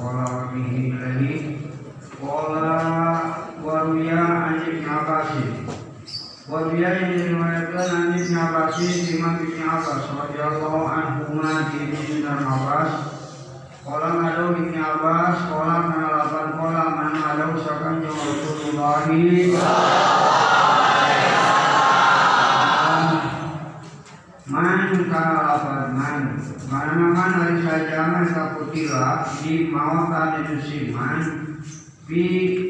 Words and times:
قال 0.00 0.48
به 0.54 0.92
الذي 0.94 1.58
قال 2.22 2.54
وروي 3.64 4.10
عن 4.10 4.54
ابن 4.60 4.88
عباس 4.88 5.28
وروي 6.48 6.80
yang 6.84 7.08
diriwayatkan 7.08 7.88
an 7.88 8.04
Ibn 8.20 8.34
Abbas 8.36 8.76
Imam 9.10 9.40
Ibn 9.40 9.60
Abbas 9.64 10.04
radhiyallahu 10.12 10.84
anhuma 10.84 11.72
di 11.72 11.88
Ibn 11.88 12.24
Abbas 12.28 12.90
Qala 13.80 14.08
ngadu 14.20 14.52
Ibn 14.52 14.76
Abbas 14.76 15.36
Qala 15.48 15.76
menalapan 15.88 16.48
Qala 16.60 16.84
man 16.92 17.10
ngadu 17.16 17.56
Sakan 17.64 18.04
yang 18.04 18.12
Rasulullah 18.12 19.08
Man 19.08 20.17
kaputila 28.27 29.23
Di 29.39 29.69
mawatan 29.71 30.43
itu 30.43 30.55
si 30.65 30.79
man 30.91 31.21
Pi 32.09 32.23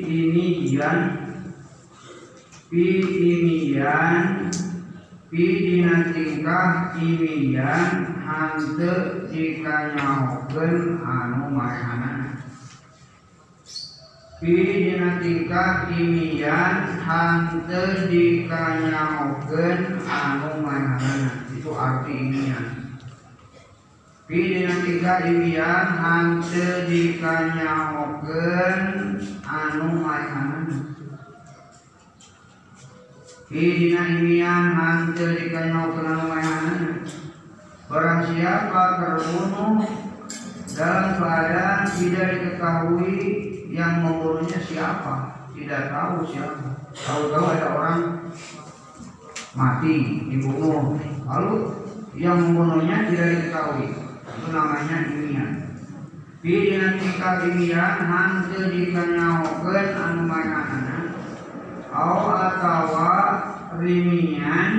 ini 0.03 0.75
yan 0.75 0.99
Pi 2.69 2.85
imiyan 3.01 4.49
Pi 5.29 5.43
dina 5.61 6.09
tingkah 6.09 6.97
imiyan 6.97 8.17
Hante 8.25 8.93
jika 9.29 9.93
nyahoken 9.97 11.01
anu 11.01 11.53
Pi 14.41 14.53
dina 14.53 15.21
tingkah 15.21 15.89
imiyan 15.89 16.75
Hante 17.01 17.81
jika 18.09 18.85
nyahoken 18.85 20.01
anu 20.05 20.49
mahanan 20.61 21.47
Itu 21.53 21.73
arti 21.73 22.11
imiyan 22.13 22.78
Pi 24.29 24.61
dina 24.61 24.85
tingkah 24.85 25.25
imiyan 25.25 25.97
Hante 25.97 26.85
jika 26.85 27.49
nyahoken 27.57 28.77
anu. 29.41 30.05
Mahanan 30.05 30.89
Hidina 33.49 34.05
imian 34.05 34.77
hancur 34.77 35.33
di 35.33 35.49
kanyau 35.49 35.97
kenal 35.97 36.29
Barang 37.89 38.21
siapa 38.29 38.81
terbunuh 39.01 39.81
dalam 40.77 41.17
keadaan 41.17 41.89
tidak 41.89 42.27
diketahui 42.37 43.17
yang 43.73 44.05
membunuhnya 44.05 44.61
siapa, 44.61 45.49
tidak 45.57 45.89
tahu 45.89 46.29
siapa. 46.29 46.93
Tahu-tahu 46.93 47.45
ada 47.49 47.67
orang 47.73 48.01
mati 49.57 50.29
dibunuh, 50.29 51.01
lalu 51.25 51.73
yang 52.13 52.37
membunuhnya 52.37 53.09
tidak 53.09 53.27
diketahui. 53.33 53.98
Itu 54.39 54.55
namanya 54.55 55.03
imian. 55.11 55.51
Hidina 56.39 56.95
tingkat 56.95 57.51
imian 57.51 58.07
hancur 58.07 58.71
di 58.71 58.95
kanyau 58.95 59.43
anu 59.67 60.23
mainanana 60.23 61.11
au 61.91 62.31
atawa 62.31 63.11
rimian 63.83 64.71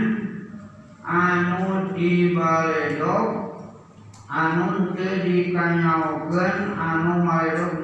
anu 1.04 1.92
dibaledog 1.92 3.60
anu 4.32 4.96
teu 4.96 5.28
dikanyaokeun 5.28 6.56
anu 6.80 7.12
maledog 7.28 7.76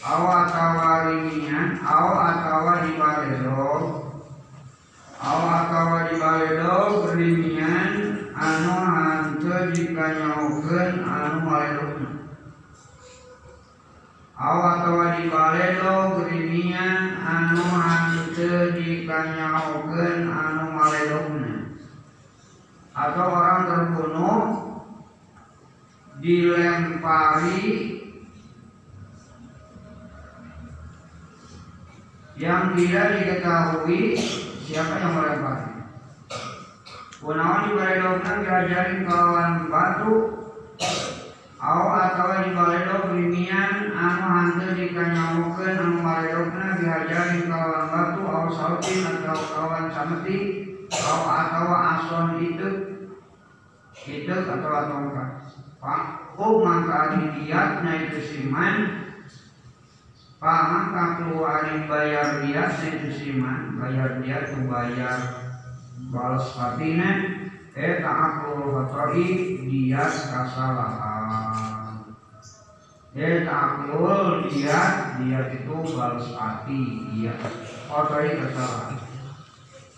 au 0.00 0.24
atawa 0.32 1.12
rimian 1.12 1.76
au 1.84 2.08
atawa 2.16 2.88
dibaledog 2.88 3.84
au 5.20 5.40
atawa 5.44 6.08
dibaledog 6.08 7.12
rimian 7.12 8.07
anu 8.38 8.74
hanteu 8.86 9.74
dikanyaokeun 9.74 11.02
anu 11.02 11.36
maledog 11.42 11.98
awatawa 14.38 15.18
di 15.18 15.26
balelo 15.26 16.22
anu 17.18 17.64
hante 17.66 18.78
dikanyaokeun 18.78 20.30
anu 20.30 20.64
maledogna 20.70 21.74
atau 22.94 23.26
orang 23.26 23.60
terbunuh 23.66 24.42
dilempari 26.22 27.62
yang 32.38 32.74
tidak 32.78 33.06
diketahui 33.18 34.14
siapa 34.62 34.94
yang 35.02 35.14
melempari 35.18 35.67
Kunaon 37.18 37.66
di 37.66 37.70
baledogna 37.74 38.32
diajarin 38.46 39.02
kawan 39.02 39.66
batu. 39.66 40.14
Aw 41.58 41.82
atawa 41.90 42.46
di 42.46 42.54
baledog 42.54 43.10
rimian 43.10 43.90
anu 43.90 44.26
hante 44.30 44.78
dikanyamukeun 44.78 45.74
anu 45.82 45.98
baledogna 45.98 46.78
dihajarin 46.78 47.50
kawan 47.50 47.84
batu 47.90 48.22
aw 48.22 48.46
sautin 48.54 49.02
atau 49.02 49.34
kawan 49.34 49.90
sameti 49.90 50.38
aw 50.94 51.20
atawa 51.26 51.76
ason 51.98 52.38
itu 52.38 52.68
itu 54.06 54.30
atau 54.30 54.86
tongkat 54.86 55.30
oh 56.38 56.62
maka 56.62 57.18
didiatnya 57.18 57.92
itu 58.06 58.18
siman. 58.22 58.74
Pak 60.38 60.62
maka 60.70 61.04
keluarin 61.18 61.90
bayar 61.90 62.46
diat 62.46 62.78
itu 62.78 63.10
siman. 63.10 63.74
Bayar 63.74 64.22
diat 64.22 64.54
itu 64.54 64.70
bayar 64.70 65.47
balas 66.08 66.56
patina 66.56 67.10
eta 67.76 68.10
akul 68.10 68.72
fatoi 68.72 69.60
diat 69.68 70.14
kasalahan 70.32 72.10
eta 73.12 73.52
akul 73.52 74.48
diat 74.48 75.20
diat 75.20 75.48
itu 75.52 75.76
balas 75.92 76.28
hati 76.32 76.82
dia 77.12 77.36
fatoi 77.88 78.40
kasalahan 78.40 79.08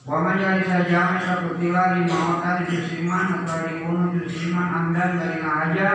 Waman 0.01 0.41
yang 0.41 0.65
saja 0.65 1.21
satu 1.23 1.61
tila 1.61 1.93
di 1.93 2.09
mawatan 2.09 2.65
jusiman 2.73 3.45
atau 3.45 3.69
dibunuh 3.69 4.17
jusiman 4.17 4.69
amdan 4.73 5.21
dari 5.21 5.45
aja 5.45 5.91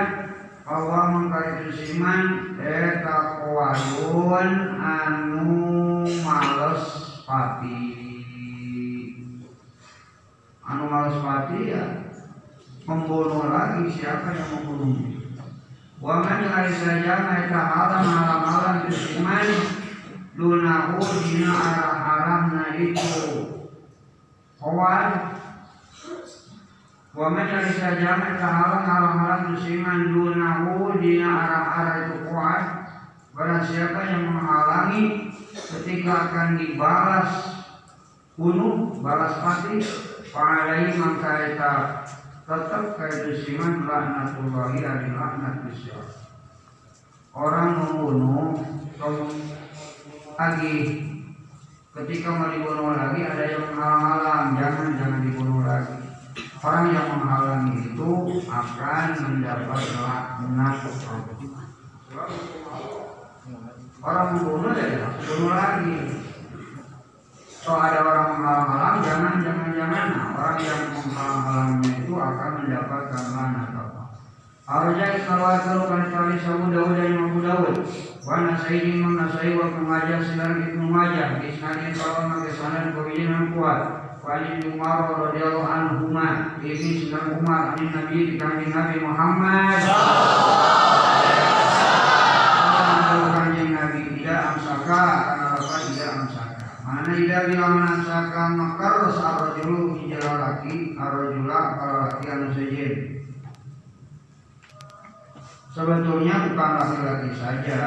bahwa 0.61 0.99
mengkari 1.09 1.67
jusiman 1.67 2.53
eta 2.61 3.43
kualun 3.43 4.77
anu 4.77 5.57
males 6.21 6.85
pati 7.25 7.94
anu 10.65 10.89
males 10.89 11.17
mati 11.21 11.71
ya. 11.71 11.85
Membunuh 12.85 13.49
lagi 13.49 13.89
siapa 13.89 14.29
yang 14.37 14.61
membunuh 14.61 15.15
Waman 16.05 16.43
yang 16.45 16.69
saja 16.69 17.13
mereka 17.23 17.55
haram 17.55 18.03
haram 18.05 18.41
haram 18.45 18.75
jusiman 18.85 19.47
lunahu 20.37 21.01
dina 21.01 21.49
arah 21.49 21.95
haramna 21.97 22.65
itu. 22.77 23.09
Kawan. 24.61 25.09
Waman 27.15 27.47
yang 27.47 27.69
saja 27.73 28.09
mereka 28.21 28.47
haram 28.53 28.83
haram 28.85 29.13
haram 29.17 29.41
jusiman 29.55 30.13
lunahu 30.13 30.99
dina 31.01 31.25
arah 31.31 31.63
arah 31.73 31.95
itu 32.05 32.17
kuat 32.29 32.63
Barang 33.35 33.67
siapa 33.67 33.99
yang 34.07 34.31
menghalangi 34.31 35.27
ketika 35.51 36.31
akan 36.31 36.55
dibalas 36.55 37.31
bunuh, 38.39 38.95
balas 39.03 39.35
mati, 39.43 39.83
Fa'alai 40.35 40.91
maka 40.99 41.31
eta 41.47 41.71
tetap 42.43 42.99
kaitu 42.99 43.39
siman 43.39 43.87
laknatullahi 43.87 44.83
ari 44.83 45.15
laknat 45.15 45.63
Orang 47.31 47.79
membunuh 47.79 48.59
lagi 50.35 50.75
ketika 51.95 52.35
mau 52.35 52.51
dibunuh 52.51 52.91
lagi 52.99 53.23
ada 53.23 53.45
yang 53.47 53.63
menghalang 53.79 54.59
jangan 54.59 54.89
jangan 54.99 55.21
dibunuh 55.23 55.63
lagi. 55.63 56.03
Orang 56.59 56.85
yang 56.91 57.07
menghalangi 57.15 57.95
itu 57.95 58.11
akan 58.51 59.07
mendapat 59.15 59.81
laknat 60.03 60.77
Orang 64.03 64.27
membunuh 64.35 64.75
ya 64.75 65.07
bunuh 65.15 65.53
lagi. 65.55 65.95
So 67.65 67.73
ada 67.73 67.97
orang 68.05 68.27
menghalang-halang, 68.37 68.97
jangan, 69.01 69.33
jangan, 69.41 69.64
jangan. 69.75 70.07
Nah, 70.15 70.27
orang 70.39 70.59
yang 70.63 70.81
menghalang-halangnya 70.95 71.91
itu 72.01 72.13
akan 72.15 72.51
mendapatkan 72.63 73.23
mana 73.35 73.61
apa? 73.75 74.03
Arja 74.65 75.05
ikhawatu 75.21 75.85
kan 75.85 76.03
kali 76.09 76.35
sabu 76.41 76.73
Dawud 76.73 76.97
dan 76.97 77.13
Imam 77.13 77.37
Dawud. 77.43 77.85
Wa 78.25 78.49
nasai 78.49 78.81
Imam 78.81 79.13
Nasai 79.13 79.53
wa 79.53 79.69
Majah 79.77 80.25
sinar 80.25 80.57
Ibnu 80.57 80.89
Majah 80.89 81.37
isnadin 81.45 81.93
kalau 81.93 82.33
nabi 82.33 82.49
sanan 82.49 82.97
yang 82.97 83.53
kuat. 83.53 83.79
Wa 84.25 84.41
Ali 84.41 84.57
bin 84.57 84.81
Umar 84.81 85.05
radhiyallahu 85.05 85.69
anhu 85.69 86.09
ma 86.09 86.57
ini 86.65 87.05
sinar 87.05 87.29
Umar 87.37 87.77
ini 87.77 87.93
Nabi 87.93 88.17
di 88.33 88.41
Nabi 88.41 88.97
Muhammad. 89.05 89.85
Kanjeng 93.15 93.69
Nabi 93.77 93.99
tidak 94.17 94.39
amsaka 94.57 95.03
karena 95.29 95.45
apa 95.53 95.77
tidak 95.85 96.09
amsaka. 96.17 96.65
Mana 96.81 97.01
tidak 97.15 97.41
bilang 97.47 97.79
amsaka 97.79 98.43
makar 98.53 98.95
sarajulu 99.15 99.95
hijrah 100.03 100.35
laki 100.35 100.99
arajula 100.99 101.59
kalau 101.79 101.97
laki 102.03 102.25
anu 102.27 102.47
sejin 102.51 102.93
sebetulnya 105.71 106.35
bukan 106.51 106.71
laki-laki 106.79 107.29
saja 107.35 107.79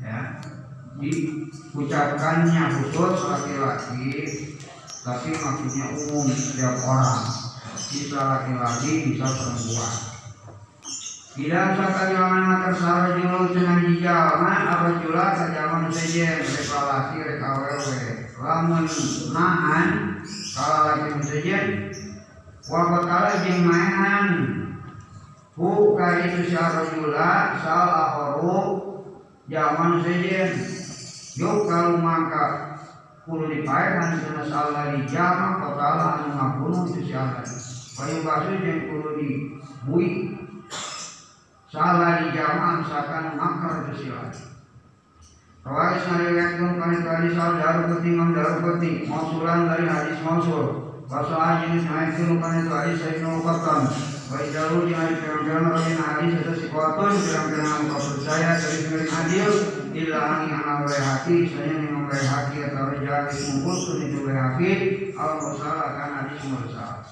ya. 0.00 0.20
Diucapkannya 1.02 2.62
khusus 2.78 3.16
laki-laki 3.26 4.06
tapi 5.02 5.28
maksudnya 5.34 5.86
umum 5.98 6.30
setiap 6.30 6.78
orang. 6.84 7.26
Bisa 7.92 8.20
laki-laki 8.20 9.12
bisa 9.12 9.26
perempuan 9.26 10.11
tidak 11.32 11.80
usah 11.80 11.88
kajaman 11.96 12.60
tersara 12.60 13.16
julu 13.16 13.56
dengan 13.56 13.88
dijaman 13.88 14.68
apa 14.68 14.88
jula? 15.00 15.32
Kajaman 15.32 15.88
saja 15.88 16.44
mereka 16.44 16.78
laki 16.84 17.14
mereka 17.24 17.48
wewe 17.56 18.00
lamun 18.36 18.84
nahan 19.32 19.88
kalau 20.52 20.80
laki 20.92 21.24
saja 21.24 21.58
wakotala 22.68 23.32
jeng 23.48 23.64
mainan. 23.64 24.26
Hu 25.56 25.96
syarajula 25.96 27.60
salah 27.60 28.08
horu 28.16 28.60
zaman 29.48 30.00
sejen 30.00 30.52
Yuk 31.36 31.68
kalau 31.68 32.00
maka 32.00 32.76
Kulu 33.24 33.52
dipaekan 33.52 34.20
Sena 34.20 34.44
salah 34.48 34.96
di 34.96 35.04
jama 35.08 35.60
Kotala 35.60 36.24
anu 36.24 36.72
itu 36.92 37.08
siapa 37.08 37.44
Payu 37.92 38.24
Salah 41.72 42.20
di 42.20 42.36
jama 42.36 42.84
Misalkan 42.84 43.32
makar 43.40 43.88
itu 43.88 44.04
siapa 44.04 44.28
Rawais 45.62 46.04
nariwayatkan 46.04 46.74
kali 46.74 46.98
tadi 47.06 47.28
sal 47.38 47.54
daru 47.56 47.82
penting 47.96 48.18
ngam 48.18 48.34
daru 48.34 48.56
penting 48.66 49.06
Mausulan 49.06 49.70
dari 49.70 49.86
hadis 49.86 50.18
mausul. 50.26 50.90
Baso 51.06 51.38
aja 51.38 51.70
ini 51.70 51.86
naik 51.86 52.18
dulu 52.18 52.42
kan 52.42 52.60
itu 52.60 52.72
hadis 52.74 52.98
saya 52.98 53.22
nukatan 53.22 53.80
Waidalu 54.26 54.76
dengan 54.90 55.16
pirang-pirang 55.16 55.66
rajin 55.70 55.98
hadis 56.02 56.32
atau 56.42 56.54
sikuatun 56.56 57.10
pirang-pirang 57.14 57.72
engkau 57.84 58.00
percaya 58.00 58.50
dari 58.58 58.76
sendiri 58.82 59.06
adil 59.06 59.50
Illa 59.92 60.18
angin 60.18 60.52
anak 60.56 60.92
hati 60.98 61.36
Saya 61.52 61.72
yang 61.78 62.10
hati 62.10 62.56
atau 62.68 62.84
kumpul 63.32 63.76
Sun 63.78 63.98
itu 64.02 64.18
hati 64.28 64.70
Al 65.14 65.30
mursal 65.38 65.78
akan 65.78 66.10
hadis 66.20 66.40
mursal 66.48 67.06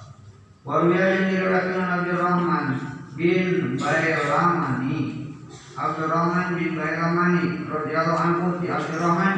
Warwiya 0.66 1.06
yang 1.06 1.24
diriwayatkan 1.32 1.86
Nabi 1.86 2.10
Rahman 2.18 2.66
bin 3.20 3.76
Bayramani 3.76 5.28
Abdurrahman 5.76 6.56
bin 6.56 6.72
Bayramani 6.72 7.68
radhiyallahu 7.68 8.16
anhu 8.16 8.46
di 8.64 8.72
Abdurrahman 8.72 9.36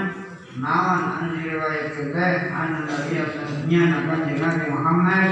nawan 0.62 1.02
an 1.18 1.24
diriwayatkan 1.34 2.14
teh 2.14 2.34
an 2.54 2.86
Nabi 2.86 3.18
sallallahu 3.18 4.06
alaihi 4.06 4.38
Nabi 4.38 4.66
Muhammad 4.70 5.30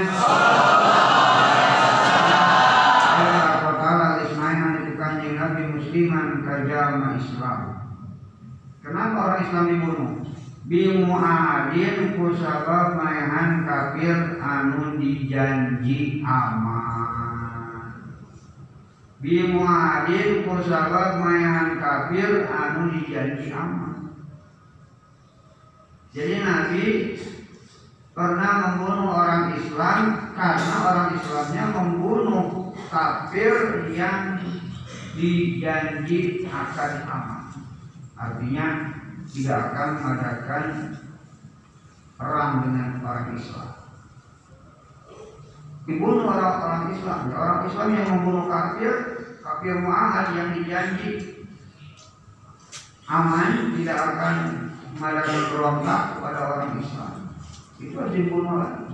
Kenapa 8.81 9.17
orang 9.23 9.41
Islam 9.45 9.65
dibunuh? 9.71 10.11
Bimuadin 10.67 12.17
kusabab 12.17 12.99
maehan 12.99 13.63
kafir 13.63 14.41
anu 14.41 14.97
dijanji 14.99 16.25
aman. 16.25 17.20
Bimuadin 19.21 20.49
kusabab 20.49 21.21
maehan 21.21 21.77
kafir 21.77 22.49
anu 22.49 22.89
dijanji 22.89 23.53
aman. 23.53 24.17
Jadi 26.09 26.41
Nabi 26.41 26.85
pernah 28.17 28.53
membunuh 28.65 29.13
orang 29.13 29.55
Islam 29.61 30.33
karena 30.33 30.75
orang 30.89 31.09
Islamnya 31.21 31.65
membunuh 31.69 32.73
kafir 32.89 33.85
yang 33.93 34.41
dijanji 35.13 36.49
akan 36.49 36.93
aman. 37.05 37.43
Artinya 38.17 38.67
tidak 39.29 39.59
akan 39.69 39.89
mengadakan 40.01 40.63
perang 42.17 42.53
dengan 42.65 42.89
orang 43.05 43.37
Islam. 43.37 43.80
Dibunuh 45.89 46.29
orang-orang 46.29 46.93
Islam, 46.93 47.19
orang 47.33 47.61
Islam 47.65 47.89
yang 47.97 48.07
membunuh 48.13 48.45
kafir, 48.45 48.93
kafir 49.41 49.75
mu'ahad 49.81 50.27
yang 50.37 50.49
dijanji 50.53 51.41
aman 53.09 53.75
tidak 53.75 53.97
akan 53.97 54.35
mengadakan 54.95 55.39
berontak 55.51 56.01
kepada 56.15 56.39
orang 56.47 56.71
Islam. 56.79 57.13
Itu 57.81 57.93
harus 57.97 58.13
dibunuh 58.13 58.55
lagi. 58.61 58.93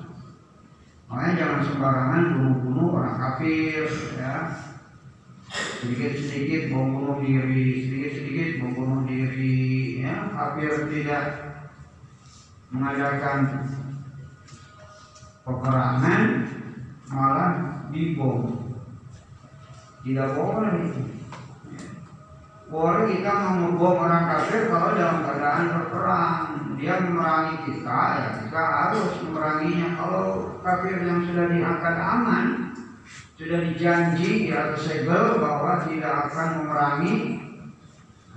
Makanya 1.07 1.33
jangan 1.35 1.61
sembarangan 1.67 2.23
bunuh-bunuh 2.39 2.87
orang 2.95 3.15
kafir, 3.19 3.83
ya 4.15 4.35
sedikit-sedikit 5.79 6.73
membunuh 6.73 7.23
diri, 7.23 7.87
sedikit-sedikit 7.87 8.49
membunuh 8.65 9.07
diri, 9.07 10.03
ya, 10.03 10.27
hampir 10.35 10.71
tidak 10.91 11.23
mengadakan 12.73 13.37
peperangan, 15.47 16.21
malah 17.11 17.51
dibom. 17.91 18.67
Tidak 20.03 20.29
boleh. 20.35 20.75
Boleh 22.67 23.03
kita 23.07 23.33
membom 23.55 23.95
orang 23.95 24.27
kafir 24.27 24.67
kalau 24.67 24.91
dalam 24.95 25.23
keadaan 25.23 25.65
berperang. 25.71 26.39
Dia 26.77 27.01
memerangi 27.01 27.55
kita, 27.65 28.01
ya 28.21 28.29
kita 28.45 28.61
harus 28.61 29.09
memeranginya. 29.25 29.97
Kalau 29.97 30.25
kafir 30.61 31.01
yang 31.01 31.25
sudah 31.25 31.49
diangkat 31.49 31.95
aman, 31.97 32.45
sudah 33.37 33.59
dijanji 33.69 34.49
atau 34.49 34.77
segel 34.81 35.37
bahwa 35.37 35.85
tidak 35.85 36.29
akan 36.29 36.47
memerangi 36.57 37.15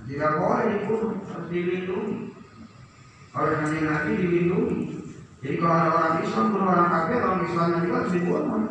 tidak 0.05 0.37
boleh 0.37 0.65
dibunuh 0.77 1.12
harus 1.25 1.49
dilindungi 1.49 2.37
oleh 3.33 3.53
Nabi 3.62 3.79
Nabi 3.81 4.11
dilindungi 4.21 4.79
jadi 5.40 5.54
kalau 5.56 5.76
ada 5.76 5.90
orang 5.97 6.16
Islam 6.20 6.44
bunuh 6.52 6.68
orang 6.68 6.88
kafir 6.92 7.18
orang 7.25 7.42
Islam 7.49 7.66
juga 7.80 7.94
harus 7.97 8.12
dibunuh 8.12 8.62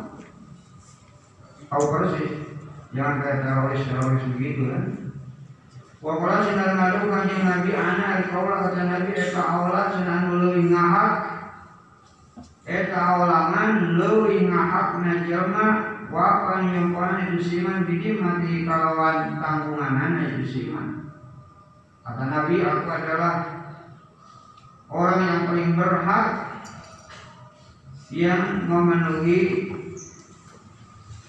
tahu 1.70 1.84
persis 1.94 2.32
jangan 2.90 3.14
kayak 3.22 3.38
teroris 3.46 3.82
teroris 3.86 4.24
begitu 4.34 4.62
kan? 4.66 4.84
Wakola 6.00 6.40
sinar 6.40 6.80
ngadu 6.80 7.12
kanjeng 7.12 7.44
Nabi 7.44 7.70
ana 7.76 8.04
al 8.18 8.24
kata 8.32 8.82
Nabi 8.88 9.10
eta 9.12 9.42
awla 9.44 9.92
sinar 9.92 10.32
leuwih 10.32 10.72
ngahak 10.72 11.12
eta 12.64 12.96
awalangan 12.96 14.00
leuwih 14.00 14.48
ngahak 14.48 14.96
na 15.04 15.28
jelma 15.28 15.66
wa 16.08 16.28
kan 16.48 16.72
kana 16.72 17.36
yusiman 17.36 17.84
bidi 17.84 18.16
mati 18.16 18.64
kalawan 18.64 19.36
tanggunganan 19.44 20.40
yusiman 20.40 21.12
kata 22.00 22.24
Nabi 22.32 22.64
aku 22.64 22.88
adalah 22.88 23.34
orang 24.88 25.20
yang 25.20 25.40
paling 25.52 25.70
berhak 25.76 26.26
yang 28.10 28.66
memenuhi 28.66 29.70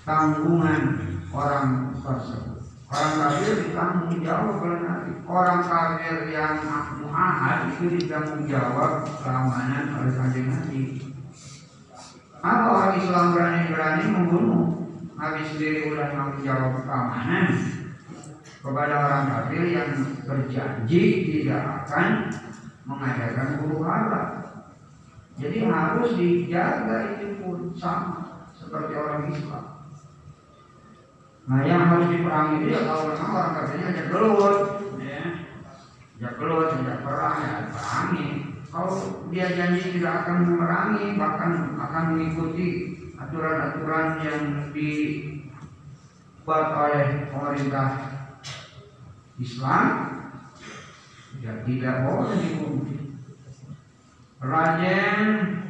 tanggungan 0.01 0.97
orang 1.29 1.93
tersebut. 2.01 2.57
Orang 2.91 3.13
kafir 3.23 3.53
ditanggung 3.63 4.19
jawab 4.19 4.59
oleh 4.67 4.81
orang 5.23 5.61
kafir 5.63 6.27
yang 6.27 6.59
muahad 6.99 7.71
itu 7.71 7.85
ditanggung 7.95 8.43
jawab 8.51 9.07
keamanan 9.23 9.95
oleh 9.95 10.11
kanjeng 10.17 10.51
Nabi. 10.51 10.99
Apa 12.41 12.65
orang 12.67 12.93
Islam 12.99 13.25
berani-berani 13.37 14.05
membunuh? 14.11 14.63
Nabi 15.21 15.45
sendiri 15.53 15.93
sudah 15.93 16.17
menjawab 16.17 16.81
keamanan 16.81 17.47
kepada 18.57 18.93
orang 18.97 19.25
kafir 19.29 19.63
yang 19.69 19.89
berjanji 20.25 21.01
tidak 21.29 21.61
akan 21.85 22.33
mengadakan 22.89 23.47
huru 23.61 23.85
hara. 23.85 24.50
Jadi 25.41 25.57
harus 25.65 26.13
dijaga 26.13 27.17
itu 27.17 27.41
pun 27.41 27.73
sama 27.73 28.45
seperti 28.53 28.93
orang 28.93 29.33
Islam. 29.33 29.65
Nah 31.49 31.59
yang 31.65 31.89
harus 31.89 32.07
diperangi 32.13 32.69
dia 32.69 32.85
kalau 32.85 33.09
memang 33.09 33.33
orang 33.33 33.53
kafirnya 33.57 33.87
ajak 33.89 34.07
gelut, 34.13 34.57
ya, 35.01 35.21
ajak 36.21 36.33
gelut, 36.37 36.69
ajak 36.77 36.99
perang, 37.01 37.37
ya 37.41 37.55
perangi. 37.73 38.27
Kalau 38.69 38.91
dia 39.33 39.47
janji 39.51 39.99
tidak 39.99 40.23
akan 40.23 40.37
memerangi, 40.45 41.05
bahkan 41.17 41.51
akan 41.75 42.03
mengikuti 42.15 42.67
aturan-aturan 43.17 44.07
yang 44.21 44.41
di 44.71 44.89
buat 46.45 46.73
oleh 46.73 47.29
pemerintah 47.33 47.89
Islam 49.41 49.85
ya 51.41 51.65
tidak 51.65 51.95
boleh 52.05 52.37
dibunuh 52.37 53.00
Rajen 54.41 55.61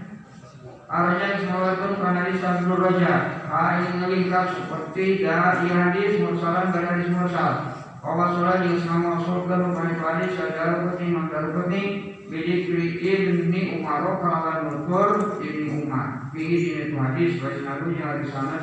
Arjan 0.87 1.43
Salawatun 1.43 1.99
Kanari 1.99 2.39
Sabdur 2.39 2.79
Raja. 2.79 3.43
Kain 3.51 3.99
ngelingkap 3.99 4.47
seperti 4.55 5.27
dari 5.27 5.67
hadis 5.67 6.23
Mursalan 6.23 6.71
dari 6.71 6.87
hadis 6.87 7.11
Mursal. 7.11 7.75
Kala 7.99 8.25
sholat 8.31 8.63
yang 8.63 8.79
sama 8.87 9.19
surga 9.27 9.75
hadis 9.75 10.39
Sadar 10.39 10.87
peti 10.87 11.05
Mandar 11.11 11.51
peti 11.51 11.83
Bidikri 12.31 12.95
ibni 13.03 13.75
Umar 13.75 14.07
Kawan 14.23 14.59
nutur 14.71 15.43
ibni 15.43 15.83
Umar. 15.83 16.31
Fihi 16.31 16.71
dini 16.71 16.95
hadis 16.95 17.43
Waisnadu 17.43 17.91
yang 17.91 18.23
hadis 18.23 18.31
sana 18.31 18.55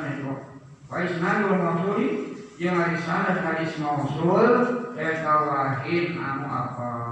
Waisnadu 0.89 1.53
maksudi 1.53 2.07
yang 2.57 2.81
hadis 2.81 3.05
sana 3.05 3.37
hadis 3.45 3.77
mausul 3.77 4.89
Eta 4.97 5.35
wahid 5.45 6.17
anu 6.17 6.45
apos 6.49 7.08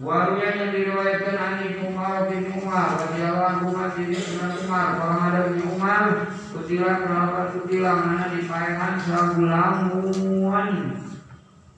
Waruya 0.00 0.56
yang 0.56 0.72
diriwayatkan 0.72 1.36
Ani 1.36 1.76
Umar 1.84 2.24
bin 2.32 2.48
Umar 2.56 2.96
Radiyallahu 2.96 3.68
anhu 3.68 4.00
bin 4.00 4.16
Umar. 4.16 4.96
Kalau 4.96 5.16
ada 5.28 5.52
bin 5.52 5.60
Umar 5.76 6.24
Kutilah 6.56 7.04
kenapa 7.04 7.52
kutilah 7.52 8.08
Mana 8.08 8.32
dipayahan 8.32 8.96
sagulamun 8.96 10.96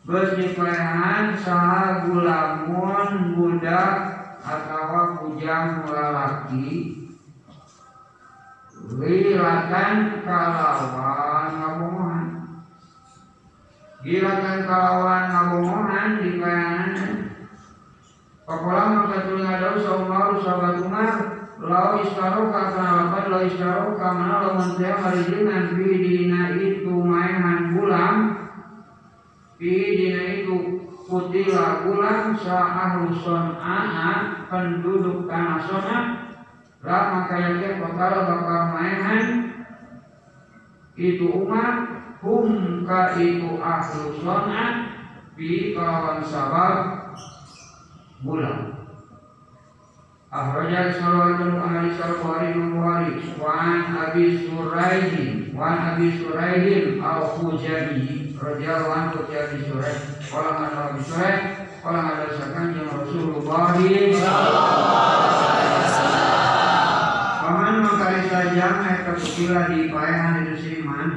Bes 0.07 0.38
dipayahan 0.38 1.35
sagulamun 1.35 3.11
Budak 3.35 3.95
Atau 4.38 5.19
kujang 5.19 5.83
lalaki 5.83 6.95
Lilatan 9.02 10.23
kalawan 10.23 11.50
ngabomohan. 11.59 12.26
Gilakan 14.07 14.59
kalawan 14.62 15.25
ngabomohan 15.26 16.23
Dipayahan 16.23 17.22
Pakola 18.42 19.06
maka 19.06 19.30
tuling 19.30 19.46
ada 19.46 19.78
usaha 19.78 20.02
Umar 20.02 20.34
sahabat 20.42 20.82
Umar 20.82 21.14
Lau 21.62 22.02
istaro 22.02 22.50
kata 22.50 22.82
alapan 22.82 23.25
Lau 23.30 23.42
istaro 23.46 23.94
kamana 23.94 24.42
lau 24.42 24.58
mentaya 24.58 24.99
Harijinan 24.99 25.78
fi 25.78 25.87
dina 26.02 26.58
itu 26.58 26.90
Mainan 26.90 27.78
bulan. 27.78 28.16
Fi 29.62 29.75
dina 29.94 30.22
itu 30.42 30.58
Kutila 31.06 31.87
bulan 31.87 32.34
Sa'ahlu 32.34 33.14
son'a 33.14 33.78
Penduduk 34.50 35.30
tanah 35.30 35.62
son'a. 35.62 35.99
Lah 36.82 37.04
maka 37.14 37.34
yakin 37.38 37.78
Pakala 37.78 38.26
bakal 38.26 38.62
mainan. 38.75 39.25
Itu 40.99 41.30
Umar 41.30 42.02
Hum 42.26 42.82
ka 42.82 43.14
itu 43.22 43.54
ahlu 43.62 44.18
son'a. 44.18 44.66
Fi 45.38 45.78
kawan 45.78 46.26
sabab 46.26 47.02
bulan. 48.25 48.83
Akhraja 50.33 50.97
salawatun 50.97 51.61
ahli 51.61 51.93
al-Bukhari 51.93 52.57
Bukhari 52.57 53.21
Wan 53.37 53.85
Abi 54.00 54.49
Suraidi 54.49 55.52
Wan 55.52 55.93
Abi 55.93 56.09
Suraidi 56.17 56.97
Al-Khujani 56.97 58.33
Radiyallahu 58.41 58.97
anhu 58.97 59.29
Abi 59.29 59.61
Suraid 59.69 60.00
Kala 60.25 60.50
ngada 60.57 60.81
Abi 60.88 61.00
Suraid 61.05 61.41
Kala 61.85 62.00
ngada 62.00 62.26
sakan 62.33 62.67
yang 62.81 62.88
Rasulullah 62.97 63.76
Paman 67.45 67.75
mengkali 67.85 68.21
saja 68.33 68.64
Mereka 68.81 69.12
kutila 69.21 69.69
di 69.69 69.93
paehan 69.93 70.49
itu 70.49 70.57
siman 70.64 71.09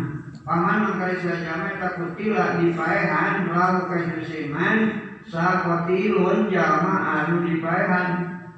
Paman 0.44 0.92
mengkali 0.92 1.24
saja 1.24 1.52
Mereka 1.64 1.88
kutila 2.04 2.60
di 2.60 2.76
paehan 2.76 3.48
Lalu 3.48 3.80
ke 3.88 3.96
itu 3.96 4.20
siman 4.28 4.78
Sakotilun 5.26 6.54
jama 6.54 6.96
anu 7.02 7.50
dibayaran 7.50 8.10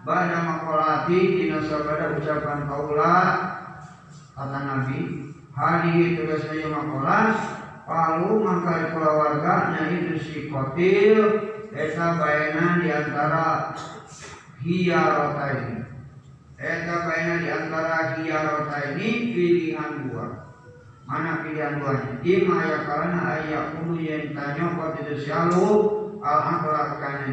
Bada 0.03 0.39
makolati 0.43 1.39
Dina 1.39 1.63
sabada 1.63 2.19
ucapan 2.19 2.67
kaula 2.67 3.15
Kata 4.36 4.59
Nabi 4.67 5.31
Hadi 5.55 6.19
tugas 6.19 6.43
saya 6.43 6.67
makolas 6.67 7.39
Palu 7.88 8.43
mangkali 8.43 8.91
keluarga 8.91 9.53
Nya 9.75 9.83
itu 9.95 10.15
si 10.19 10.39
kotil 10.51 11.19
Eta 11.71 12.19
bayana 12.19 12.83
di 12.83 12.89
antara 12.91 13.71
Hiyarota 14.59 15.47
ini 15.55 15.77
Eta 16.59 16.95
bayana 17.07 17.36
di 17.39 17.50
antara 17.51 17.97
hiyarota 18.19 18.77
ini 18.95 19.09
Pilihan 19.31 19.91
dua. 20.07 20.27
Mana 21.07 21.47
pilihan 21.47 21.79
duanya 21.79 22.12
Ima 22.27 22.57
ya 22.59 22.77
karena 22.83 23.19
ayat 23.39 23.65
kudu 23.79 23.95
yang 24.03 24.36
tanya 24.36 24.75
Kau 24.75 24.91
tidak 25.00 25.24
selalu 26.27 26.36
al 26.36 26.41
akhlak 26.60 26.89
karena 27.00 27.31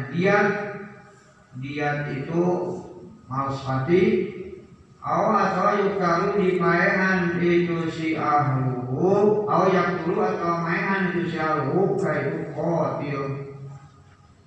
diat 1.59 1.99
itu 2.11 2.45
malsati 3.27 4.03
aw 5.03 5.25
atau 5.35 5.69
yukalu 5.83 6.27
di 6.39 6.49
maehan 6.59 7.35
itu 7.39 7.91
si 7.91 8.15
ahlu 8.15 8.87
aw 9.47 9.67
yang 9.67 9.99
dulu 10.03 10.19
atau 10.23 10.63
maehan 10.63 11.11
itu 11.11 11.35
si 11.35 11.37
ahlu 11.39 11.99
kaitu 11.99 12.55
kotil. 12.55 13.23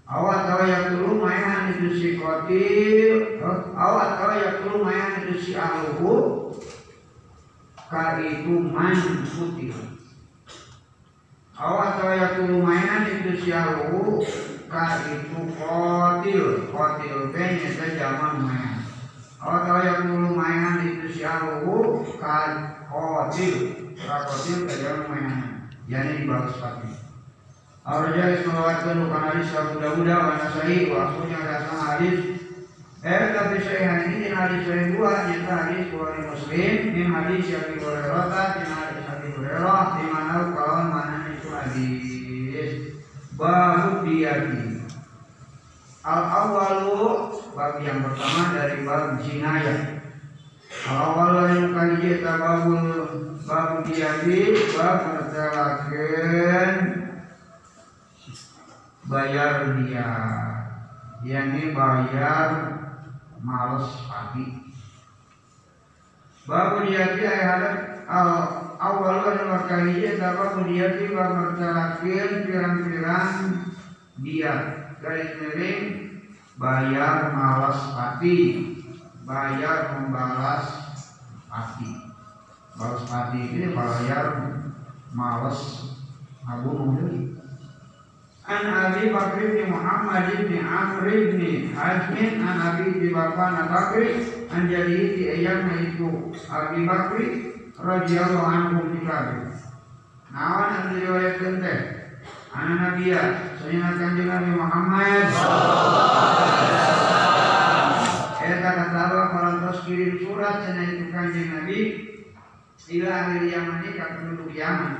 Aw 0.09 0.25
atau 0.25 0.64
yang 0.64 0.85
dulu 0.97 1.21
maehan 1.21 1.76
itu 1.76 1.88
si 1.93 2.09
kotil 2.17 3.45
aw 3.76 3.93
atau 3.97 4.31
yang 4.33 4.57
dulu 4.64 4.76
maehan 4.88 5.28
itu 5.28 5.35
si 5.37 5.52
ahlu 5.52 6.17
kaitu 7.88 8.52
man 8.69 8.97
putih 9.25 9.98
Awas 11.59 11.99
saya 11.99 12.38
lumayan 12.38 13.03
itu 13.19 13.43
sialu 13.43 14.23
ka 14.71 15.03
itu 15.11 15.43
kotil 15.59 16.71
kotil 16.71 17.35
nyata 17.35 17.87
zaman 17.99 18.47
main. 18.47 18.79
Awas 19.43 19.67
saya 19.67 20.07
lumayan 20.07 20.87
itu 20.87 21.19
sialu 21.19 22.07
ka 22.23 22.38
kotil 22.87 23.55
ka 23.99 24.31
kotil 24.31 24.71
ka 24.71 24.75
zaman 24.79 25.07
main. 25.11 25.35
Yani 25.91 26.23
dibalas 26.23 26.55
pati. 26.62 26.95
Arja 27.83 28.38
ismawatkan 28.38 29.03
bukan 29.03 29.23
hadis 29.27 29.50
Abu 29.57 29.83
Dawud 29.83 30.07
wa 30.07 30.38
Nasai 30.38 30.93
wa 30.95 31.11
aslunya 31.11 31.41
datang 31.43 31.81
hadis 31.83 32.19
Eh 32.99 33.31
tapi 33.31 33.62
saya 33.62 34.05
ini 34.07 34.31
hadis 34.31 34.62
saya 34.62 34.91
dua 34.95 35.27
nyata 35.27 35.53
hadis 35.55 35.91
Bukhari 35.91 36.23
Muslim 36.23 36.75
min 36.95 37.07
hadis 37.15 37.47
yang 37.50 37.67
Hurairah 37.83 38.47
min 38.59 38.69
hadis 38.69 39.03
Abi 39.11 39.29
Hurairah 39.35 39.87
di 39.97 40.05
mana 40.11 40.35
kawan 40.50 40.87
mana 40.91 41.18
hadis 41.59 42.95
babu 43.35 44.07
diati 44.07 44.83
al 46.07 46.23
awalu 46.25 47.35
bab 47.53 47.83
yang 47.83 48.00
pertama 48.07 48.43
dari 48.55 48.87
bab 48.87 49.19
jinayah. 49.21 50.00
Al 50.88 50.97
awalu 50.97 51.43
yang 51.53 51.69
kali 51.75 51.97
kita 52.00 52.33
babul 52.38 52.87
bab 53.43 53.83
diati 53.85 54.38
bab 54.79 54.99
mertelakan 55.11 56.73
bayar 59.09 59.53
dia. 59.83 60.11
Yakni 61.27 61.75
bayar 61.75 62.50
males 63.43 63.91
pagi. 64.07 64.71
Babu 66.47 66.87
diati 66.87 67.23
ayat 67.27 67.62
al 68.07 68.58
awal 68.79 69.27
kan 69.27 69.67
kalinya 69.67 70.11
dapat 70.23 70.51
mendiati 70.63 71.05
mertelakin 71.11 72.31
pirang-pirang 72.47 73.31
dia 74.23 74.55
garis 75.03 75.31
miring 75.39 75.83
bayar 76.59 77.35
malas 77.35 77.79
pati 77.95 78.39
bayar 79.27 79.99
membalas 79.99 80.67
pati 81.51 81.91
balas 82.79 83.03
pati 83.11 83.41
ini 83.51 83.75
bayar 83.75 84.27
malas. 85.11 85.91
Abu 86.49 86.97
deui 86.97 87.37
An 88.49 88.65
Abi 88.65 89.13
Bakr 89.13 89.53
bin 89.53 89.69
Muhammad 89.69 90.33
bin 90.49 90.65
Amr 90.65 91.05
bin 91.37 91.77
Hazm 91.77 92.17
an 92.41 92.57
Abi 92.57 92.97
di 92.97 93.13
Bapak 93.13 93.69
Bakri 93.69 94.25
an 94.49 94.73
jadi 94.73 95.13
di 95.13 95.23
ayam 95.29 95.69
itu 95.77 96.33
Abi 96.49 96.89
Bakri 96.89 97.58
radhiyallahu 97.79 98.47
anhu 98.47 98.79
dikabe. 98.95 99.55
Nawan 100.29 100.69
yang 100.75 100.87
diriwayatkan 100.93 101.55
teh 101.63 101.81
anak 102.53 102.77
Nabi 102.77 103.05
ya, 103.15 103.23
sayyidina 103.63 103.97
kanjeng 103.97 104.29
Nabi 104.29 104.51
Muhammad 104.59 105.27
Eta 108.49 108.71
kata 108.73 108.99
Allah 109.13 109.27
kalau 109.29 109.73
kirim 109.85 110.21
surat 110.25 110.65
cenah 110.65 110.85
itu 110.89 111.05
kanjeng 111.13 111.49
Nabi 111.53 111.79
ila 112.89 113.09
ahli 113.13 113.53
Yaman 113.53 113.85
ka 113.93 114.07
penduduk 114.17 114.53
Yaman. 114.57 114.95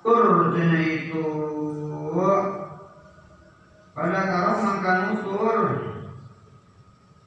Tur 0.00 0.52
cenah 0.56 0.84
itu 0.84 1.26
pada 3.92 4.20
karong 4.24 4.60
mangkan 4.64 5.00
utur 5.20 5.58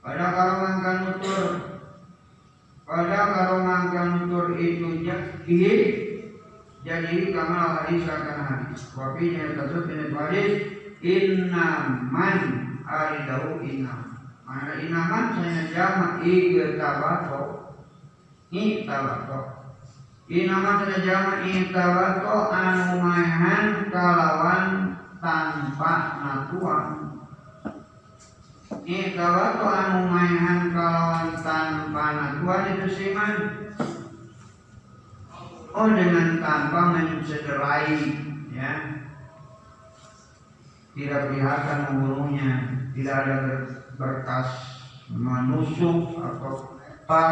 pada 0.02 0.26
karong 0.34 0.60
mangkan 0.62 0.98
utur 1.14 1.44
pada 2.86 3.34
karong 3.34 3.66
mangkan 3.66 4.10
utur 4.30 4.54
itu 4.62 5.02
jadi 6.86 7.34
hadis 7.34 8.06
akan 8.06 8.40
hadis. 8.46 8.82
Wafinya 8.94 9.58
tersebut 9.58 9.90
ini 9.90 10.06
hadis 10.14 10.52
innaman 11.02 12.38
aridahu 12.86 13.62
innam 13.66 14.18
mana 14.46 14.78
inaman 14.78 15.26
saya 15.38 15.66
jama 15.74 16.08
igtabato 16.22 17.74
igtabato 18.54 19.40
inaman 20.30 20.86
saya 20.86 20.98
jama 21.02 21.34
igtabato 21.46 22.54
anu 22.54 23.02
maehan 23.02 23.90
kalawan 23.90 24.66
tanpa 25.22 25.94
natuan 26.22 27.05
Igtabato 28.86 29.66
anu 29.66 30.14
maehan 30.14 30.70
kalawan 30.70 31.34
tanpa 31.42 32.06
natuan 32.22 32.78
itu 32.78 32.88
siman 32.94 33.34
Oh 35.74 35.90
dengan 35.90 36.38
tanpa 36.38 36.94
mencederai 36.94 37.98
ya. 38.54 38.72
Tidak 40.94 41.22
kelihatan 41.34 41.80
membunuhnya 41.98 42.52
tidak 42.94 43.16
ada 43.26 43.38
berkas 43.98 44.48
menusuk 45.10 46.22
atau 46.22 46.78
apa 46.80 47.24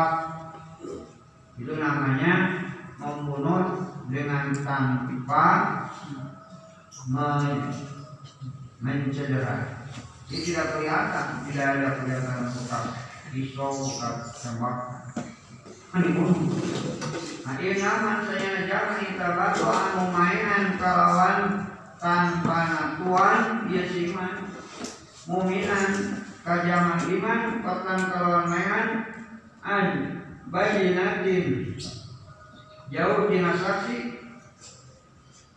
itu 1.56 1.74
namanya 1.78 2.66
membunuh 2.98 3.94
dengan 4.10 4.52
tanpa 4.66 5.46
mencederai 8.82 9.83
ini 10.34 10.50
tidak 10.50 10.74
kelihatan 10.74 11.46
tidak 11.46 11.66
ada 11.78 11.90
kelihatan 12.02 12.50
bekas 12.50 12.86
pisau 13.30 13.70
bekas 13.70 14.18
tembak 14.42 14.78
Nah, 15.94 17.54
ini 17.62 17.78
nama 17.78 18.26
saya 18.26 18.66
jangan 18.66 18.98
kita 18.98 19.28
batu 19.38 19.62
anu 19.70 20.10
mainan 20.10 20.74
kalawan 20.82 21.70
tanpa 22.02 22.58
natuan 22.66 23.70
dia 23.70 23.86
siman 23.86 24.50
muminan 25.30 26.18
kajaman 26.42 26.98
iman 26.98 27.40
katan 27.62 28.00
kalawan 28.10 28.46
mainan 28.50 28.88
an 29.62 29.88
bayinatin 30.50 31.78
jauh 32.90 33.30
dina 33.30 33.54
saksi 33.54 34.18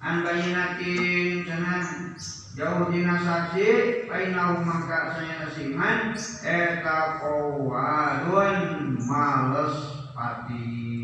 an 0.04 0.21
bayinatin 0.21 1.49
cenah 1.49 2.12
jauh 2.57 2.89
dina 2.89 3.21
saksi 3.21 3.69
painau 4.09 4.65
mangka 4.65 5.13
saya 5.13 5.45
siman 5.53 6.17
eta 6.41 7.21
kawadun 7.21 8.97
males 9.05 9.77
pati 10.17 10.97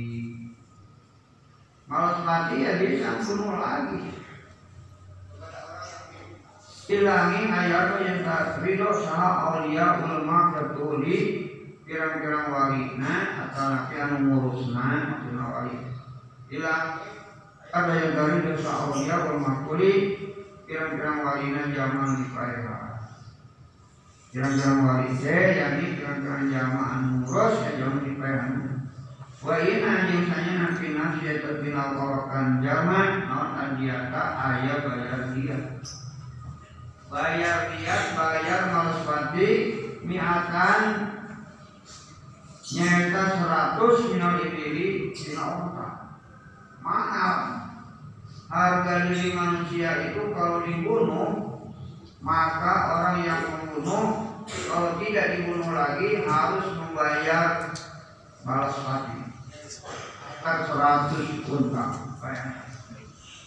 Malas 1.93 2.25
mati 2.25 2.65
ya 2.65 2.81
bisa 2.81 3.21
bunuh 3.21 3.61
lagi. 3.61 4.17
Hilangi 6.89 7.43
ayat 7.53 8.01
yang 8.01 8.25
tak 8.25 8.65
ridho 8.65 8.97
saha 8.97 9.61
aulia 9.61 10.01
ulama 10.01 10.57
ketuli 10.57 11.21
pirang-pirang 11.85 12.49
walina 12.49 13.45
atau 13.45 13.77
nabi 13.77 13.95
anu 14.01 14.17
ngurusna 14.25 14.89
maksudna 15.05 15.45
wali. 15.53 15.77
Hilang 16.49 17.05
ada 17.77 17.93
yang 17.93 18.13
dari 18.17 18.37
dosa 18.41 18.73
aulia 18.89 19.17
ulama 19.29 19.51
ketuli 19.61 19.93
pirang-pirang 20.73 21.21
walina 21.21 21.69
zaman 21.69 22.17
di 22.17 22.27
paeha. 22.33 22.77
Pirang-pirang 24.33 24.81
wali 24.89 25.13
teh 25.21 25.61
yakni 25.61 26.01
pirang-pirang 26.01 26.49
jamaah 26.49 26.89
anu 26.97 27.09
ngurus 27.21 27.61
ya 27.61 27.71
zaman 27.77 28.01
di 28.09 28.17
paeha. 28.17 28.57
Wa 29.45 29.55
ina 29.61 30.09
jeung 30.09 30.25
sanya 30.33 30.53
nabi 30.65 30.97
nafsi 30.97 31.29
eta 31.29 31.61
binal 31.61 31.93
korokan 32.01 32.65
zaman 32.65 33.29
naon 33.29 33.51
adiata 33.53 34.23
aya 34.41 34.75
bayar 34.81 35.23
dia. 35.37 35.59
Bayar 37.13 37.59
dia 37.77 37.97
bayar 38.17 38.73
malas 38.73 39.05
pati 39.05 39.51
miatan 40.01 40.83
nyata 42.73 43.23
seratus 43.37 43.97
minal 44.09 44.41
ibili 44.41 45.13
dina 45.13 45.45
onta. 45.53 45.89
Mahal. 46.81 47.62
Harga 48.53 49.09
diri 49.09 49.33
manusia 49.33 50.13
itu 50.13 50.29
kalau 50.37 50.61
dibunuh 50.69 51.57
maka 52.21 52.73
orang 52.93 53.17
yang 53.25 53.41
membunuh 53.49 54.29
kalau 54.69 55.01
tidak 55.01 55.41
dibunuh 55.41 55.73
lagi 55.73 56.21
harus 56.21 56.67
membayar 56.77 57.73
balas 58.45 58.77
mati 58.85 59.21
kan 60.45 60.59
seratus 60.69 61.27
unta 61.49 61.87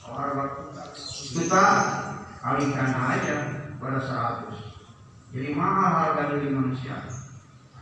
orang 0.10 0.50
kita 1.36 1.65
kalikan 2.46 2.89
aja 2.94 3.38
pada 3.82 4.00
seratus. 4.06 4.58
Jadi 5.34 5.52
mahal 5.52 5.91
harga 5.91 6.24
diri 6.38 6.50
manusia. 6.54 6.96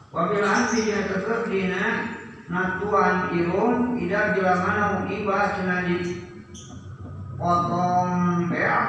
Wabil 0.09 0.45
anti 0.45 0.87
yang 0.87 1.09
tetap 1.09 1.45
dina 1.51 2.15
natuan 2.47 3.33
irun 3.35 3.97
tidak 3.97 4.37
bila 4.37 4.53
mana 4.61 4.83
mengibah 5.01 5.57
senadi 5.57 6.22
potong 7.43 8.47
beak. 8.47 8.83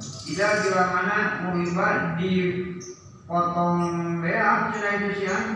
Tidak 0.00 0.52
bila 0.64 0.84
mana 0.88 1.18
mengibah 1.44 2.16
di 2.16 2.32
potong 3.28 3.80
beak 4.24 4.72
senadi 4.72 5.10
siang 5.20 5.48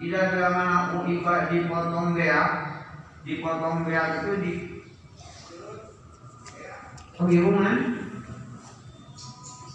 tidak 0.00 0.32
bila 0.32 0.48
mana 0.48 0.76
mengibah 0.96 1.52
di 1.52 1.58
potong 1.68 2.16
beak. 2.16 2.50
Dipotong 3.20 3.84
beak 3.84 4.24
itu 4.24 4.32
di 4.40 4.52
pengirungan 7.20 7.78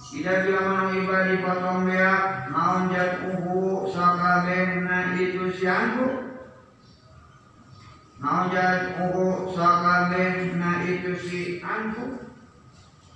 tidak 0.10 0.38
bila 0.50 0.62
mana 0.66 1.30
dipotong 1.30 1.80
beak. 1.86 2.22
Naon 2.50 2.90
jat 2.90 3.22
uhu 3.22 3.86
sakabehna 3.94 5.14
itu 5.14 5.54
siangku 5.54 6.25
naon 8.20 8.52
jat 8.52 8.96
uhu 8.96 9.52
sakabehna 9.52 10.88
itu 10.88 11.14
si 11.20 11.40
anku 11.60 12.32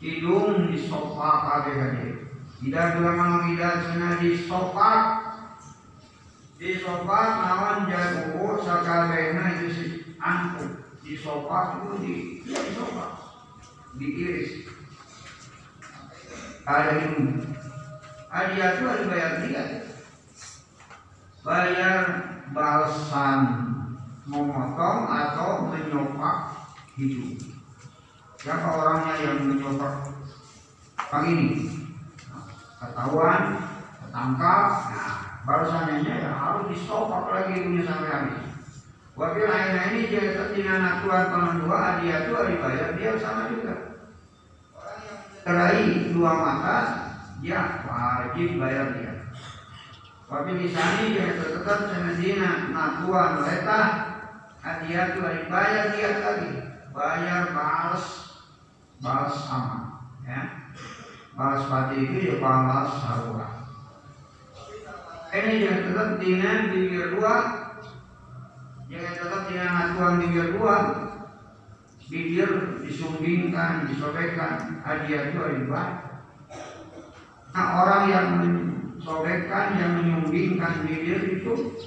hidung 0.03 0.75
sofa 0.88 1.63
kabeh 1.63 2.29
tidak 2.59 2.99
bila 2.99 3.12
mana 3.15 3.47
tidak 3.47 3.75
sena 3.88 4.09
di 4.19 4.35
sofa. 4.43 4.91
Di 6.59 6.75
sofa 6.83 7.19
naon 7.39 7.88
jat 7.88 8.35
uhu 8.35 8.59
sakabehna 8.59 9.43
itu 9.55 9.67
si 9.71 9.83
angkut 10.19 10.83
di 10.99 11.15
sofa 11.15 11.79
itu 11.79 11.91
di 12.03 12.15
ya 12.43 12.59
di 12.59 12.71
sofa. 12.75 13.05
Diiris 13.95 14.67
ada 16.67 16.91
ilmu 16.99 17.41
ada 18.29 18.65
itu 18.75 18.83
ada 18.85 19.03
bayar 19.07 19.33
dia. 19.47 19.63
Bayar 21.41 22.03
balsam 22.51 23.41
memotong 24.30 25.10
atau 25.10 25.74
menyopak 25.74 26.38
hidup 26.96 27.60
siapa 28.39 28.68
orangnya 28.72 29.13
yang 29.20 29.38
menyopak? 29.52 30.15
Pagi 30.96 31.32
ini 31.36 31.50
ketahuan 32.80 33.60
ketangkap. 34.00 34.68
Nah 34.96 35.15
balasannya 35.44 36.08
ya 36.08 36.32
harus 36.32 36.72
disopak 36.72 37.28
lagi 37.34 37.65
dunia 37.68 37.84
sampai 37.84 38.10
habis. 38.13 38.39
Wakil 39.20 39.52
lainnya 39.52 39.92
ini 39.92 40.08
dia 40.08 40.32
tertina 40.32 40.80
natuan 40.80 41.28
konon 41.28 41.56
dua 41.68 42.00
dia 42.00 42.24
itu 42.24 42.32
dibayar 42.32 42.89
dia 42.96 43.12
sama 43.20 43.52
juga. 43.52 43.76
Terai 45.44 46.15
dua 46.15 46.32
mata 46.32 46.78
dia 47.44 47.84
wajib 47.84 48.56
bayar 48.56 48.96
dia. 48.96 49.13
Wakil 50.32 50.56
di 50.56 50.70
sana 50.72 51.04
dia 51.12 51.36
tetap 51.36 51.92
senadina 51.92 52.72
natuan 52.72 53.44
mereka 53.44 53.80
dia 54.60 55.02
itu 55.15 55.19
dibayar 55.24 55.86
dia 55.95 56.10
lagi 56.19 56.52
bayar 56.91 57.43
balas 57.56 58.06
balas 59.00 59.36
sama 59.48 60.04
ya. 60.28 60.41
Balas 61.39 61.63
pati 61.72 61.95
itu 62.04 62.17
ya 62.28 62.36
balas 62.43 62.91
sarura 63.00 63.60
ini 65.30 65.62
yang 65.62 65.86
tetap 65.86 66.17
dengan 66.17 66.74
bibir 66.74 67.13
dua. 67.13 67.36
Jangan 68.89 69.13
tetap 69.13 69.41
dengan 69.45 69.74
aturan 69.78 70.15
bibir 70.26 70.48
dua. 70.58 70.78
Bibir 72.10 72.82
disumbingkan, 72.82 73.86
disobekkan. 73.86 74.82
Hadiah 74.82 75.30
itu 75.30 75.38
riba 75.38 75.84
Nah 77.54 77.65
orang 77.86 78.04
yang 78.10 78.28
mensobekkan, 78.41 79.78
yang 79.78 79.91
menyumbingkan 80.02 80.89
bibir 80.89 81.38
itu 81.38 81.78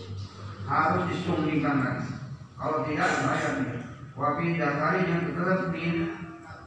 Harus 0.62 1.02
disumbingkan 1.10 1.76
lagi 1.82 2.21
Kalau 2.62 2.86
tidak, 2.86 3.10
bayar 3.26 3.52
dia 3.58 3.76
Wabi 4.12 4.60
dakari 4.60 5.08
yang 5.08 5.34
tetap 5.34 5.74
di 5.74 5.84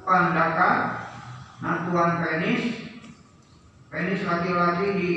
pandaka 0.03 0.71
Natuan 1.63 2.19
penis 2.19 2.63
Penis 3.87 4.21
laki-laki 4.27 4.87
di 4.99 5.11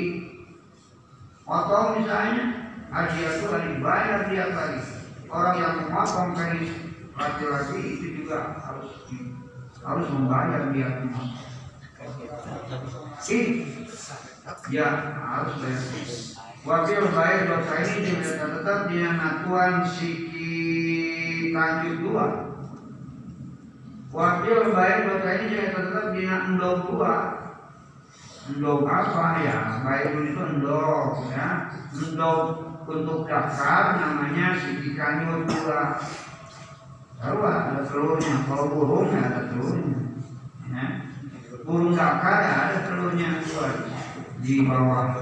potong 1.43 1.99
misalnya 1.99 2.45
Hadiah 2.89 3.33
itu 3.37 3.45
dibayar 3.49 4.19
dia 4.31 4.45
lagi 4.49 4.81
orang 5.29 5.55
yang 5.61 5.73
memotong 5.85 6.33
penis 6.33 6.69
laki-laki 7.13 7.77
itu 7.99 8.07
juga 8.23 8.57
harus 8.63 9.05
harus 9.83 10.07
membayar 10.09 10.73
dia. 10.73 10.89
Ih 13.29 13.47
ya 14.73 14.87
harus 15.21 15.53
bayar. 15.61 15.83
Wakil 16.59 17.03
bayar 17.15 17.41
dosa 17.47 17.75
ini 17.87 17.99
juga 18.09 18.45
tetap 18.57 18.79
dia 18.91 19.09
natuan 19.15 19.87
siki 19.87 20.28
lanjut 21.59 21.95
dua 21.99 22.25
wakil 24.15 24.71
bayar 24.71 25.19
ini 25.19 25.45
juga 25.51 25.67
tetap 25.75 26.05
dia 26.15 26.35
endog 26.47 26.87
dua 26.87 27.13
endog 28.47 28.87
apa? 28.87 29.25
Ya 29.43 29.57
bayar 29.83 30.15
itu 30.23 30.39
endog 30.39 31.27
ya. 31.29 31.47
Endog 31.93 32.41
untuk 32.89 33.29
daftar 33.29 34.01
namanya 34.01 34.57
siki 34.57 34.97
kanyut 34.97 35.45
dua 35.45 35.99
Tahu 37.19 37.43
ada 37.43 37.83
telurnya, 37.83 38.47
kalau 38.47 38.71
burung 38.71 39.11
ya 39.11 39.27
ada 39.27 39.51
telurnya. 39.51 39.99
Ya. 40.71 40.87
Burung 41.67 41.91
dakar 41.91 42.37
ya 42.39 42.51
ada 42.63 42.77
telurnya 42.87 43.43
dua 43.43 43.67
di 44.39 44.63
bawah. 44.63 45.19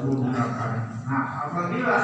Burung 0.00 0.32
dakar. 0.32 0.88
Nah, 1.04 1.24
apabila 1.44 1.96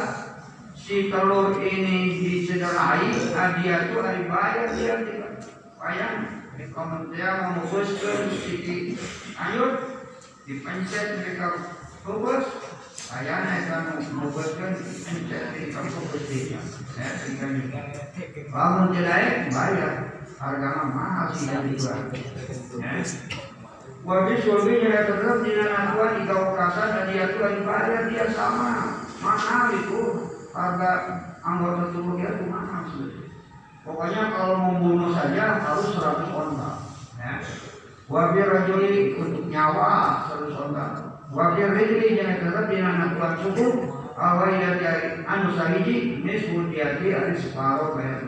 si 0.80 1.12
telur 1.12 1.60
ini 1.60 2.16
dicederai, 2.24 3.12
nah 3.36 3.60
dia 3.60 3.76
itu 3.92 3.96
hari 4.00 4.24
bayar 4.26 4.68
dia 4.74 4.94
tidak 5.04 5.32
bayar. 5.76 6.12
Kementerian 6.60 7.36
memutuskan 7.56 8.28
si 8.36 8.92
ayo 9.32 9.64
dipencet 10.44 11.24
mereka 11.24 11.56
fokus 12.04 12.44
Ayana 13.10 13.66
kan 13.66 13.98
membebaskan 13.98 14.70
mencari 14.86 15.74
kompetisi. 15.74 16.54
Ya, 16.94 17.10
bangun 18.54 18.94
jelek 18.94 19.50
bayar 19.50 19.94
harga 20.38 20.70
mahal 20.94 21.26
sih 21.34 21.50
yang 21.50 21.66
dijual. 21.66 22.06
Ya. 22.78 23.02
Wajib 24.06 24.38
suaminya 24.46 25.10
tetap 25.10 25.42
di 25.42 25.52
tua 25.58 26.06
di 26.16 26.22
kawasan 26.22 26.88
dan 26.94 27.04
dia 27.10 27.34
tuh 27.34 27.66
bayar 27.66 28.06
dia 28.14 28.30
sama 28.30 29.02
mahal 29.18 29.74
itu 29.74 30.29
harga 30.50 30.92
anggota 31.42 31.94
tubuh 31.94 32.14
dia 32.18 32.34
mahal 32.50 32.82
sih. 32.94 33.30
Pokoknya 33.86 34.22
kalau 34.36 34.56
membunuh 34.60 35.10
saja 35.16 35.58
harus 35.62 35.96
100 35.96 36.30
onta. 36.36 36.70
Ya. 37.16 37.40
Wabil 38.10 38.46
rajuli 38.46 39.16
untuk 39.16 39.46
nyawa 39.48 40.26
100 40.28 40.62
onta. 40.68 40.86
Wakil 41.30 41.78
rizli 41.78 42.18
jangan 42.18 42.42
tetap 42.42 42.64
di 42.66 42.76
anak 42.82 43.14
tuan 43.14 43.34
suku 43.38 43.66
awal 44.18 44.50
dari 44.50 45.22
anu 45.22 45.54
sahiji 45.54 46.26
nisbun 46.26 46.74
diati 46.74 47.06
ada 47.14 47.38
separuh 47.38 47.94
bayar 47.94 48.26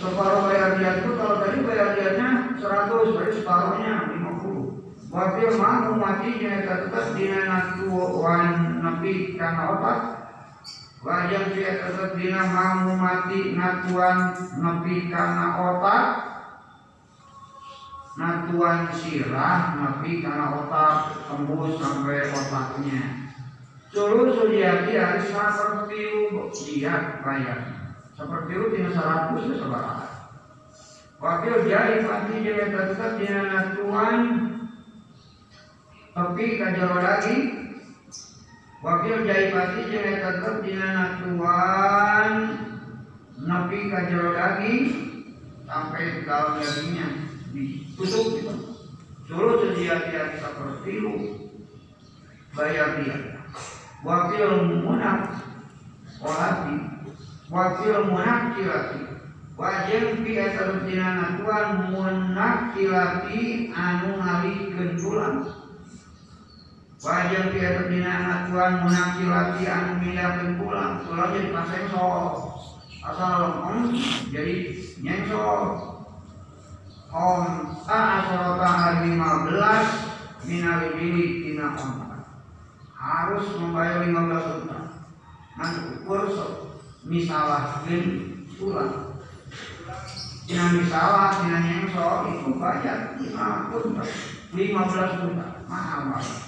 separuh 0.00 0.48
bayar 0.48 0.80
dia 0.80 1.04
itu 1.04 1.10
kalau 1.20 1.44
tadi 1.44 1.58
bayar 1.68 1.88
dianya 1.92 2.28
100 2.56 3.12
berarti 3.12 3.32
separuhnya 3.44 3.92
50 4.08 5.12
Wakil 5.12 5.54
mampu 5.54 5.92
mati 6.02 6.42
jangan 6.42 6.66
tetap 6.66 7.06
di 7.14 7.24
anak 7.30 7.78
tuan 7.78 8.82
nabi 8.82 9.38
karena 9.38 9.62
otak 9.76 9.98
Wajah 11.06 11.54
dia 11.54 11.78
tetap 11.78 12.18
dina 12.18 12.42
mampu 12.50 12.98
mati 12.98 13.54
natuan 13.54 14.34
nabi 14.58 15.06
karena 15.06 15.46
otak. 15.54 16.06
Natuan 18.18 18.90
sirah 18.90 19.78
nabi 19.78 20.18
karena 20.18 20.66
otak 20.66 21.22
tembus 21.30 21.78
sampai 21.78 22.26
otaknya. 22.26 23.30
Suruh 23.94 24.34
sudiati 24.34 24.98
harus 24.98 25.30
seperti 25.30 26.26
dia 26.66 27.22
bayar 27.22 27.86
seperti 28.16 28.50
itu 28.56 28.66
tinggal 28.72 28.92
seratus 28.96 29.44
ya 29.44 29.56
sebarang 29.60 30.00
wakil 31.20 31.54
jari 31.68 31.96
pasti 32.08 32.34
dia 32.40 32.64
tetap 32.72 33.12
dia 33.20 33.38
natuan 33.44 34.20
tapi 36.16 36.44
kajaro 36.56 36.96
lagi 36.96 37.36
wakil 38.86 39.26
jari 39.26 39.50
pasti 39.50 39.80
dia 39.90 40.22
tetap 40.22 40.62
dia 40.62 40.86
natuan 40.94 42.30
nabi 43.42 43.90
kajaro 43.90 44.30
lagi 44.30 44.74
sampai 45.66 46.22
dalam 46.22 46.62
dagingnya. 46.62 47.08
Ditutup 47.50 48.26
gitu. 48.38 48.54
Suruh 49.26 49.58
sedia 49.58 50.06
dia 50.06 50.38
seperti 50.38 51.02
itu 51.02 51.14
bayar 52.54 53.02
dia. 53.02 53.42
Wakil 54.06 54.70
munak 54.86 55.34
walati 56.22 56.78
wakil 57.50 58.06
munak 58.06 58.54
kilati 58.54 59.02
wajib 59.58 60.22
pia 60.22 60.54
tertina 60.54 61.42
tuan 61.42 61.90
munak 61.90 62.70
kilati 62.78 63.72
anu 63.74 64.14
ngalikeun 64.20 64.94
tulang 64.94 65.65
wajib 67.06 67.54
pia 67.54 67.78
tertina 67.78 68.50
tuan 68.50 68.82
munak 68.82 69.14
kilati 69.22 69.62
anu 69.62 70.02
milakeun 70.02 70.58
pulang 70.58 71.06
tulang 71.06 71.30
jadi 71.30 71.54
paseng 71.54 71.86
sok 71.94 72.34
asal 73.06 73.62
om 73.62 73.94
jadi 74.34 74.74
nyengsok 74.98 75.94
Om 77.16 77.72
Asrota 77.88 78.66
hari 78.66 79.14
15 79.14 80.44
Minali 80.44 80.88
bili 80.98 81.26
tina 81.48 81.72
onta 81.72 82.28
Harus 82.92 83.46
membayar 83.56 84.04
15 84.04 84.58
unta. 84.60 84.78
Nanti 85.56 85.80
ukur 86.02 86.28
Misalah 87.06 87.86
bin 87.86 88.44
pulang 88.58 89.16
Tina 90.44 90.76
misalah 90.76 91.40
Tina 91.40 91.58
nyengso 91.62 92.06
Itu 92.28 92.50
bayar 92.58 93.16
5 93.16 93.72
unta. 93.72 94.04
15 94.52 95.24
unta 95.30 95.46
Mahal 95.70 96.00
banget 96.10 96.45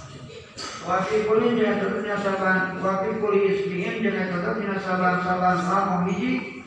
Wakil 0.88 1.28
kulin 1.28 1.60
jangan 1.60 1.84
tetapnya 1.84 2.16
saban 2.24 2.80
Wakil 2.80 3.12
kulin 3.20 3.44
isbingin 3.52 4.00
jangan 4.00 4.26
tetapnya 4.32 4.72
saban-saban 4.80 6.08
hiji 6.08 6.64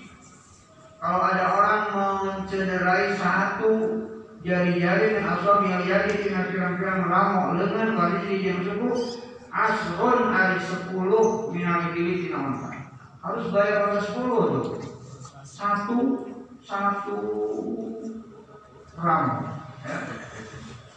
kalau 1.02 1.18
ada 1.18 1.46
orang 1.58 1.84
mencederai 1.98 3.18
satu 3.18 3.74
jari-jari 4.46 5.18
dan 5.18 5.34
asal 5.34 5.66
jadi 5.66 6.14
tina 6.22 6.46
pirang-pirang 6.54 7.10
ramok 7.10 7.58
dengan 7.58 7.98
kondisi 7.98 8.46
yang 8.46 8.62
sebut 8.62 9.18
asron 9.50 10.30
hari 10.30 10.62
sepuluh 10.62 11.50
minal 11.50 11.90
dili 11.98 12.30
tina 12.30 12.54
harus 13.26 13.46
bayar 13.50 13.90
pada 13.90 14.02
sepuluh 14.06 14.42
tuh. 14.46 14.66
Satu 15.42 15.98
satu 16.62 17.18
ram 19.02 19.26
ya. 19.42 19.98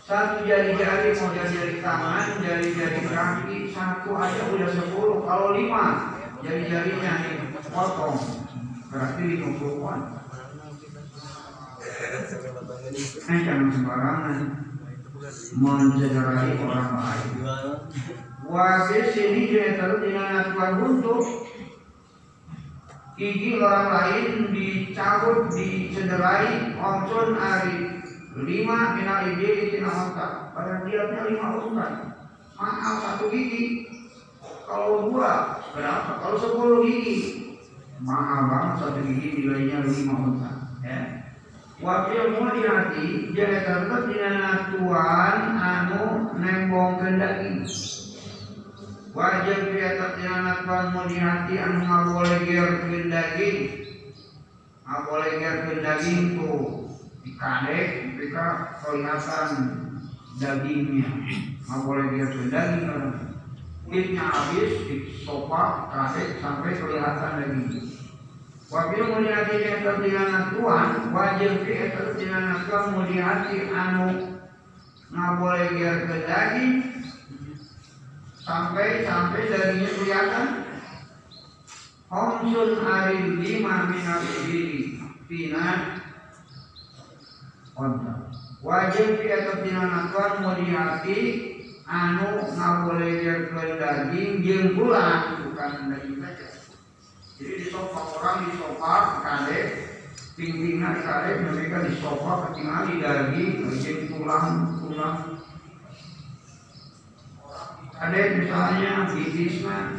Satu 0.05 0.45
jari-jari 0.45 1.17
mau 1.17 1.33
jari-jari 1.33 1.81
tangan 1.81 2.37
jari-jari 2.45 3.01
kaki 3.09 3.57
satu 3.73 4.13
aja 4.13 4.43
udah 4.53 4.69
sepuluh. 4.69 5.25
Kalau 5.25 5.57
lima 5.57 6.13
jari-jarinya 6.45 7.13
potong. 7.73 8.21
Berarti 8.93 9.23
dikumpulkan 9.27 10.01
eh 13.25 13.39
jangan 13.49 13.69
sembarangan. 13.73 14.37
Mencederai 15.57 16.53
orang 16.61 16.91
lain. 17.01 17.33
Wasis 18.45 19.17
ini 19.17 19.49
juga 19.49 19.73
terus 19.81 20.01
dengan 20.05 20.29
aturan 20.37 20.73
untuk 20.85 21.49
gigi 23.17 23.57
orang 23.57 23.89
lain 23.89 24.53
dicabut 24.53 25.49
dicederai 25.49 26.77
omson 26.77 27.41
hari 27.41 27.94
lima 28.35 28.99
minal 28.99 29.31
tina 29.39 29.91
otak 30.11 30.51
pada 30.51 30.83
dia 30.83 31.07
punya 31.07 31.23
lima 31.31 31.47
unta 31.63 31.87
mahal 32.59 32.95
satu 32.99 33.31
gigi. 33.31 33.87
Kalau 34.65 35.13
dua 35.13 35.63
berapa? 35.71 36.19
Kalau 36.19 36.37
sepuluh 36.41 36.79
gigi. 36.83 37.19
Mahal 38.03 38.51
banget 38.51 38.75
satu 38.83 39.01
gigi 39.07 39.29
nilainya 39.39 39.87
lima 39.87 40.15
unta 40.19 40.51
ya. 40.83 41.01
Wakil 41.79 42.39
mau 42.39 42.55
di 42.55 42.63
hati 42.63 43.07
jadi 43.35 43.67
tetap 43.67 44.07
dina 44.11 44.73
tuan 44.75 45.39
anu 45.55 46.03
nembong 46.39 46.99
kendaki. 46.99 47.67
Wajib 49.15 49.59
dia 49.71 49.95
tetap 49.95 50.19
dina 50.19 50.67
tuan 50.67 50.85
mau 50.91 51.07
di 51.07 51.19
hati 51.23 51.55
anu 51.55 51.87
nggak 51.87 52.03
boleh 52.11 52.39
ger 52.51 52.71
kendaki. 52.83 53.51
Nggak 54.83 55.01
boleh 55.07 55.31
ger 55.39 55.57
kendaki 55.71 56.15
tuh 56.35 56.84
dikadek 57.25 58.15
mereka 58.15 58.77
kelihatan 58.85 59.51
dagingnya. 60.39 61.09
Nggak 61.65 61.81
boleh 61.89 62.07
ger 62.13 62.29
kendaki 62.29 62.85
kulitnya 63.85 64.27
habis 64.27 64.73
disopak 64.89 65.93
kasih 65.93 66.41
sampai 66.41 66.73
kelihatan 66.75 67.33
lagi 67.47 67.95
Wabil 68.73 69.07
muliati 69.07 69.61
yang 69.61 70.51
Tuhan 70.51 71.15
wajib 71.15 71.63
fi 71.63 71.95
terdilanan 71.95 72.65
Tuhan 72.67 72.87
muliati 72.97 73.71
anu 73.71 74.35
nggak 75.15 75.33
boleh 75.39 75.65
biar 75.79 75.97
ke 76.11 76.17
daging. 76.27 76.75
Sampai 78.41 79.07
sampai 79.07 79.47
darinya 79.47 79.91
kelihatan. 79.95 80.49
Homsun 82.09 82.83
hari 82.83 83.37
lima 83.39 83.95
minal 83.95 84.23
ibili 84.43 84.99
Fina 85.31 86.03
onta 87.75 88.31
wajib 88.63 89.19
di 89.19 89.27
atas 89.35 89.67
dinanakan 89.67 90.33
muriati 90.47 91.21
anu 91.85 92.49
ngabolehkeun 92.55 93.77
daging 93.77 94.41
jeung 94.41 94.79
bulan 94.79 95.45
bukan 95.45 95.93
daging 95.93 96.17
saja. 96.23 96.49
Jadi 97.35 97.53
di 97.61 97.67
sofa 97.69 98.01
orang 98.15 98.39
di 98.47 98.51
sofa 98.57 98.95
kade 99.21 99.61
pingpingna 100.39 101.03
kade 101.03 101.45
mereka 101.45 101.85
di 101.85 101.93
sofa 101.99 102.49
ketinggalan 102.49 103.03
daging 103.03 103.69
jeung 103.83 104.01
tulang 104.09 104.79
tulang 104.81 105.19
ada 107.95 108.21
misalnya 108.39 109.13
bisnisnya 109.13 109.99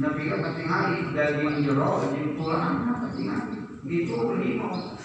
Nabi 0.00 0.22
ketinggalan 0.26 1.12
daging 1.12 1.54
jero 1.62 2.08
jeung 2.08 2.34
tulang 2.40 2.88
ketinggalan. 3.04 3.68
Gitu 3.80 4.36
lima 4.36 4.99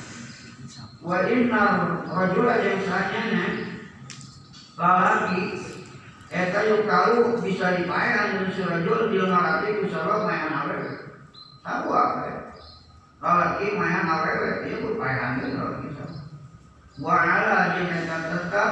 wa 1.05 1.21
inna 1.29 1.65
rajula 2.09 2.65
yang 2.65 2.81
sanyana 2.81 3.45
lalaki 4.73 5.61
eta 6.33 6.65
yuk 6.65 6.89
kalau 6.89 7.37
bisa 7.45 7.77
dipaean 7.77 8.41
dengan 8.41 8.49
si 8.49 8.61
rajul 8.65 9.13
dia 9.13 9.29
ngarati 9.29 9.85
ku 9.85 9.87
mayan 10.25 10.51
awewe. 10.65 10.91
Tahu 11.61 11.89
apa 11.93 12.57
lalaki 13.21 13.77
mayan 13.77 14.09
awewe 14.09 14.49
dia 14.65 14.81
pun 14.81 14.97
paean 14.97 15.45
dia 15.45 15.53
lalaki 15.53 15.93
wa 16.95 17.15
ala 17.21 17.77
jeung 17.77 17.91
eta 17.93 18.17
tetap. 18.25 18.71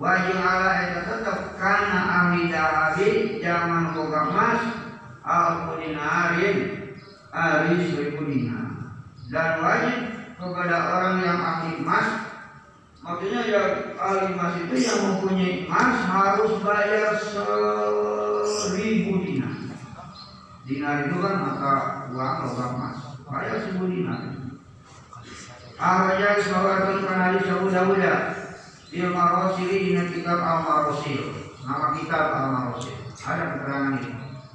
Wa 0.00 0.12
jeung 0.24 0.40
ala 0.40 0.70
eta 0.80 1.00
tetap. 1.12 1.38
Kana 1.60 2.00
ahli 2.08 2.48
dahabi 2.48 3.42
zaman 3.44 3.92
boga 3.92 4.32
mas 4.32 4.62
al 5.26 5.68
kudinarin 5.68 6.58
ari 7.36 7.74
seribu 7.92 8.22
dinar. 8.24 8.96
Dan 9.26 9.60
wajib 9.60 10.15
kepada 10.36 10.76
orang 10.92 11.16
yang 11.24 11.38
ahli 11.40 11.80
emas. 11.80 12.08
Maksudnya 13.00 13.40
ya 13.48 13.62
ahli 13.96 14.36
emas 14.36 14.52
itu 14.60 14.74
yang 14.76 15.00
mempunyai 15.08 15.64
emas 15.64 15.96
harus 16.04 16.52
bayar 16.60 17.12
seribu 18.44 19.24
dinar. 19.24 19.54
Dinar 20.66 20.96
itu 21.08 21.16
kan 21.22 21.34
mata 21.40 21.74
uang 22.12 22.36
logam 22.44 22.70
emas. 22.76 22.98
Bayar 23.24 23.56
seribu 23.64 23.88
dinar. 23.88 24.20
Ahwajah 25.76 26.40
isbawatun 26.40 27.04
kanali 27.04 27.36
sabu 27.44 27.68
dawuda 27.68 28.32
Dia 28.88 29.12
marosili 29.12 29.92
dina 29.92 30.08
kitab 30.08 30.40
al-marosil 30.40 31.52
Nama 31.60 31.92
kitab 32.00 32.24
al-marosil 32.32 32.96
Ada 33.20 33.44
keterangan 33.44 34.00
ini 34.00 34.12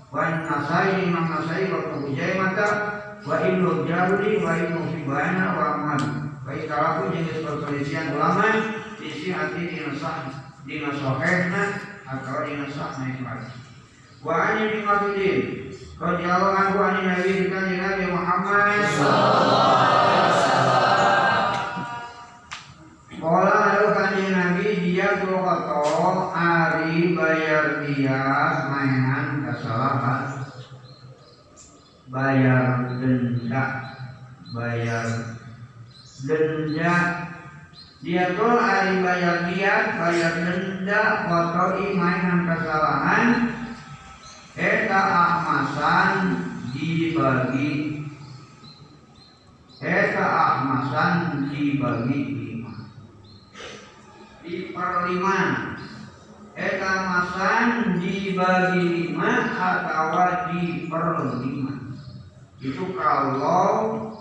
Wan 0.10 0.50
nasai 0.50 1.06
imam 1.06 1.30
nasai 1.30 1.70
waktu 1.70 1.96
hujai 2.10 2.42
mata 2.42 2.68
wa 3.22 3.38
ibnu 3.46 3.86
jarudi 3.86 4.42
wa 4.42 4.58
ibnu 4.58 4.82
hibana 4.90 5.46
wa 5.54 5.64
ahmad 5.78 6.02
wa 6.42 6.52
ikalaku 6.58 7.14
jenis 7.14 7.46
perselisihan 7.46 8.18
ulama 8.18 8.50
isi 8.98 9.30
hati 9.30 9.70
dina 9.70 9.94
sah 9.94 10.26
dina 10.66 10.90
sohehna 10.90 11.64
atau 12.10 12.42
dina 12.50 12.66
sah 12.74 12.98
wa 14.22 14.34
ani 14.38 14.74
bin 14.74 14.82
Masudin 14.86 15.42
radhiyallahu 16.02 16.58
anhu 16.58 16.78
an 16.82 16.96
Nabi 17.02 17.50
kanjeng 17.50 17.82
Nabi 17.82 18.06
Muhammad. 18.10 18.86
Kala 23.22 23.54
ada 23.54 23.86
kanjeng 23.98 24.34
Nabi 24.34 24.68
dia 24.82 25.22
tuh 25.22 25.42
ari 26.34 27.14
bayar 27.18 27.86
dia 27.86 28.22
mainan 28.70 29.46
kesalahan 29.46 30.41
bayar 32.12 33.00
denda. 33.00 33.64
Bayar 34.52 35.08
denda. 36.28 36.96
Dia 38.02 38.34
tuh 38.36 38.58
hari 38.60 39.00
bayar 39.00 39.48
dia 39.48 39.96
bayar 39.96 40.34
denda 40.44 41.02
kotori 41.32 41.96
mainan 41.96 42.44
kesalahan. 42.46 43.30
Eta 44.60 45.00
ahmasan 45.00 46.12
dibagi. 46.76 48.04
Eta 49.80 50.26
ahmasan 50.28 51.48
dibagi 51.50 52.20
lima. 52.36 52.74
Di 54.44 54.76
perlima 54.76 55.40
eta 56.52 56.92
masan 57.08 57.96
dibagi 58.04 58.84
lima 58.84 59.32
atau 59.56 60.52
di 60.52 60.92
perlima 60.92 61.71
itu 62.62 62.94
kalau 62.94 64.14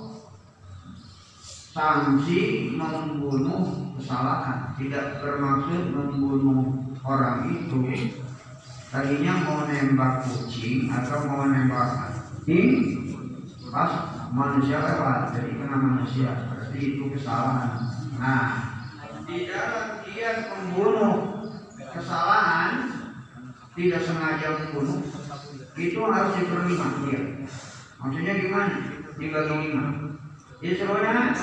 sanksi 1.76 2.72
membunuh 2.72 3.92
kesalahan. 4.00 4.72
Tidak 4.80 5.20
bermaksud 5.20 5.92
membunuh 5.92 6.88
orang 7.04 7.52
itu. 7.52 8.08
Tadinya 8.90 9.44
mau 9.46 9.68
nembak 9.68 10.26
kucing 10.26 10.88
atau 10.88 11.28
mau 11.28 11.44
nembak 11.46 11.88
anjing. 12.10 13.06
Pas 13.70 13.92
manusia 14.34 14.82
lewat 14.82 15.36
jadi 15.36 15.52
kena 15.54 15.76
manusia. 15.78 16.30
Berarti 16.48 16.78
itu 16.80 17.12
kesalahan. 17.14 17.86
Nah 18.18 18.46
di 19.28 19.46
dalam 19.46 20.02
dia 20.02 20.48
membunuh 20.50 21.44
kesalahan 21.94 22.90
tidak 23.78 24.02
sengaja 24.02 24.48
membunuh 24.58 25.06
itu 25.78 26.00
harus 26.02 26.32
diperlima 26.34 26.88
dia 27.06 27.22
Maksudnya 28.00 28.32
gimana? 28.40 28.76
Dibagi 29.20 29.54
lima. 29.60 29.84
Jadi 30.64 30.74
sebenarnya 30.80 31.36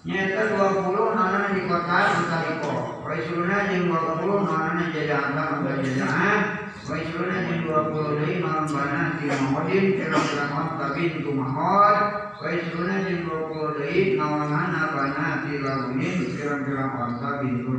nyata 0.00 0.42
20 0.56 1.16
nana 1.16 1.40
di 1.52 1.62
kota 1.68 1.98
Utariko. 2.24 2.74
Sebenarnya 3.04 3.72
yang 3.76 3.92
20 3.92 4.48
nana 4.48 4.82
jadi 4.96 5.12
angka 5.12 5.42
atau 5.60 5.76
jajaan. 5.84 6.40
Sebenarnya 6.80 7.40
yang 7.52 7.60
20 7.68 8.16
dari 8.16 8.34
malam 8.40 8.64
bana 8.64 9.02
di 9.20 9.28
Mahodin 9.28 9.84
kira-kira 10.00 10.44
tapi 10.80 11.00
itu 11.20 11.30
Mahod. 11.36 11.98
Wai 12.40 12.56
sebenarnya 12.64 13.12
yang 13.12 13.20
20 13.28 13.76
dari 13.76 14.16
nawangan 14.16 14.88
bana 14.96 15.26
di 15.44 15.52
Lagunin 15.60 16.16
kira-kira 16.32 16.84
angka 16.96 17.44
bintu. 17.44 17.76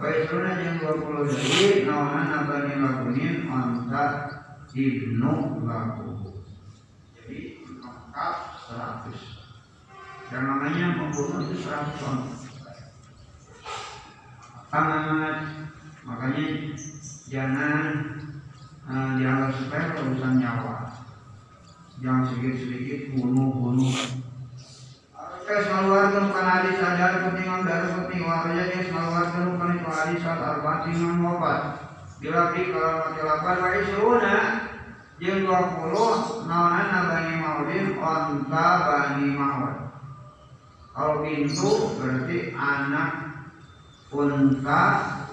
Wai 0.00 0.14
sebenarnya 0.24 0.64
yang 0.64 0.76
20 0.80 1.28
dari 1.28 1.84
nawangan 1.84 2.40
bani 2.48 2.72
Lagunin 2.80 3.34
angka 3.52 4.04
Ibnu 4.72 5.64
Lagun 5.64 6.17
lengkap 8.18 9.14
100 9.14 10.34
yang 10.34 10.44
namanya 10.44 10.86
membunuh 10.98 11.38
itu 11.46 11.62
100 11.62 12.02
ton. 12.02 12.18
Sangat 14.68 15.38
makanya 16.02 16.44
jangan 17.30 17.84
uh, 18.90 19.10
dianggap 19.22 19.54
sepele 19.54 20.02
urusan 20.02 20.34
nyawa. 20.42 20.98
Jangan 22.02 22.26
sedikit-sedikit 22.26 23.14
bunuh-bunuh. 23.14 23.94
Kes 25.46 25.64
maluarkan 25.70 26.28
bukan 26.28 26.44
hadis 26.44 26.76
sadar 26.76 27.22
pentingan 27.22 27.64
dari 27.64 27.88
penting 28.02 28.26
warnanya 28.26 28.66
kes 28.68 28.90
maluarkan 28.90 29.54
bukan 29.54 29.78
itu 29.78 29.88
hadis 29.94 30.20
saat 30.26 30.42
arba'in 30.42 30.90
dengan 30.92 31.22
wafat. 31.22 31.60
Bila 32.18 32.50
kalau 32.50 33.62
wa 33.62 33.68
isruna 33.78 34.67
jeung 35.18 35.50
20 35.50 36.46
naonana 36.46 36.98
bani 37.10 37.34
maulin 37.42 37.86
onta 37.98 38.66
bani 38.86 39.26
maul 39.34 39.74
kalau 40.94 41.22
pintu 41.26 41.98
berarti 41.98 42.54
anak 42.54 43.10
unta 44.14 44.82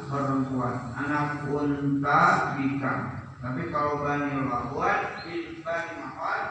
perempuan 0.10 0.90
anak 0.98 1.46
unta 1.50 2.22
bikang 2.58 3.02
tapi 3.42 3.70
kalau 3.70 4.02
bani 4.02 4.42
lawan 4.46 5.00
bani 5.62 5.92
maul 6.02 6.42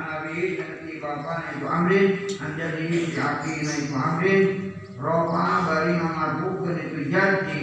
Anabi 0.00 0.56
dan 0.56 0.88
di 0.88 0.96
bapak 0.96 1.60
itu 1.60 1.66
Amrin 1.68 2.08
anjadi 2.40 2.88
yaki 3.12 3.52
itu 3.60 3.92
Amrin 3.92 4.42
Ropa 5.00 5.64
bari 5.64 5.96
memarbukan 5.96 6.76
itu 6.76 7.08
jadi 7.08 7.60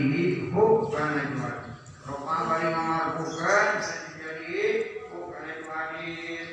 hu 0.49 0.89
karena 0.89 1.21
itu. 1.21 1.37
Ropa 2.05 2.35
bari 2.49 2.69
memarbukan 2.73 3.77
jadi 4.17 4.57
hu 5.09 5.17
karena 5.29 5.49
itu 5.53 5.69
hadis. 5.69 6.47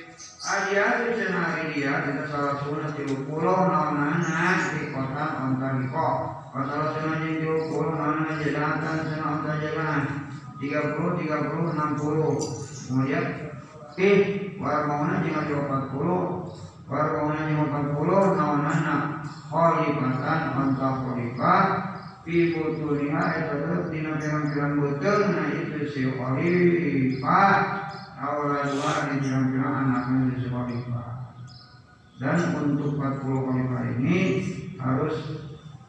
Adia 0.44 0.84
itu 1.00 1.24
cenah 1.24 1.56
dia 1.72 1.92
kita 2.04 2.24
salah 2.28 2.60
sunat 2.60 2.92
di 3.00 3.16
pulau 3.24 3.64
naonana 3.64 4.76
di 4.76 4.92
kota 4.92 5.24
Ontariko. 5.40 6.08
Salah 6.52 6.88
sunat 7.00 7.20
di 7.32 7.48
pulau 7.72 7.96
naonana 7.96 8.44
jelatan 8.44 8.96
sana 9.08 9.24
ontar 9.40 9.56
jalan. 9.64 10.00
Tiga 10.60 10.80
puluh, 10.96 11.16
tiga 11.16 11.48
puluh, 11.48 11.72
enam 11.72 11.96
puluh. 11.96 12.36
Kemudian 12.84 13.53
eh 14.00 14.54
warmauna 14.58 15.22
di 15.22 15.30
empat 15.30 15.90
puluh. 15.94 16.50
Warmauna 16.84 17.48
jangan 17.48 17.66
empat 17.68 17.86
puluh 17.96 18.22
naonana 18.36 18.96
khalifatan 19.50 20.40
anta 20.52 20.88
khalifah. 21.04 21.64
Fi 22.24 22.56
butuniha 22.56 23.24
itu 23.36 23.56
dina 23.92 24.16
pirang-pirang 24.16 24.74
betul 24.80 25.18
nah 25.32 25.48
itu 25.52 25.78
si 25.92 26.02
khalifah. 26.08 27.52
Dua 28.24 28.92
di 29.12 29.14
pirang-pirang 29.20 29.74
anaknya 29.84 30.40
si 30.40 30.48
khalifah. 30.48 31.14
Dan 32.14 32.38
untuk 32.54 32.94
40 32.94 33.26
khalifah 33.26 33.82
ini 33.98 34.18
harus 34.78 35.16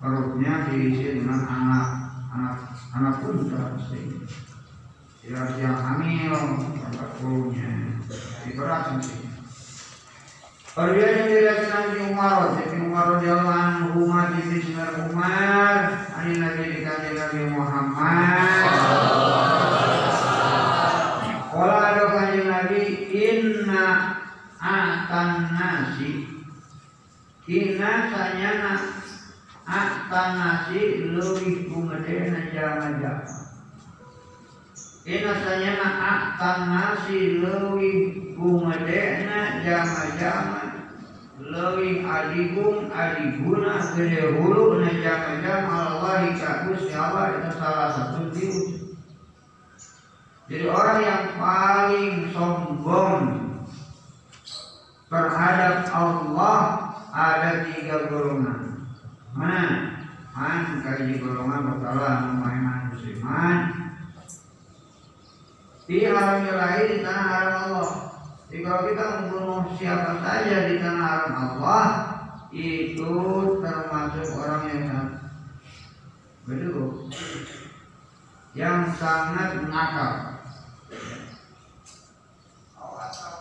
perutnya 0.01 0.67
diisi 0.73 1.21
dengan 1.21 1.45
anak 1.45 1.87
anak 2.33 2.57
anak 2.97 3.15
unta 3.29 3.77
pasti. 3.77 4.25
Tidak 5.21 5.57
yang 5.61 5.77
hamil 5.77 6.33
40 6.33 7.53
nya 7.53 7.94
diberat 8.45 9.01
sih 9.01 9.25
Perbiayaan 10.75 11.31
diriwayatkan 11.31 11.95
di 11.95 12.03
Umar, 12.11 12.51
Ibn 12.51 12.91
Umar 12.91 13.15
anhu 13.23 14.11
ma 14.11 14.27
di 14.35 14.43
Bismillah 14.43 15.07
Umar, 15.07 16.03
ani 16.19 16.35
Nabi 16.35 16.63
dikasih 16.67 17.15
Nabi 17.15 17.39
Muhammad. 17.47 18.67
Kala 21.47 21.75
ada 21.79 22.03
kanjeng 22.11 22.51
Nabi 22.51 22.81
inna 23.07 23.87
atan 24.59 25.29
nasi. 25.55 26.27
Inna 27.47 27.91
sanyana 28.11 28.75
atan 29.63 30.29
nasi 30.35 31.07
lebih 31.07 31.71
kumedena 31.71 32.51
jama-jama 32.51 33.44
Ina 35.05 35.37
sanyana 35.37 35.89
atan 36.01 36.59
nasi 36.65 37.37
lebih 37.37 38.33
kumedena 38.33 39.61
jama-jama 39.61 40.81
Lebih 41.37 42.01
adigum 42.01 42.89
adiguna 42.89 43.85
gede 43.93 44.33
hulu 44.33 44.81
na 44.81 44.89
jama-jama 44.97 45.73
Allah 45.93 46.15
ikakus 46.33 46.89
Allah 46.89 47.37
itu 47.37 47.49
salah 47.53 47.89
satu 47.93 48.33
tiru 48.33 48.65
Jadi 50.49 50.65
orang 50.73 50.99
yang 51.05 51.23
paling 51.37 52.13
sombong 52.33 53.45
terhadap 55.05 55.85
Allah 55.93 56.57
ada 57.13 57.65
tiga 57.69 58.09
golongan. 58.09 58.89
Mana? 59.37 59.65
Man 60.33 60.81
kaji 60.81 61.21
golongan 61.21 61.77
bersalah 61.77 62.13
memaiman 62.29 62.91
musliman. 62.91 63.84
Di 65.85 66.09
haram 66.09 66.41
lain 66.41 66.85
di 66.89 66.97
tanah 67.05 67.25
haram 67.29 67.53
Allah. 67.69 67.89
Jadi 68.49 68.57
kalau 68.65 68.81
kita 68.89 69.05
membunuh 69.21 69.61
siapa 69.77 70.11
saja 70.21 70.57
di 70.69 70.75
tanah 70.81 71.05
haram 71.05 71.33
Allah 71.37 71.85
itu 72.49 73.13
termasuk 73.61 74.27
orang 74.41 74.63
yang 74.69 75.07
betul 76.49 77.09
yang 78.57 78.89
sangat 78.97 79.61
nakal. 79.69 80.13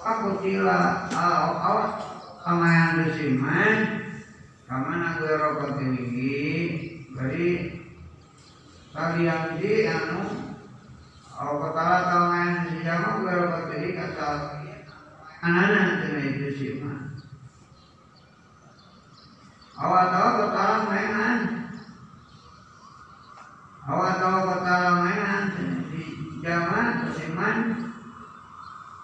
Aku 0.04 0.36
tila 0.44 1.08
awak 1.16 1.96
kamayan 2.44 3.08
desiman 3.08 4.04
kamana 4.68 5.16
gue 5.16 5.32
rokok 5.32 5.80
tinggi 5.80 6.44
jadi 7.08 7.48
kalian 8.92 9.42
di 9.56 9.72
anu 9.88 10.43
kamayan 11.34 12.70
sejama 12.70 13.08
gue 13.22 13.34
rokok 13.34 13.62
tinggi 13.74 13.90
kata 13.98 14.28
anak-anak 15.42 15.90
tina 16.06 16.20
itu 16.22 16.48
siman 16.54 17.14
awak 19.74 20.04
tahu 20.14 20.30
ketala 20.38 20.76
mainan. 20.86 21.38
Awak 23.84 24.12
tahu 24.22 24.38
ketala 24.48 24.90
mainan. 25.02 25.44
Di 25.90 26.04
zaman 26.40 26.86
sesiman 27.04 27.58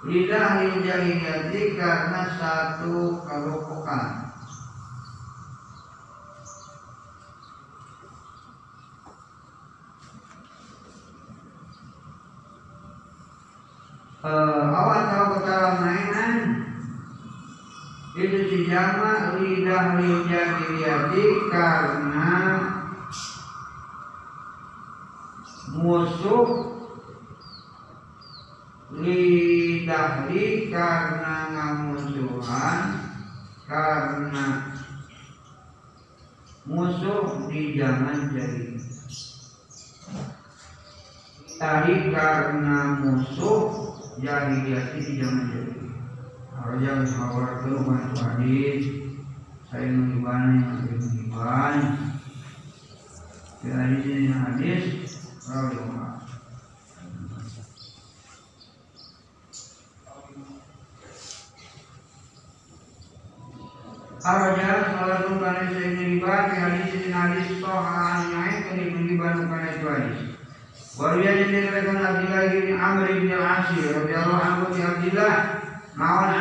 lidah 0.09 0.65
jahiliyati 0.81 1.63
karena 1.77 2.23
satu 2.39 3.21
kelopokan. 3.27 4.20
Uh, 14.21 14.69
awak 14.69 15.17
tahu 15.17 15.81
mainan? 15.81 16.37
Itu 18.13 18.39
si 18.53 18.69
jama 18.69 19.41
lidah 19.41 19.97
jahiliyati 20.29 21.25
karena 21.49 22.37
musuh 25.73 26.49
lidahli 28.93 30.69
karena 30.69 31.35
ngamusuhan 31.57 32.79
karena 33.65 34.47
musuh 36.69 37.49
di 37.49 37.81
zaman 37.81 38.37
jadi. 38.37 38.69
Tadi 41.57 41.97
karena 42.13 43.01
musuh 43.01 43.90
jahiliyah 44.19 44.85
di 44.99 45.01
zaman 45.23 45.45
jadi 45.55 45.75
kalau 46.51 46.75
jangan 46.83 47.07
sahur 47.07 47.47
ke 47.63 47.67
rumah 47.71 48.11
hadis 48.19 48.83
saya 49.71 49.87
mengibani 49.95 50.59
yang 50.59 50.99
mengibani 50.99 51.85
dari 53.63 53.97
sini 54.03 54.27
hadis 54.35 54.83
kalau 55.47 56.01
Araja 64.21 64.93
salah 64.93 65.25
satu 65.25 65.41
kana 65.41 65.73
saya 65.73 65.97
riba 65.97 66.53
di 66.53 66.55
hadis 66.61 66.93
ini 66.93 67.09
hadis 67.09 67.57
sohan 67.57 68.29
naik 68.29 68.69
kini 68.69 68.93
mengiban 68.93 69.49
kana 69.49 69.73
itu 69.73 69.89
hadis. 69.89 70.21
Waria 71.01 71.41
yang 71.41 71.49
dikatakan 71.49 71.97
Abdullah 72.05 72.45
bin 72.53 72.77
Amr 72.77 73.09
bin 73.17 73.33
Al-Asir 73.33 73.97
radhiyallahu 73.97 74.45
anhu 74.45 74.65
di 74.77 74.81
Abdullah 74.85 75.35
nawan 75.97 76.37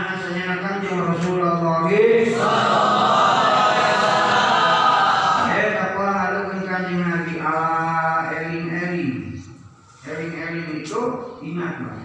anak 0.49 0.81
sanyakan 0.81 0.81
jeung 0.81 1.01
Rasulullah 1.05 1.85
Eh 5.49 5.65
takwa 5.77 6.09
halukeun 6.09 6.65
kanjeng 6.65 7.05
Nabi 7.05 7.33
ala 7.37 8.33
eling-eling. 8.33 9.37
Eling-eling 10.09 10.81
itu 10.81 11.01
ingatlah. 11.45 12.01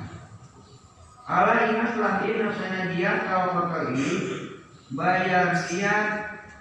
Ala 1.24 1.72
ingatlah 1.72 2.20
inna 2.28 2.52
sanadiat 2.52 3.24
kalau 3.32 3.72
ini 3.96 4.12
bayar 4.92 5.56
dia 5.64 5.96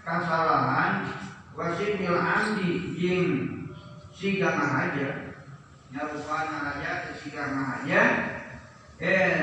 kesalahan 0.08 1.12
wasimil 1.52 2.16
amdi 2.16 2.96
jing 2.96 3.28
sigama 4.16 4.88
aja 4.88 5.36
nyarupana 5.92 6.80
aja 6.80 6.92
ke 7.08 7.12
sigama 7.20 7.84
aja 7.84 8.04
eh 9.04 9.36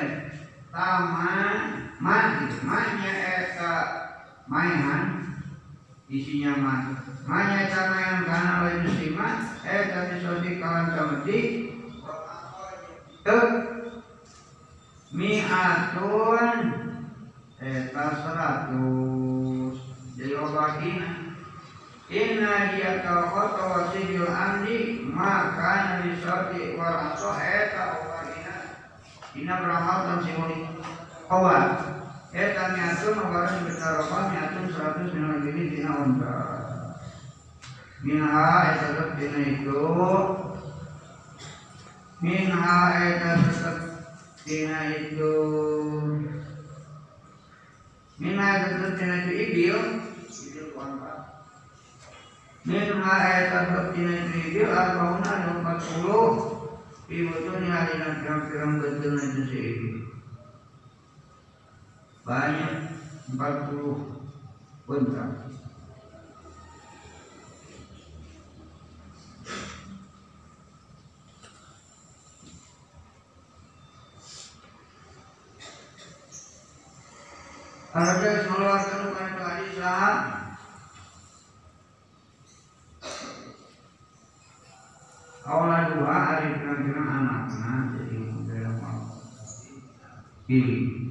taman 0.72 1.89
mati 2.00 2.48
mahnya 2.64 3.12
eta 3.12 3.74
mainan. 4.48 5.36
Isinya 6.10 6.58
mah 6.58 6.80
manya 7.28 7.70
yang 7.70 8.26
kana 8.26 8.66
lain 8.66 8.82
musliman 8.82 9.46
eh 9.62 9.94
tapi 9.94 10.18
sodi 10.18 10.58
kawan 10.58 10.90
samedi 10.96 11.40
ke 13.22 13.40
mi'atun. 15.14 16.58
Eta 17.60 18.06
seratus. 18.24 19.76
Jadi 20.16 20.34
obakina 20.34 21.36
Inna 22.10 22.74
dia 22.74 23.06
kau 23.06 23.30
kota 23.30 23.64
wasidul 23.70 24.26
amdi 24.26 25.06
maka 25.06 26.00
nabi 26.00 26.18
soti 26.18 26.74
waraso 26.74 27.36
eta 27.36 28.00
obakina 28.00 28.56
Ina 29.36 29.54
beramal 29.60 29.98
dan 30.08 30.20
simuli 31.30 31.38
kawan 31.38 31.62
Eta 32.30 32.78
mi'atun 32.78 33.26
obaran 33.26 33.66
bertarokah 33.66 34.30
mi'atun 34.30 34.70
seratus 34.70 35.10
minal 35.14 35.42
gini 35.42 35.74
tina 35.74 35.98
unta 35.98 36.34
Minha 38.06 38.48
eta 38.70 38.86
tetap 38.96 39.10
tina 39.18 39.40
itu. 39.44 39.82
Minha 42.22 42.78
eta 42.96 43.30
tetap 43.44 43.78
tina 44.46 44.78
itu. 44.94 45.36
Minha 48.16 48.46
eta 48.46 48.68
tetap 48.72 48.92
tina 48.94 49.14
itu 49.26 49.32
ibil. 49.36 49.78
Ibil 50.30 50.66
kuanpa 50.70 51.12
Minha 52.62 53.14
eta 53.26 53.58
tetap 53.68 53.86
tina 53.90 54.12
itu 54.16 54.36
ibil 54.48 54.70
Al-Bahuna 54.70 55.32
yang 55.44 55.58
40 55.66 57.10
Ibu 57.10 57.34
tu 57.42 57.52
ni 57.58 57.68
alina 57.74 58.22
pirang-pirang 58.22 58.78
betul 58.78 59.18
itu 59.18 59.42
si 59.50 59.58
ibil 59.58 59.99
banyak 62.24 62.74
40 63.32 64.20
unta. 64.90 65.24
Harga 77.90 78.30
salawatan 78.46 78.98
kepada 79.10 79.44
Aisyah 79.50 80.40
Awal 85.42 85.98
dua 85.98 86.14
hari 86.14 86.54
kira-kira 86.62 87.02
anaknya 87.02 87.74
jadi 87.98 88.18
dalam 88.46 88.78
pilih 90.46 91.10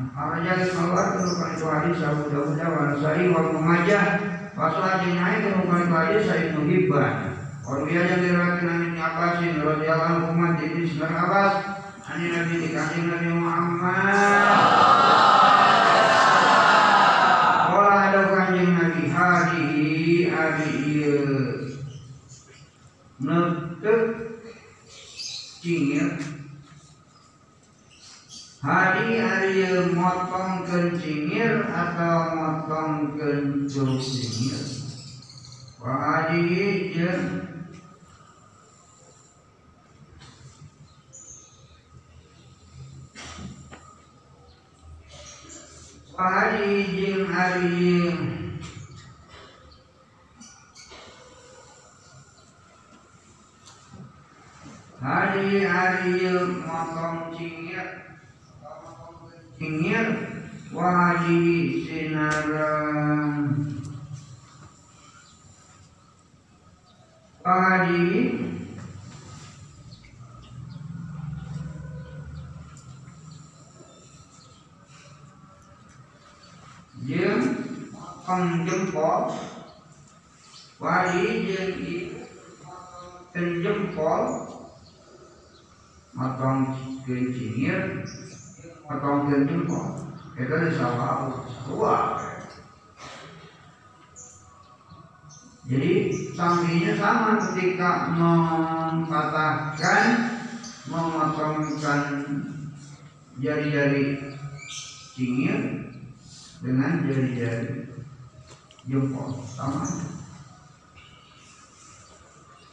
Arajal 0.11 0.59
keluar 0.67 1.15
kenukan 1.15 1.55
itu 1.55 1.65
hadis 1.71 2.03
Abu 2.03 2.27
Dawud 2.35 2.59
wa 2.59 2.91
Nasai 2.91 3.31
wa 3.31 3.47
Majah 3.63 4.19
Pasal 4.51 5.07
jinai 5.07 5.39
kenukan 5.39 5.87
itu 5.87 5.95
hadis 5.95 6.21
Sa'id 6.27 6.51
Nuhibban 6.51 7.31
yang 7.87 8.19
diriwayatkan 8.19 8.67
Nabi 8.67 8.99
Abbasin 8.99 9.63
radhiyallahu 9.63 10.11
anhu 10.27 10.35
man 10.35 10.59
di 10.59 10.83
Islam 10.83 11.15
Abbas 11.15 11.53
Ani 12.11 12.27
Nabi 12.27 12.67
Nabi 12.75 13.27
Muhammad 13.31 14.51
Kala 17.71 17.93
ada 18.11 18.21
kanjeng 18.27 18.75
Nabi 18.75 19.03
hadihi 19.07 20.27
Adi 20.27 20.71
iya 20.91 21.15
Nekek 23.23 24.01
Cingir 25.63 26.11
Hari 28.61 29.17
hari 29.17 29.89
motong 29.97 30.69
kencingir 30.69 31.65
atau 31.65 32.37
motong 32.37 33.17
kencur 33.17 33.97
cingir. 33.97 34.61
Wahadi 35.81 36.93
jen 36.93 37.21
Wahadi 46.13 46.69
jen 46.93 47.21
hari 47.33 48.13
Hari 55.01 55.65
hari 55.65 56.13
motong 56.61 57.33
cingir 57.33 58.01
Ingir 59.61 60.09
wahdi 60.73 61.85
sinaran 61.85 63.61
Wahdi 67.45 68.01
Jeung 77.05 77.45
Kong 78.25 78.65
jempol 78.65 79.29
Wahdi 80.81 81.25
jeung 81.45 81.77
Jeung 83.29 83.53
jempol 83.61 84.23
Matong 86.17 86.73
kencingir 87.05 88.01
kok 89.45 89.87
itu 90.37 90.55
salah 90.77 91.31
dua 91.69 91.97
jadi 95.71 96.11
sanksinya 96.35 96.93
sama 96.97 97.37
ketika 97.39 98.11
mempatahkan 98.17 100.03
memotongkan 100.89 102.01
jari-jari 103.39 104.35
cingir 105.15 105.87
dengan 106.59 107.05
jari-jari 107.07 107.87
jempol. 108.89 109.37
Sama. 109.45 109.85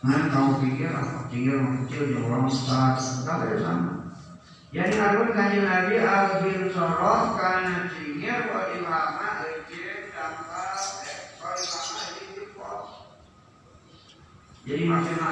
Nah 0.02 0.22
kamu 0.32 0.52
pikir 0.64 0.90
apa? 0.90 1.28
Cingir 1.28 1.60
kecil 1.84 2.02
jempol 2.16 2.48
besar 2.48 2.96
kalau 3.22 3.58
sama 3.60 3.97
jadi 4.68 4.92
harus 5.00 5.32
kanjeng 5.32 5.64
Nabi 5.64 5.96
Al-Bin 5.96 6.68
Sorot 6.76 7.40
karena 7.40 7.88
cingir 7.88 8.52
wa 8.52 8.68
ilhama 8.76 9.48
ejek 9.48 10.12
tanpa 10.12 10.76
wa 11.40 11.50
ilhama 11.56 12.02
ejek 12.20 12.52
Jadi 14.68 14.82
maksudnya 14.84 15.24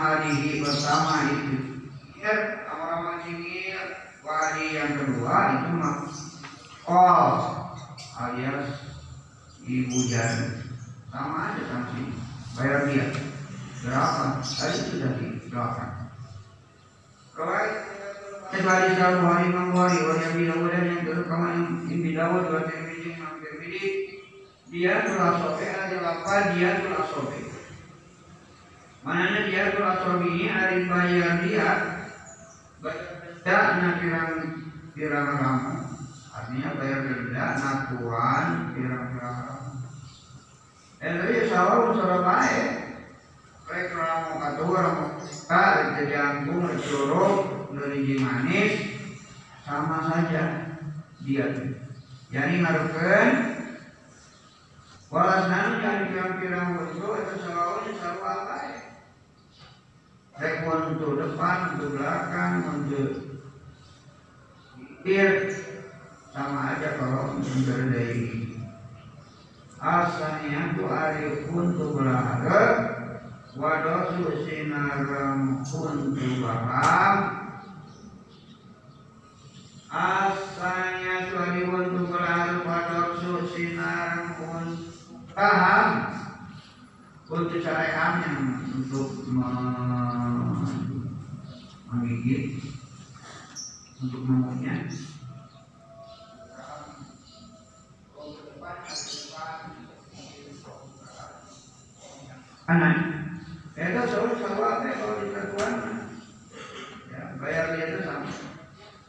itu. 1.29 1.57
Cingir 2.01 2.39
sama-sama 2.65 3.21
cingir 3.29 4.07
hari 4.25 4.73
yang 4.73 4.93
kedua 4.97 5.37
itu 5.53 5.69
mah 5.77 5.97
kol 6.89 7.33
alias 8.17 8.69
ibu 9.69 9.99
jari 10.09 10.65
sama 11.13 11.53
aja 11.53 11.63
sanksi 11.69 12.03
bayar 12.57 12.89
dia. 12.89 13.07
Berapa? 13.85 14.41
Tadi 14.41 14.79
sudah 14.89 15.13
diberapa 15.21 15.85
Right? 17.37 17.96
Kecuali 18.51 18.95
selalu 18.95 19.21
hari 19.27 19.47
mengwari 19.51 19.99
wa 20.07 20.15
Nabi 20.15 20.43
Dawud 20.47 20.71
dan 20.71 20.85
yang 20.87 21.01
kedua 21.03 21.27
kama 21.27 21.49
Nabi 21.91 22.11
Dawud 22.15 22.45
wa 22.47 22.61
Tirmidzi 22.63 23.09
Imam 23.19 23.35
Tirmidzi 23.43 23.91
dia 24.71 25.03
telah 25.03 25.33
sobe 25.43 25.67
adalah 25.67 26.23
apa 26.23 26.35
dia 26.55 26.71
telah 26.83 27.05
sobe 27.11 27.41
mananya 29.03 29.41
dia 29.51 29.65
telah 29.75 29.95
sobe 29.99 30.27
ini 30.31 30.47
hari 30.47 30.87
bayar 30.87 31.43
dia 31.43 31.69
bayar 32.83 33.95
pirang 33.99 34.33
pirang 34.95 35.29
ramu 35.43 35.75
artinya 36.31 36.71
bayar 36.79 36.99
denda 37.03 37.47
nakuan 37.59 38.47
pirang 38.79 39.05
pirang 39.11 39.39
ramu 39.43 39.71
dan 41.03 41.15
sawah 41.51 41.79
usaha 41.91 42.19
baik 42.23 42.67
baik 43.67 43.91
ramu 43.91 44.31
katua 44.39 44.79
ramu 44.87 45.07
kak 45.51 45.99
jangkung 46.07 46.71
jorok 46.79 47.66
dari 47.77 48.17
manis 48.17 48.73
sama 49.69 50.01
saja 50.09 50.43
dia 51.21 51.47
jadi 52.33 52.55
ngaruhkan 52.65 53.57
Walas 55.07 55.47
nani 55.47 55.87
kan 55.87 56.11
pirang-pirang 56.11 56.83
waktu 56.83 56.99
itu 56.99 57.35
selalu 57.47 57.95
selalu 57.95 58.23
apa 58.27 58.57
ya? 58.59 58.81
Baik 60.35 60.67
untuk 60.67 61.15
depan, 61.15 61.79
untuk 61.79 61.95
belakang, 61.95 62.55
untuk 62.67 63.11
kiri 65.07 65.55
sama 66.35 66.75
aja 66.75 66.99
kalau 66.99 67.39
dari 67.41 68.13
asalnya 69.79 70.75
tu 70.75 70.85
ari 70.91 71.47
untuk 71.49 71.97
belakang 71.97 72.77
wadosu 73.55 74.43
sinaram 74.43 75.63
untuk 75.63 76.35
paham 76.43 77.36
asalnya 79.87 81.31
tu 81.31 81.35
ari 81.39 81.63
untuk 81.63 82.11
belakang 82.11 82.67
wadosu 82.67 83.47
sinaram 83.55 84.35
untuk 84.43 84.91
paham 85.31 85.91
untuk 87.31 87.59
syariahnya 87.59 88.63
untuk 88.75 89.27
menggigit 91.91 92.63
untuk 94.03 94.23
mengunyah. 94.27 94.91
Anak 102.67 102.99
itu 103.79 104.03
selalu 104.11 104.43
selalu 104.43 104.91
kalau 104.99 105.23
di 105.23 105.31
ya 107.15 107.23
bayar 107.39 107.79
dia 107.79 107.87
itu 107.95 107.99
sama 108.03 108.46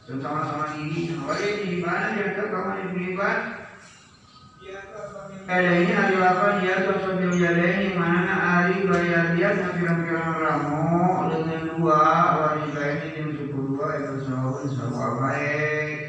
ini 0.08 1.12
oh 1.20 1.36
ini 1.36 1.62
di 1.68 1.78
mana? 1.84 2.16
Dia 2.16 2.32
tuh 2.32 2.48
kamu 2.48 2.96
di 2.96 3.12
ini 5.84 5.92
hari 5.92 6.16
apa? 6.16 6.64
Dia 6.64 6.88
tuh 6.88 6.96
sambil 7.04 7.36
ini 7.36 7.92
mana? 7.92 8.32
Hari 8.32 8.88
bayar 8.88 9.36
dia 9.36 9.52
pirang-pirang 9.76 10.32
ramu. 10.40 11.28
Dengan 11.28 11.76
dua. 11.76 12.00
Wanita 12.40 12.80
ini? 12.88 13.08
Yang 13.20 13.28
suku 13.36 13.58
dua 13.68 13.88
itu 14.00 14.14
sahur 14.24 14.64
sahur 14.72 15.12
baik 15.20 16.00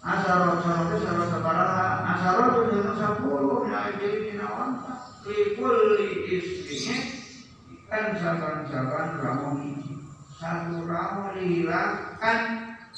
asal 0.00 0.42
asal 0.58 0.90
itu 0.90 0.96
asal 1.06 1.28
sekarang 1.28 2.02
asal 2.08 2.36
itu 2.40 2.60
dengan 2.72 2.96
sepuluh. 2.96 3.68
Naik 3.68 4.00
jadi 4.00 4.18
dinawan 4.32 4.80
likul 5.28 5.76
istrinya. 6.24 6.96
Ikan 7.68 8.06
saban-saban 8.16 9.06
ramu 9.20 9.50
ini 9.60 9.89
satu 10.40 10.88
ramu 10.88 11.36
dihilangkan 11.36 12.38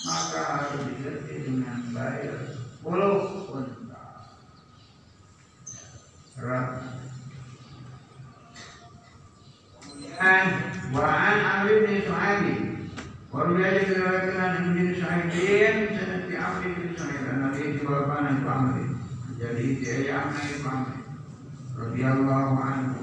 maka 0.07 0.41
harus 0.47 0.79
diganti 0.95 1.35
dengan 1.43 1.91
bayar 1.91 2.55
sepuluh 2.55 3.43
pun 3.51 3.67
Kemudian 9.83 10.47
Wa'an 10.95 11.39
Amr 11.43 11.87
bin 11.87 12.03
Suhaib 12.07 12.43
diriwayatkan 13.31 14.51
an 14.59 14.75
bin 14.75 14.95
Suhaibin 14.99 15.95
Sanati 15.95 16.35
Amr 16.35 16.63
bin 16.67 16.95
Suhaib 16.99 17.27
Nabi 17.27 17.79
Jiwaban 17.79 18.43
Amr. 18.43 18.99
Jadi 19.39 19.83
dia 19.83 20.19
Amr 20.19 20.35
bin 20.43 20.63
Amr. 20.67 20.99
Radiyallahu 21.79 22.55
anhu 22.59 23.03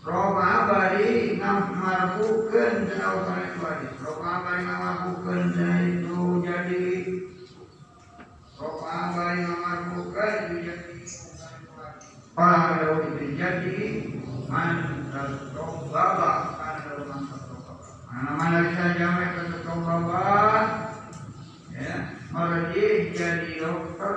kabeh 0.00 0.08
Roba 0.08 0.44
abadi 0.64 1.36
ngamarbukeun 1.36 2.88
cenah 2.88 3.20
kana 3.20 3.42
itu 3.44 3.60
hadis. 3.60 3.92
Roba 4.00 4.28
abadi 4.40 4.62
ngamarbukeun 4.64 5.42
cenah 5.52 5.80
itu 5.84 6.18
jadi. 6.40 6.88
Roba 8.56 8.88
abadi 8.88 9.40
ngamarbukeun 9.44 10.40
jadi. 10.64 10.96
Orang 12.40 12.64
ada 12.72 12.88
terjadi 13.20 13.80
man 14.48 15.04
tertobaba 15.12 16.32
karena 16.56 16.80
ada 16.96 17.04
man 17.04 17.20
tertobaba. 17.28 17.88
Mana 18.08 18.30
mana 18.40 18.58
bisa 18.72 18.84
jamak 18.96 19.36
tertobaba 19.36 20.24
ya 21.76 21.96
marji 22.32 23.12
jadi 23.12 23.52
dokter 23.60 24.14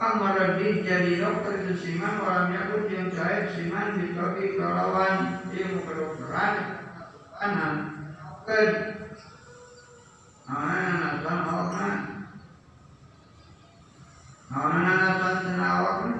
besi. 0.00 0.16
Marji 0.16 0.80
jadi 0.80 1.12
dokter 1.20 1.68
besi 1.68 2.00
man 2.00 2.24
orangnya 2.24 2.72
pun 2.72 2.88
yang 2.88 3.12
saya 3.12 3.52
siman 3.52 4.00
ditopi 4.00 4.56
kelawan 4.56 5.44
ilmu 5.52 5.80
kedokteran 5.84 6.54
kanan 7.36 7.74
ke 8.48 8.60
Nah, 10.50 11.22
nah, 11.22 11.22
nah, 11.22 11.70
nah, 11.70 11.94
Anak 14.50 15.46
senawak 15.46 16.10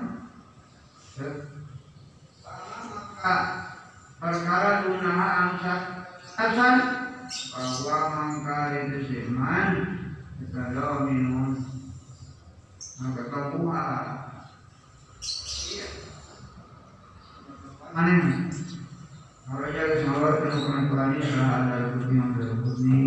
maka 3.20 3.36
perkara 4.22 4.70
gunaha 4.86 5.26
angsak 5.42 5.80
asan 6.38 6.76
bahwa 7.52 7.98
mangka 8.14 8.58
itu 8.86 8.98
siman 9.10 9.68
kalau 10.54 11.10
minum 11.10 11.58
maka 13.00 13.22
kamu 13.32 13.64
mana 17.90 18.14
Orang 19.50 19.74
jaga 19.74 20.06
sawar 20.06 20.32
kena 20.38 20.62
kurang 20.62 20.86
kurangnya 20.86 21.26
salah 21.26 21.50
ada 21.66 21.76
bukti 21.98 22.14
yang. 22.14 23.02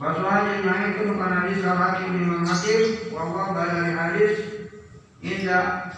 Wasuhanya 0.00 0.64
yang 0.64 0.96
itu 0.96 1.02
bukan 1.12 1.30
hadis 1.30 1.60
Imam 2.08 2.42
Hakim 2.42 2.80
Wawa 3.12 3.52
balari 3.52 3.92
hadis. 3.92 4.34
Indah 5.22 5.92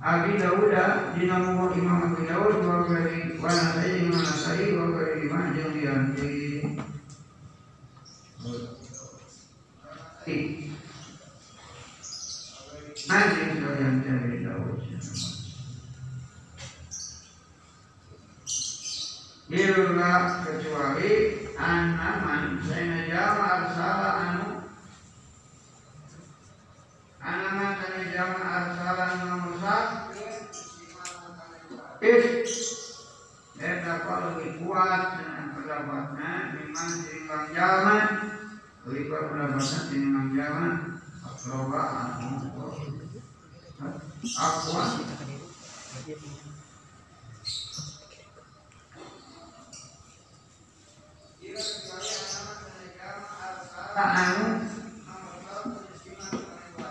Abi 0.00 0.40
Imam 1.76 2.16
Dawud 2.24 2.64
nasai 2.64 4.02
Imam 4.02 4.18
Nasai 4.18 4.74
di 5.14 5.28
Nanti 13.06 13.38
sekalian 13.54 14.02
cari 14.02 14.42
Dawud 14.42 14.82
Kecuali 20.06 21.34
anaman 21.58 22.62
saya 22.62 23.10
jama 23.10 23.46
arsala 23.58 24.10
anu. 24.22 24.48
Anaman 27.18 27.70
saya 27.82 28.02
jama 28.14 28.38
arsala 28.46 29.04
anu 29.18 29.34
musak 29.50 29.86
is 32.06 32.54
Eta 33.58 34.06
lebih 34.06 34.62
kuat 34.62 35.18
dengan 35.18 35.58
pendapatnya 35.58 36.54
memang 36.54 36.90
timbang 37.02 37.46
jaman 37.50 38.04
lebih 38.86 39.02
kuat 39.10 39.24
pendapatnya 39.34 39.80
timbang 39.90 40.28
jaman 40.38 41.02
Akroba 41.26 41.82
anu 42.14 42.46
Akwa 44.38 44.82
anu 53.96 54.46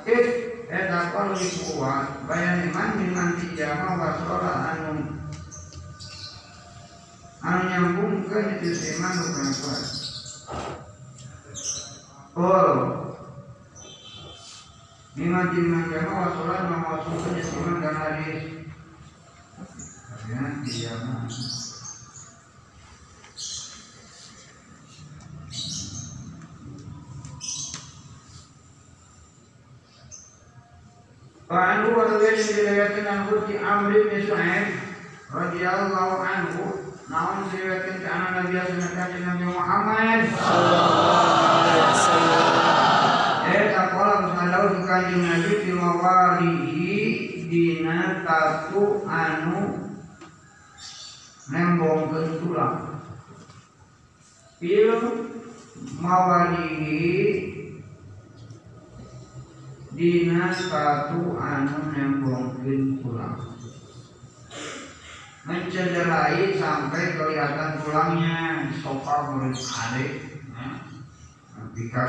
it 0.10 0.28
eta 0.74 1.00
kon 1.14 1.38
kuat 1.38 2.26
bayan 2.26 2.70
iman 2.70 2.90
miman 2.98 3.30
tijama 3.38 3.94
wasora 4.02 4.54
anu 4.74 4.94
anu 7.46 7.62
nyambung 7.70 8.26
ke 8.26 8.58
itu 8.58 8.98
iman 8.98 9.14
bukan 9.22 9.48
kuat 9.54 9.84
oh 12.42 12.74
miman 15.14 15.46
tijama 15.54 16.14
wasora 16.26 16.74
memasukkan 16.74 17.38
iman 18.05 18.05
dan 18.05 18.05
hadis 18.05 18.45
ya 20.29 20.41
tijama 20.65 21.17
وعنه 31.51 31.89
وروي 31.99 32.31
رواية 32.31 33.11
عن 33.11 33.27
خلق 33.27 33.49
عمرو 33.59 34.01
بن 34.07 34.23
شعيب 34.23 34.67
رضي 35.35 35.65
الله 35.69 36.11
عنه 36.23 36.55
نعم 37.11 37.37
رواية 37.51 38.07
عن 38.07 38.23
النبي 38.31 38.55
صلى 38.55 38.79
الله 38.79 39.03
عليه 39.03 39.19
وسلم 39.19 39.51
محمد 39.59 40.21
صلى 40.31 40.63
الله 40.63 41.27
عليه 41.51 41.83
وسلم 41.91 42.71
Eh, 43.51 43.75
takola 43.75 44.31
musalau 44.31 44.79
di 44.79 44.81
kanjeng 44.87 45.27
Nabi 45.27 45.53
di 45.67 45.73
mawalihi 45.75 46.84
dina 47.56 48.28
tatu 48.28 49.08
anu 49.08 49.80
nembongkeun 51.48 52.44
tulang. 52.44 53.00
Il 54.60 54.92
mawalihi 56.04 57.16
dina 59.96 60.52
satu 60.52 61.40
anu 61.40 61.96
nembongkeun 61.96 63.00
tulang. 63.00 63.40
Mencederai 65.48 66.60
sampai 66.60 67.16
kelihatan 67.16 67.80
tulangnya. 67.88 68.68
Sofa 68.84 69.32
murid 69.32 69.56
adik 69.56 70.12
ya. 71.88 72.04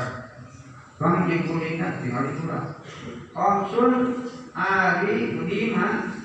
bang 0.97 1.29
di 1.29 1.35
kulitnya 1.47 2.03
tinggal 2.03 2.27
di 2.27 2.33
tulang. 2.43 2.67
Konsul 3.31 3.91
ari 4.57 5.37
lima 5.45 6.17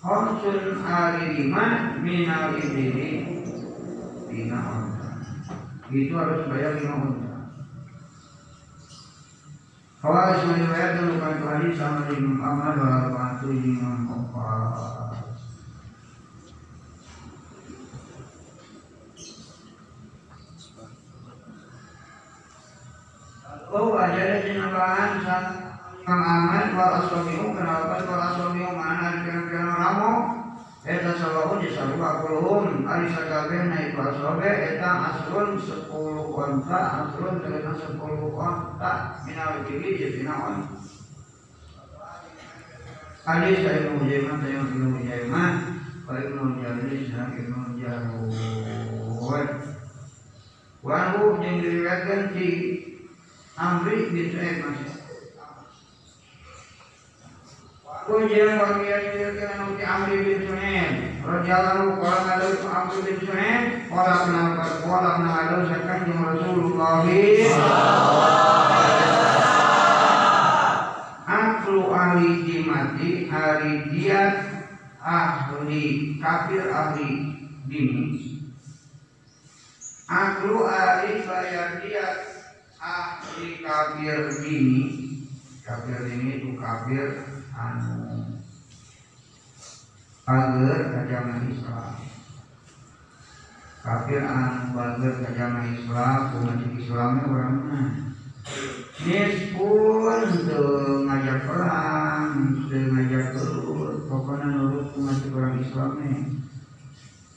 konsul 0.00 0.80
ari 0.80 1.36
lima 1.36 1.92
minal 2.00 2.56
ibini 2.56 3.28
dina 4.32 4.58
onta 4.72 5.20
itu 5.92 6.16
harus 6.16 6.48
bayar 6.48 6.80
lima 6.80 6.96
onta 6.96 7.32
Kalau 10.04 10.36
Ismail 10.36 10.68
Wayat 10.68 11.00
dan 11.00 11.16
Lukai 11.16 11.40
Tuhari 11.40 11.72
sama 11.72 12.12
Imam 12.12 12.36
Ahmad 12.44 12.76
Walaupun 12.76 13.56
itu 13.56 13.72
Imam 13.72 14.04
Kofar 14.04 15.16
Oh, 23.72 23.96
ada 23.96 24.44
di 24.44 24.54
nambahan 24.60 25.24
Kang 26.04 26.20
Ahmad 26.20 26.76
wal 26.76 27.08
kenapa 27.08 28.04
wal 28.04 28.22
aswabihu 28.28 28.76
mana 28.76 29.24
kira-kira 29.24 29.72
ramu 29.72 30.12
Eta 30.84 31.16
salahu 31.16 31.64
di 31.64 31.72
salu 31.72 31.96
akuluhum 31.96 32.84
Ari 32.84 33.08
sakabeh 33.08 33.72
na 33.72 33.88
itu 33.88 33.96
aswabe 33.96 34.44
Eta 34.44 34.90
asrun 35.08 35.56
sepuluh 35.56 36.28
onta 36.28 37.08
Asrun 37.08 37.40
terkena 37.40 37.72
sepuluh 37.80 38.36
onta 38.36 39.24
Minal 39.24 39.64
kiri 39.64 39.96
di 39.96 40.20
finaon 40.20 40.68
Hadis 43.24 43.64
saya 43.64 43.88
Ibnu 43.88 44.04
Jaimah 44.04 44.36
saya 44.44 44.60
Ibnu 44.60 45.00
Jaimah 45.08 45.52
Wa 46.04 46.14
Ibnu 46.20 46.60
Jalis 46.60 47.08
dan 47.16 47.32
Ibnu 47.32 47.80
Jarud 47.80 48.28
Wanhu 50.84 51.40
yang 51.40 51.64
diriwayatkan 51.64 52.36
di 52.36 52.48
Amri 53.56 54.12
bin 54.12 54.36
Suhaib 54.36 54.68
masih. 54.68 55.03
Bagian 58.04 58.60
diriwayatkan 58.84 59.56
nanti 59.56 59.80
Amri 59.80 60.16
bin 60.20 60.44
Suhaib. 60.44 60.92
Rasulullah 61.24 61.96
kalau 61.96 62.20
ada 62.28 62.46
itu 62.52 62.68
Amri 62.68 62.98
bin 63.00 63.16
Suhaib, 63.24 63.62
kalau 63.88 64.16
kenapa 64.28 64.64
kalau 64.84 65.12
ada 65.24 65.56
sekan 65.72 66.00
yang 66.12 66.20
Rasulullah. 66.20 67.00
Aklu 71.24 71.80
ahli 71.88 72.30
dimati 72.44 73.32
ahli 73.32 73.72
diat 73.96 74.36
ahli 75.00 75.84
kafir 76.20 76.68
ahli 76.68 77.08
dini. 77.64 78.04
Aklu 80.12 80.68
ahli 80.68 81.24
bayar 81.24 81.80
diat 81.80 82.20
ahli 82.76 83.64
kafir 83.64 84.28
ini 84.44 84.84
kafir 85.64 86.04
ini 86.04 86.44
itu 86.44 86.60
kafir 86.60 87.33
agar 90.24 90.80
agama 91.04 91.34
Islam 91.46 91.94
kafir 93.84 94.24
anu 94.24 94.74
agar 94.74 95.14
agama 95.22 95.60
Islam 95.70 96.20
umat 96.40 96.60
Islamnya 96.74 97.22
orang 97.28 97.54
mana? 97.60 97.82
Pun 99.54 100.20
ngajak 101.08 101.38
perang, 101.48 102.32
ngajak 102.68 103.26
turut, 103.36 104.04
pokoknya 104.08 104.46
nurut 104.52 104.88
umat 104.96 105.20
orang 105.32 105.56
Islamnya. 105.60 106.16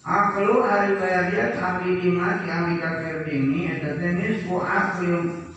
Aklu 0.07 0.63
hari 0.63 0.95
bayariat 0.95 1.59
amri 1.59 1.99
dimati 1.99 2.47
amri 2.47 2.79
kafir 2.79 3.27
dini 3.27 3.75
Eta 3.75 3.99
tenis 3.99 4.47
ku 4.47 4.63
aklu 4.63 5.51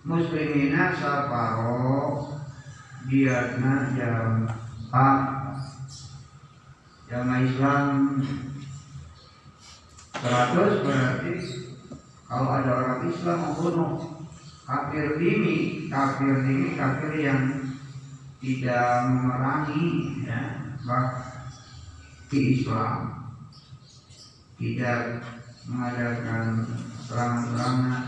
muslimina 0.00 0.96
saparo 0.96 2.35
Biatna 3.06 3.94
jam 3.94 4.50
pak 4.90 5.18
Jama 7.06 7.38
Islam 7.46 8.18
100 10.18 10.82
berarti 10.82 11.34
kalau 12.26 12.50
ada 12.50 12.70
orang 12.82 13.02
Islam 13.06 13.38
membunuh 13.46 13.92
kafir 14.66 15.14
dini, 15.22 15.86
kafir 15.86 16.42
dini, 16.42 16.74
kafir 16.74 17.14
yang 17.22 17.70
tidak 18.42 19.06
memerangi 19.06 19.86
ya, 20.26 20.66
di 22.26 22.40
Islam. 22.58 23.22
Tidak 24.58 25.02
mengadakan 25.70 26.66
serangan-serangan 27.06 28.04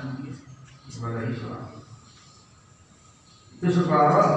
kepada 0.90 1.20
Islam. 1.30 1.64
Itu 3.59 3.68
separuh 3.70 4.30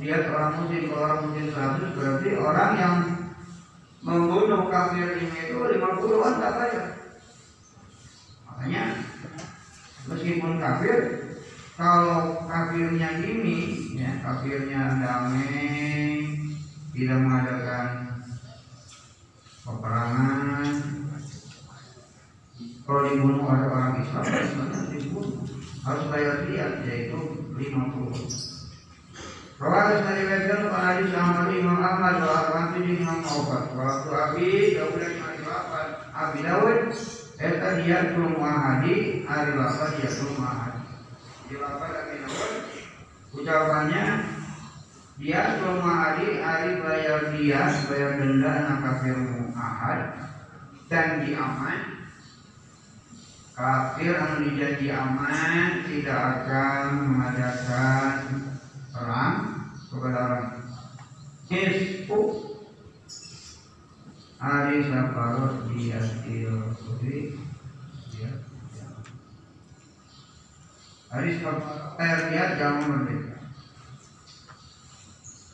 dia 0.00 0.16
orang 0.32 0.52
muslim, 0.56 0.82
kalau 0.88 1.02
orang 1.04 1.20
muslim 1.28 1.46
satu 1.52 1.84
berarti 1.92 2.28
orang 2.40 2.72
yang 2.80 2.96
membunuh 4.00 4.72
kafir 4.72 5.20
ini 5.20 5.52
itu 5.52 5.60
50-an 5.60 6.34
tak 6.40 6.52
bayar. 6.56 6.86
Makanya 8.48 8.84
meskipun 10.08 10.56
kafir, 10.56 10.96
kalau 11.76 12.48
kafirnya 12.48 13.20
ini, 13.20 13.92
ya 14.00 14.10
kafirnya 14.24 14.96
damai, 15.04 16.24
tidak 16.96 17.18
mengadakan 17.20 17.88
peperangan, 19.68 20.74
kalau 22.88 23.02
dibunuh 23.06 23.44
oleh 23.44 23.68
orang 23.68 24.00
Islam 24.00 24.24
harus 25.80 26.04
bayar 26.12 26.36
dia 26.48 26.66
yaitu 26.88 27.20
50 27.56 28.49
Rawat 29.60 30.08
dari 30.08 30.24
Wajah 30.24 30.72
Pak 30.72 30.82
Hadis 30.88 31.12
Ahmad 31.12 31.52
Imam 31.52 31.84
Ahmad 31.84 32.24
wa 32.24 32.32
Ahmad 32.32 32.80
di 32.80 32.96
Imam 32.96 33.20
Awfat 33.20 33.76
Waktu 33.76 34.08
Abi 34.08 34.48
Dawud 34.72 34.96
dan 34.96 35.12
Imam 35.20 35.36
Awfat 35.52 35.88
Abi 36.16 36.38
Dawud 36.40 36.78
Eta 37.36 37.68
dia 37.84 38.08
belum 38.16 38.40
wahadi 38.40 39.20
Hari 39.28 39.52
Bapak 39.60 40.00
dia 40.00 40.08
belum 40.16 40.34
wahadi 40.40 40.80
Di 41.44 41.54
Bapak 41.60 41.90
Abi 41.92 42.14
Dawud 42.24 42.52
Ucapannya 43.36 44.04
Dia 45.20 45.40
belum 45.60 45.78
wahadi 45.84 46.26
Hari 46.40 46.72
bayar 46.80 47.20
dia 47.36 47.62
Bayar 47.84 48.10
denda 48.16 48.50
Anak 48.64 48.78
kafir 48.80 49.16
ahad 49.52 50.00
Dan 50.88 51.08
diaman. 51.28 51.80
Kafir 53.52 54.16
yang 54.16 54.40
dijanji 54.40 54.88
aman 54.88 55.84
tidak 55.84 56.48
akan 56.48 57.12
mengadakan 57.12 58.49
perang 59.00 59.36
kepada 59.88 60.18
orang 60.28 60.46
Hisbu 61.50 62.20
hari 64.36 64.86
saparot 64.86 65.66
dia 65.72 65.98
putri 66.78 67.34
ya, 68.14 68.30
ya. 68.76 68.86
hari 71.08 71.40
saparot 71.40 72.22
dia 72.28 72.44
jangan 72.60 72.84
merdeka 72.86 73.36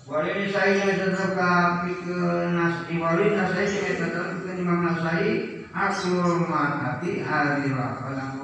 Wali 0.07 0.55
saya 0.55 0.87
tetap 1.03 1.83
ke 1.83 2.19
nas 2.55 2.87
wali 2.87 3.27
nasai 3.35 3.67
tetap 3.67 4.39
ke 4.39 4.55
imam 4.55 4.87
nasai 4.87 5.67
aslul 5.75 6.47
matati 6.47 7.27
ari 7.27 7.75
lapan 7.75 8.39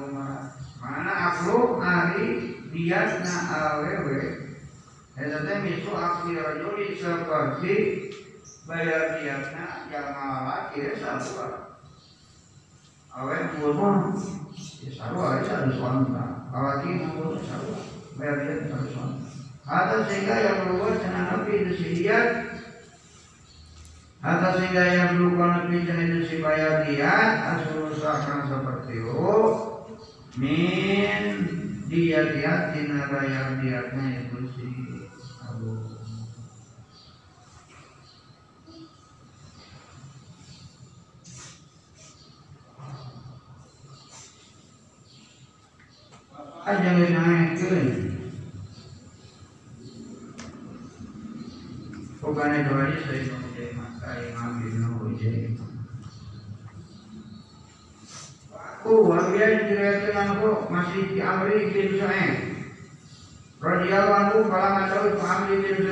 mana 0.83 1.13
aklu 1.31 1.79
ari 1.79 2.59
biasna 2.67 3.35
awewe 3.47 4.42
Eta 5.13 5.45
teh 5.45 5.57
misu 5.61 5.91
akli 5.93 6.41
rajuli 6.41 6.97
seperti 6.97 7.73
bayar 8.65 9.21
biasna 9.21 9.85
jamal 9.93 10.33
laki 10.49 10.97
sabua 10.97 11.77
awe 13.13 13.37
pun 13.53 14.17
ya 14.81 14.89
sarua 14.97 15.37
itu 15.37 15.51
harus 15.53 15.77
wanita 15.77 16.25
laki 16.49 16.91
pun 17.13 17.37
sarua 17.45 17.77
bayar 18.17 18.57
atau 19.63 19.99
sehingga 20.09 20.35
yang 20.43 20.57
berbuat 20.67 20.95
senang 20.99 21.27
nabi 21.29 21.53
itu 21.71 22.09
atau 24.23 24.55
sehingga 24.55 24.83
yang 24.87 25.09
belum 25.19 25.35
lebih 25.35 25.83
itu 25.83 26.19
supaya 26.39 26.87
dia 26.87 27.11
asal 27.43 27.91
usahakan 27.91 28.47
seperti 28.47 29.03
itu. 29.03 29.35
Min 30.39 31.23
dia 31.91 32.31
dia 32.31 32.71
tina 32.71 33.11
bayar 33.11 33.59
diatnya 33.59 34.23
itu 34.23 34.39
si 34.55 34.67
Abu 35.43 35.93
aja 46.63 46.91
naikkeun 46.95 47.87
bukan 52.23 52.55
itu 52.55 52.71
aja 52.71 52.97
saya 53.03 53.21
mau 53.35 53.43
maka 53.75 54.09
Imam 54.23 54.51
Ibnu 54.63 54.89
Hujain 55.03 55.59
Oh, 58.83 58.99
wabian 59.07 59.63
diriwayatkan 59.63 60.35
aku 60.35 60.67
masih 60.67 61.15
di 61.15 61.23
Amri 61.23 61.71
bin 61.71 62.03
anhu 64.11 64.43
kala 64.51 64.91
Pak 65.15 65.47
Amri 65.47 65.63
bin 65.63 65.87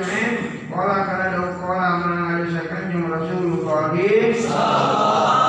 kala 0.68 1.08
kala 1.08 1.32
dawu 1.32 1.56
kala 1.56 2.04
mengadusakan 2.04 2.92
jeung 2.92 3.08
Rasulullah 3.08 3.96
Aku 3.96 5.41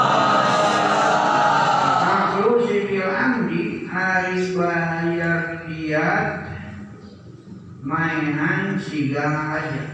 mainan 7.84 8.80
sigana 8.80 9.60
aja. 9.60 9.86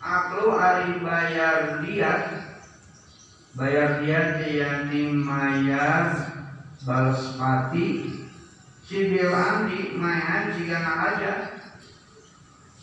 Aku 0.00 0.56
hari 0.56 0.96
bayar 1.04 1.84
dia 1.84 2.12
bayar 3.52 4.00
dia 4.00 4.40
yakni 4.48 5.20
mayar 5.20 6.16
balas 6.88 7.36
pati 7.36 8.08
si 8.88 8.98
bilandi 9.12 10.00
mainan 10.00 10.56
sigana 10.56 10.92
aja. 11.12 11.32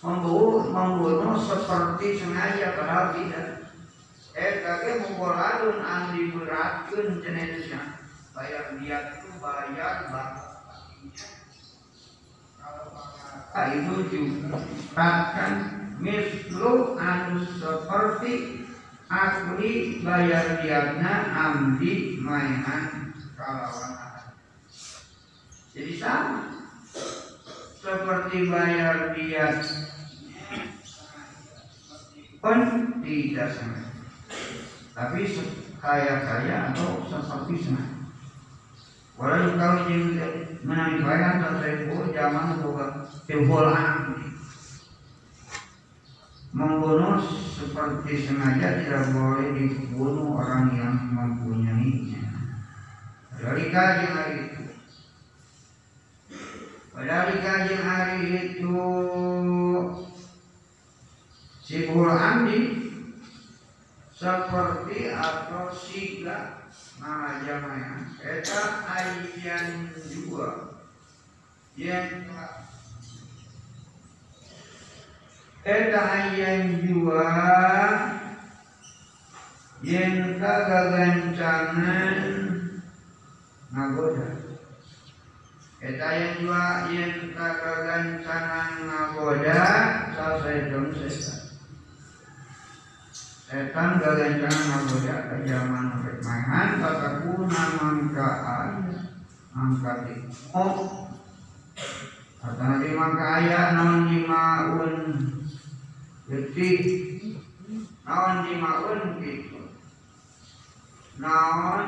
Membunuh 0.05 0.69
membunuh 0.69 1.41
seperti 1.41 2.21
sengaja 2.21 2.77
padahal 2.77 3.17
tidak. 3.17 3.73
Eh 4.37 4.61
kakek 4.61 5.09
mukoladun 5.09 5.81
andi 5.81 6.29
beratkan 6.29 7.25
jenisnya 7.25 7.97
bayar 8.37 8.77
dia 8.77 9.17
itu 9.17 9.33
bayar 9.41 10.13
balas 10.13 10.36
kalau 13.57 13.73
itu 13.73 13.95
juga 14.13 14.61
kan 15.33 15.53
mislu 15.97 16.93
anu 17.01 17.41
seperti 17.57 18.61
Akli 19.07 20.03
bayar 20.03 20.61
diatna 20.61 21.31
amdi 21.31 22.19
mainan 22.19 23.15
kalawan 23.39 23.95
Jadi 25.71 25.95
sama. 25.95 26.53
Seperti 27.79 28.51
bayar 28.51 29.15
diat 29.15 29.63
pun 32.43 32.59
tidak 32.99 33.49
sama. 33.55 33.95
Tapi 34.91 35.21
kaya-kaya 35.79 36.75
atau 36.75 37.07
seperti 37.07 37.63
sama 37.63 37.96
Walau 39.17 39.57
kalau 39.57 39.89
juga 39.89 40.29
menang 40.61 41.01
bayar 41.01 41.41
atau 41.41 41.57
saya 41.57 41.89
zaman 42.13 42.61
bukan 42.61 42.91
Tibolan 43.25 44.13
membunuh 46.53 47.17
seperti 47.25 48.29
sengaja 48.29 48.81
tidak 48.81 49.09
boleh 49.13 49.57
dibunuh 49.57 50.37
orang 50.37 50.69
yang 50.77 50.95
mempunyainya. 51.13 52.29
Dari 53.37 53.69
kajian 53.73 54.13
hari 54.13 54.37
itu, 54.49 54.63
pada 56.93 57.29
kajian 57.29 57.83
hari 57.85 58.17
itu, 58.53 58.81
si 61.61 61.89
Amdi 61.93 62.59
seperti 64.17 65.13
atau 65.13 65.69
siga 65.69 66.56
nama 66.97 67.41
jamanya 67.45 68.09
kita 68.19 68.61
ayan 68.89 69.93
juga 70.09 70.77
yang 71.77 72.27
Etahayan 75.67 76.79
jua 76.79 77.27
yang 79.83 80.39
kagagancangan 80.39 82.15
nagoda. 83.75 84.47
Etahayan 85.83 86.39
jua 86.39 86.87
yang 86.87 87.35
kagagancangan 87.35 88.87
nagoda 88.87 89.59
selesai 90.15 90.71
dong 90.71 90.95
setan. 90.95 91.36
Setan 93.47 94.03
gagancangan 94.03 94.67
nagoda 94.67 95.15
ke 95.31 95.47
zaman 95.47 96.03
perkemahan 96.03 96.83
tataku 96.83 97.47
namangka 97.47 98.27
ayah 98.43 98.91
angkat 99.55 100.19
Oh, 100.51 101.07
kata 102.43 102.59
nabi 102.59 102.91
mangka 102.91 103.25
ayah 103.39 103.79
non 103.79 104.11
limaun 104.11 104.95
jadi 106.27 106.69
naon 108.03 108.35
dimaun 108.51 109.23
gitu. 109.23 109.63
Naon 111.15 111.87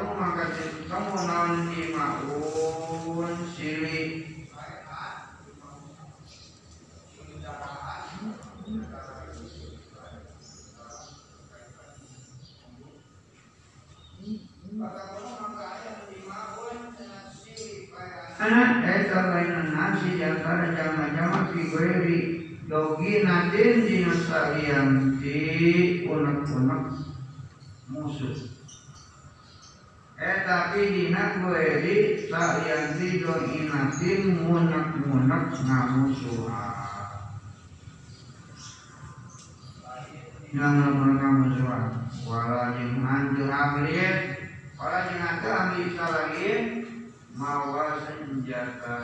pun 0.00 0.08
maka 0.16 0.56
kamu 0.88 1.20
naon 1.28 1.68
dimaun 1.68 3.32
sili 3.52 4.33
Anak 18.34 18.84
eta 18.84 19.20
bainan 19.30 19.72
nasi 19.72 20.18
jantara 20.20 20.74
jama-jama 20.74 21.48
fi 21.54 21.62
Dogi 22.64 23.20
nadin 23.20 23.84
dina 23.84 24.12
salianti 24.24 25.36
unek-unek 26.08 26.96
musuh. 27.92 28.48
Eh 30.16 30.36
tapi 30.48 30.80
dina 30.88 31.44
kueri 31.44 32.24
salianti 32.24 33.20
dogi 33.20 33.68
nadin 33.68 34.20
munek-munek 34.40 35.44
ngamusuhan. 35.60 36.72
Yang 40.56 40.72
ngamusuhan 40.80 41.12
ngamusuhan. 41.20 41.84
Wala 42.24 42.80
jeung 42.80 43.04
hancur 43.04 43.52
amriyet. 43.52 44.43
Wala 44.74 44.98
jeung 45.08 45.22
hancur 45.22 45.52
amri 45.52 45.94
salagin. 45.94 46.64
Mawa 47.34 47.98
senjata 47.98 48.98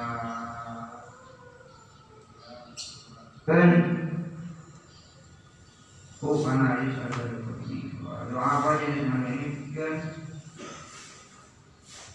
kan 3.43 3.71
oh 6.23 6.39
karena 6.47 6.79
ada 6.79 7.23
seperti 7.27 7.99
doa 8.31 8.39
apa 8.39 8.71
yang 8.87 9.11
ini? 9.11 9.75
Kan 9.75 9.95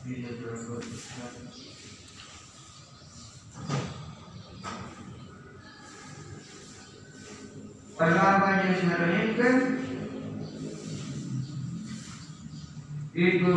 bisa 0.08 0.30
terlalu 0.40 0.80
Kalau 7.96 8.24
apa 8.24 8.48
yang 8.56 8.76
sebenarnya 8.80 9.22
kan 9.36 9.56
itu 13.16 13.52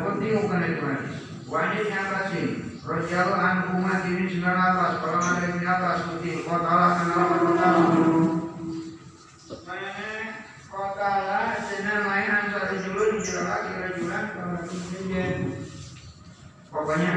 penting 0.00 0.32
bukan 0.48 0.64
itu 0.64 0.82
hadis. 0.82 1.14
Wajib 1.48 1.84
nyatasin 1.92 2.68
Rasul 2.88 3.36
an 3.36 3.76
umat 3.76 4.00
ini 4.08 4.32
sembilan 4.32 4.56
atas 4.56 4.92
kalau 5.04 5.20
ada 5.20 5.44
yang 5.44 5.60
di 5.60 5.66
atas 5.68 6.08
putih 6.08 6.40
kota 6.40 6.72
lah 6.72 6.90
kenal 6.96 7.28
kota 7.44 7.68
kota 10.72 11.10
lah 11.28 11.52
senang 11.68 12.08
main 12.08 12.32
antara 12.32 12.80
julun 12.80 13.20
juragan 13.20 13.60
kira 13.68 13.88
julan 13.92 14.24
pokoknya 16.72 17.12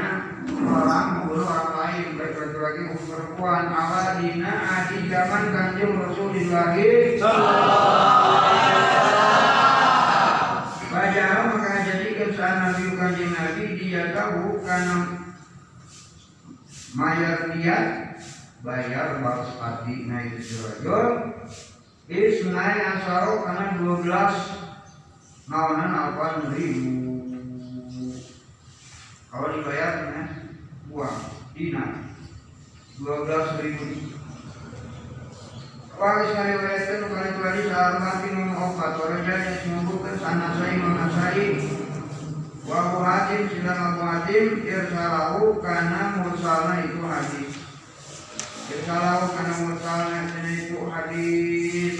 orang 0.60 1.08
membunuh 1.24 1.48
orang 1.48 1.72
lain 1.72 2.20
baik 2.20 2.36
laki-laki 2.36 2.80
maupun 2.92 3.08
perempuan 3.08 3.64
ala 3.72 4.20
dina 4.20 4.52
adi 4.52 5.08
zaman 5.08 5.44
kanjeng 5.56 5.92
Rasulullah 6.04 6.76
Baca 10.92 11.24
maka 11.48 11.88
jadikan 11.88 12.30
saat 12.36 12.56
Nabi 12.60 12.84
kanjeng 13.00 13.32
Tahu 14.10 14.66
karena 14.66 14.98
mayar 16.98 17.54
dia 17.54 17.78
bayar 18.66 19.22
balas 19.22 19.54
pati 19.54 20.10
naik 20.10 20.42
dirajul 20.42 21.30
isnai 22.10 22.78
asaro 22.82 23.46
karena 23.46 23.78
12 23.78 25.46
nawanan 25.46 25.92
apa 25.94 26.50
ribu. 26.50 27.02
Kalau 29.32 29.48
dibayar 29.56 30.12
ya, 30.12 30.22
uang 30.92 31.18
dinar 31.56 31.90
12 33.00 33.62
ribu. 33.64 33.86
Wahai 36.02 36.34
wajahkan 36.34 37.30
itu 37.30 37.40
lagi 37.46 37.62
saat 37.70 37.94
mati 38.02 38.28
minum 38.34 38.58
obat 38.58 38.98
Wajah 38.98 39.22
yang 39.22 39.58
sembuhkan 39.62 40.16
sana 40.18 40.50
saya 40.58 40.74
mengasai 40.82 41.46
wa 42.62 42.74
Abu 42.78 42.98
Hatim 43.02 43.42
sedang 43.50 43.80
Abu 43.94 44.02
Hatim 44.06 44.46
irsalahu 44.62 45.58
karena 45.58 46.22
mursalna 46.22 46.74
itu 46.86 47.00
hadis. 47.02 47.52
Irsalahu 48.70 49.24
karena 49.34 49.54
mursalna 49.66 50.18
itu 50.46 50.78
hadis. 50.86 51.96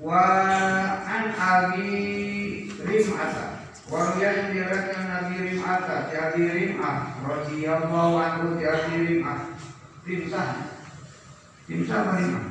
Wa 0.00 0.24
an 1.04 1.24
abi 1.36 1.92
rim'ata. 2.80 3.68
Wa 3.90 4.16
yang 4.16 4.54
diriwayatkan 4.54 5.02
Nabi 5.10 5.34
Rim'ata. 5.50 6.08
Di 6.08 6.14
Abi 6.14 6.42
Rim'ah 6.46 7.20
radhiyallahu 7.26 8.14
anhu 8.16 8.56
di 8.56 8.64
Abi 8.64 8.94
Rim'ah. 8.96 9.50
Rimsah 10.08 10.48
Rimsah 11.68 11.98
apa 12.00 12.12
Rim'ah? 12.16 12.46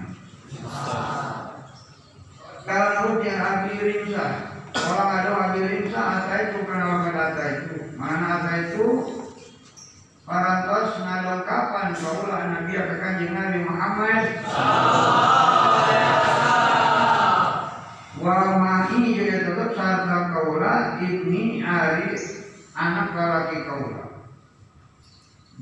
Kalau 2.67 3.23
dia 3.23 3.33
Abi 3.39 3.73
Rimsah 3.81 4.48
Orang 4.77 5.09
ada 5.09 5.57
Rimsah 5.57 6.05
Ata 6.21 6.35
itu 6.49 6.59
kenapa 6.69 7.09
ata 7.09 7.45
itu? 7.57 7.77
Mana 7.97 8.25
ata 8.41 8.53
itu? 8.69 8.87
Parantos 10.29 11.01
ngalengkapan 11.01 11.89
Kaulah 11.97 12.41
Nabi 12.53 12.73
akan 12.77 13.15
Nabi 13.33 13.59
Muhammad. 13.65 14.23
Wa 18.19 18.59
ma'i 18.59 19.15
juga 19.15 19.37
tetap 19.47 19.69
sarta 19.79 20.17
kaula 20.35 20.99
ibni 20.99 21.63
ari 21.63 22.13
anak 22.75 23.15
laki 23.15 23.57
kaula. 23.63 24.05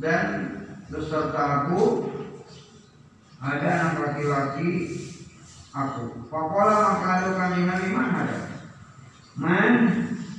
Dan 0.01 0.25
beserta 0.89 1.63
aku 1.63 2.11
ada 3.39 3.69
anak 3.71 3.95
laki-laki 4.03 4.71
aku. 5.69 6.27
Pakola 6.33 6.97
maka 6.97 7.09
ada 7.21 7.29
kami 7.37 7.59
nabi 7.69 7.87
mana 7.93 8.25
ada 8.25 8.46
man 9.37 9.73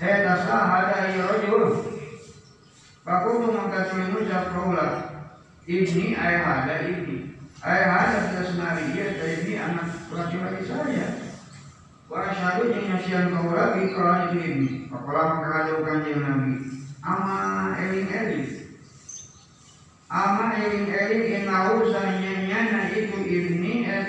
eh 0.03 0.16
dasa 0.26 0.57
ada 0.59 1.14
iya 1.14 1.22
rojul 1.30 1.86
Paku 3.07 3.40
tu 3.40 3.49
maka 3.57 3.88
mengucap 3.96 4.53
kaula 4.53 4.88
ibni 5.64 6.12
ayah 6.12 6.66
ada 6.66 6.76
ibni 6.84 7.32
ayah 7.64 7.90
ada 8.05 8.18
sudah 8.28 8.44
senari 8.53 8.92
ya 8.92 9.16
ini 9.16 9.55
anak 9.57 9.88
laki-laki 10.12 10.66
saya 10.68 11.28
Wa 12.09 12.24
asyhadu 12.24 12.72
jeung 12.72 12.88
nyasian 12.88 13.36
kaula 13.36 13.76
bi 13.76 13.92
qala 13.92 14.32
ini. 14.32 14.88
Pakola 14.88 15.28
maka 15.28 15.49
kajau 15.53 15.84
kanjeng 15.84 16.24
Nabi. 16.24 16.57
Ama 17.05 17.36
eling 17.76 18.09
eling. 18.09 18.49
Ama 20.09 20.57
eling 20.57 20.88
eling 20.88 21.24
inau 21.44 21.84
sanyanya 21.92 22.96
itu 22.96 23.18
ibni 23.28 23.84
et 23.84 24.09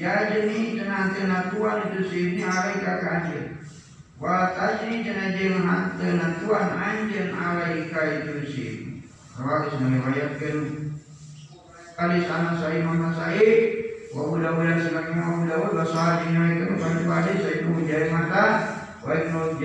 Ya 0.00 0.32
Jadi 0.32 0.80
tana 0.80 1.12
tena 1.12 1.52
tuan 1.52 1.92
itu 1.92 2.08
sini 2.08 2.40
alai 2.40 2.80
kanjil 2.80 3.52
wa 4.16 4.48
tajri 4.56 5.04
tana 5.04 5.36
jangan 5.36 6.00
tena 6.00 6.40
tuan 6.40 6.72
anjen 6.72 7.36
alai 7.36 7.84
kakak 7.92 8.24
itu 8.24 8.32
sini 8.48 9.04
Rawat 9.36 9.76
melihat 9.76 10.40
kan 10.40 10.56
kali 12.00 12.24
sana 12.24 12.56
saya 12.56 12.80
mama 12.80 13.12
saya 13.12 13.52
wa 14.16 14.32
ula 14.32 14.56
ula 14.56 14.80
sebagai 14.80 15.20
wa 15.20 15.44
ula 15.44 15.56
ula 15.68 15.84
sahadi 15.84 16.32
naik 16.32 16.64
itu 16.64 16.80
pada 16.80 17.04
pada 17.04 17.32
saya 17.36 17.60
itu 17.60 17.68
menjadi 17.68 18.08
mata 18.08 18.44
wa 19.04 19.12
ibnu 19.20 19.60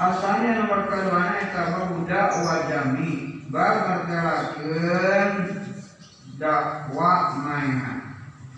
asalnya 0.00 0.64
nomor 0.64 0.88
kedua 0.88 1.44
itu 1.44 1.64
muda 1.92 2.22
wajami 2.40 3.10
bakar 3.52 4.08
telakan 4.08 5.30
dakwa 6.38 7.34
mainan 7.42 7.97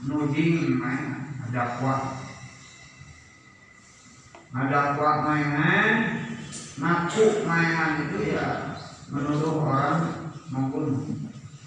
nuding 0.05 0.80
mainan 0.80 1.28
dakwa 1.53 2.16
dakwa 4.55 5.11
mainan. 5.28 6.16
Naku 6.80 7.44
mainan 7.44 8.09
itu 8.09 8.32
ya 8.32 8.72
menuduh 9.12 9.61
orang 9.61 10.32
membunuh. 10.48 11.05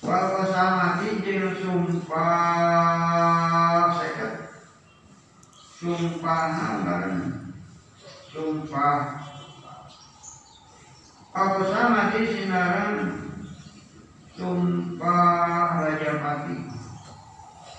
Wal 0.02 0.50
samati 0.50 1.22
jeung 1.22 1.54
sumpah 1.62 2.18
seket. 4.02 4.50
Sumpah 5.78 6.42
nambaran 6.50 7.46
Sumpah. 8.34 9.22
Wal 11.30 11.62
samati 11.70 12.26
sinaran 12.26 13.22
Sumpah 14.34 15.78
Raja 15.78 16.12
Pati 16.26 16.73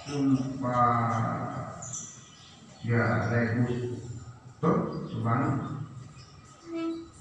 Sumpah 0.04 1.80
Ya 2.84 3.04
Regus 3.32 4.04
Tuh 4.60 5.08
Subhanallah 5.08 5.80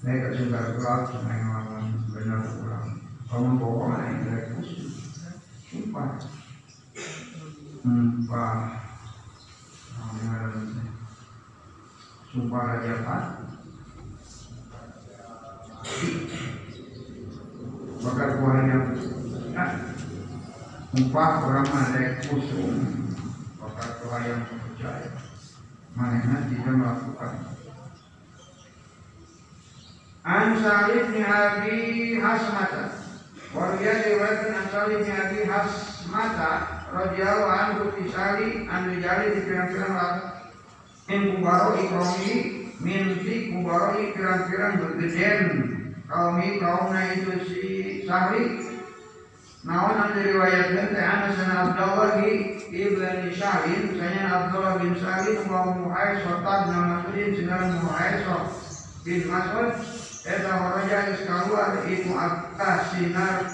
Mereka 0.04 0.28
sudah 0.36 0.62
keluar 0.76 1.00
Sebenarnya 1.08 1.64
benar 2.12 2.40
pulang. 2.60 2.88
Kamu 3.24 3.50
bawa 3.56 4.04
yang 4.04 4.20
Regus 4.28 4.68
sumpah. 5.72 6.20
Sumpah. 7.80 8.54
Sumpah 12.34 12.62
raja 12.68 12.94
Pat 13.00 13.24
bakar 18.04 18.30
buahnya. 18.36 18.78
Nah, 19.56 19.70
sumpah 20.94 21.42
orang 21.42 21.66
ada 21.74 22.22
kusum 22.30 22.70
bakar 23.58 23.98
buah 23.98 24.22
yang 24.30 24.46
percaya. 24.46 25.10
Mana 25.98 26.46
tidak 26.46 26.70
melakukan. 26.70 27.34
An 30.22 30.54
Salih 30.62 31.02
bin 31.10 31.26
Abi 31.26 31.78
Hasmata. 32.22 32.94
Warga 33.50 33.90
diriwayatkan 34.06 34.54
an 34.54 34.66
Salim 34.70 35.02
bin 35.02 35.14
Abi 35.18 35.40
Hasmata 35.50 36.52
radhiyallahu 36.94 37.54
anhu 37.58 37.82
fi 37.98 38.02
sali 38.14 38.48
an 38.70 38.94
rijali 38.94 39.34
di 39.34 39.40
pirang-pirang 39.50 39.94
laki 39.98 40.26
min 41.10 41.20
kubaro 41.34 41.74
ikromi 41.82 42.34
min 42.78 43.18
si 43.22 43.50
kubaro 43.50 43.98
pirang-pirang 43.98 44.74
bergeden 44.78 45.42
kaumi 46.06 46.62
kaumna 46.62 47.02
itu 47.18 47.34
si 47.50 47.62
Sahri 48.06 48.73
Nawan 49.64 49.96
an 49.96 50.10
diriwayatkan 50.12 50.92
teh 50.92 51.00
Anas 51.00 51.40
bin 51.40 51.48
Abdullah 51.48 52.20
ibn 52.68 53.32
Syahrin 53.32 53.96
saya 53.96 54.22
Abdullah 54.28 54.76
bin 54.76 54.92
Syahrin 55.00 55.40
wa 55.48 55.72
Muhayyid 55.72 56.20
serta 56.20 56.54
bin 56.68 56.76
Mas'udin 56.84 57.30
dengan 57.32 57.80
Muhayyid 57.80 58.28
bin 59.08 59.20
Mas'ud 59.24 59.72
Eta 60.24 60.52
haraja 60.56 60.98
geus 61.08 61.20
kaluar 61.28 61.84
itu 61.84 62.12
atas 62.16 62.96
sinar 62.96 63.44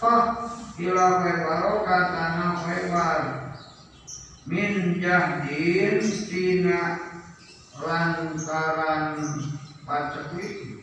toh 0.00 0.48
ila 0.76 1.06
khaybar 1.24 1.64
katana 1.84 2.48
khaybar 2.60 3.20
min 4.44 5.00
jahdin 5.00 6.00
tina 6.28 7.00
lantaran 7.80 9.16
paceklik 9.88 10.79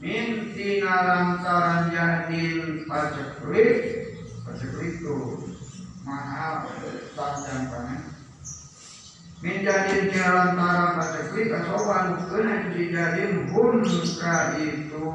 min 0.00 0.56
tina 0.56 0.96
lantaran 1.04 1.92
jahdin 1.92 2.88
paceklik 2.88 4.08
paceklik 4.48 4.96
itu 4.96 5.16
mahal 6.08 6.64
panjang 7.12 7.68
banget 7.68 8.02
menjadi 9.40 10.20
antara 10.20 11.00
pasekli 11.00 11.48
kasoban 11.48 12.28
kena 12.28 12.76
dijadiin 12.76 13.48
hunka 13.48 14.36
itu. 14.60 15.08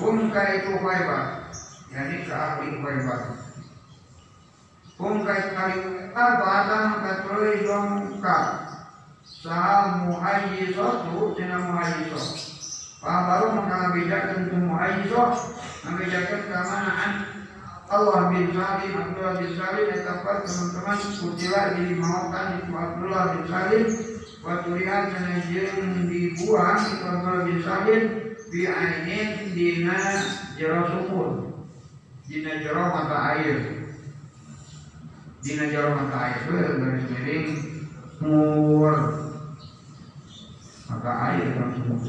Hunka 0.00 0.42
itu 0.56 0.72
khaybar 0.80 1.24
yani 1.92 2.16
ke 2.24 2.32
ahli 2.32 2.80
khaybar 2.80 3.22
hunka 4.96 5.34
kali 5.52 5.76
batang 6.16 6.88
katulai 9.40 10.04
dongka 10.04 10.04
sah 10.04 10.04
muhayyisatu 10.04 11.32
cina 11.36 11.56
muhayyisah 11.64 12.26
baru 13.00 13.46
maka 13.56 13.96
bedakan 13.96 14.38
tu 14.52 14.56
muhayyisah 14.60 15.28
membedakan 15.88 16.40
kemanaan 16.44 17.12
Allah 17.90 18.30
bin 18.30 18.54
Salim, 18.54 18.94
Abdullah 18.94 19.42
bin 19.42 19.50
Salim, 19.58 19.90
etapat 19.90 20.46
teman-teman 20.46 20.98
kutilah 21.18 21.74
di 21.74 21.98
mautan 21.98 22.62
itu 22.62 22.70
Abdullah 22.70 23.34
bin 23.34 23.44
Salim, 23.50 23.84
waktu 24.46 24.68
lihat 24.78 25.10
senajeng 25.10 26.06
dibuang 26.06 26.86
itu 26.86 27.02
Abdullah 27.02 27.42
bin 27.50 27.58
Salim, 27.66 28.02
di 28.54 28.62
ainin 28.70 29.50
dina 29.58 30.22
jero 30.54 30.86
sumur, 30.86 31.30
dina 32.30 32.62
jero 32.62 32.94
mata 32.94 33.34
air, 33.34 33.58
dina 35.42 35.66
jero 35.66 35.90
mata 35.98 36.30
air 36.30 36.46
garis 36.46 37.06
miring. 37.10 37.70
Mur 38.20 39.29
mata 40.90 41.12
air 41.30 41.48
kan 41.54 41.68
sumur. 41.78 42.02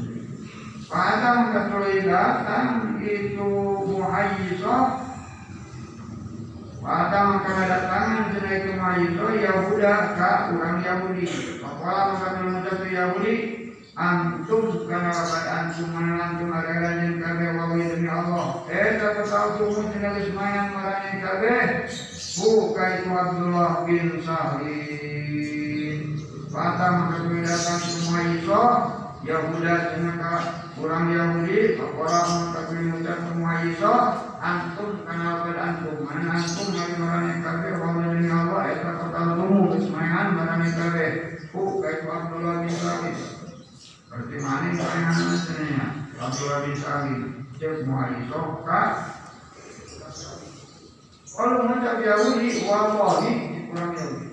Pada 0.92 1.30
mengetahui 1.48 2.04
datang 2.04 3.00
itu 3.00 3.48
muhayyisah 3.88 5.02
Pada 6.82 7.18
maka 7.30 7.62
datangan 7.70 8.34
cenah 8.34 8.52
itu 8.58 8.72
Maiso 8.74 9.26
Yahuda 9.38 10.18
ka 10.18 10.50
urang 10.50 10.82
Yahudi. 10.82 11.30
Pakola 11.62 12.10
maka 12.10 12.28
mengucap 12.42 12.82
Yahudi 12.90 13.34
antum 13.94 14.90
kana 14.90 15.14
lapat 15.14 15.44
antum 15.46 15.94
mana 15.94 16.14
antum 16.18 16.50
arela 16.50 16.90
jeung 17.06 17.22
kabeh 17.22 17.54
wawi 17.54 17.86
demi 17.86 18.10
Allah. 18.10 18.66
Eta 18.66 19.22
tahu 19.22 19.48
tuh 19.62 19.94
cenah 19.94 20.10
geus 20.18 20.34
mayan 20.34 20.74
marane 20.74 21.22
kabeh. 21.22 21.86
Buka 22.42 22.84
itu 22.98 23.10
Abdullah 23.14 23.86
bin 23.86 24.18
Sahih. 24.26 25.61
Maka 26.52 26.86
maka 26.92 27.16
datang 27.32 27.80
semua 27.80 28.20
Maiso 28.20 28.64
Yahuda 29.24 29.96
cenah 29.96 30.40
urang 30.76 31.08
Yahudi. 31.08 31.80
Pakola 31.80 32.20
maka 32.52 32.60
mengucap 32.76 33.18
semua 33.24 33.56
Maiso 33.56 33.94
antum 34.42 35.06
kana 35.06 35.46
pada 35.46 35.60
antum 35.70 36.02
mana 36.02 36.42
antum 36.42 36.74
mari 36.74 36.98
marane 36.98 37.34
kabeh 37.46 37.78
wa 37.78 37.94
min 37.94 38.26
Allah 38.26 38.74
eta 38.74 38.90
kota 38.98 39.20
lumu 39.38 39.70
ismahan 39.78 40.34
marane 40.34 40.66
kabeh 40.74 41.10
ku 41.54 41.78
kai 41.78 42.02
Abdullah 42.02 42.66
bin 42.66 42.74
Sa'id 42.74 43.16
berarti 44.10 44.36
mana 44.42 44.66
ismahan 44.74 45.14
senenya 45.38 45.86
Abdullah 46.18 46.58
bin 46.66 46.74
Sa'id 46.74 47.20
cek 47.62 47.86
muhaiso 47.86 48.66
ka 48.66 48.82
kalau 51.32 51.64
mengucap 51.64 51.96
Yahudi 52.02 52.66
wallahi 52.66 53.32
kurang 53.70 53.94
Yahudi 53.94 54.31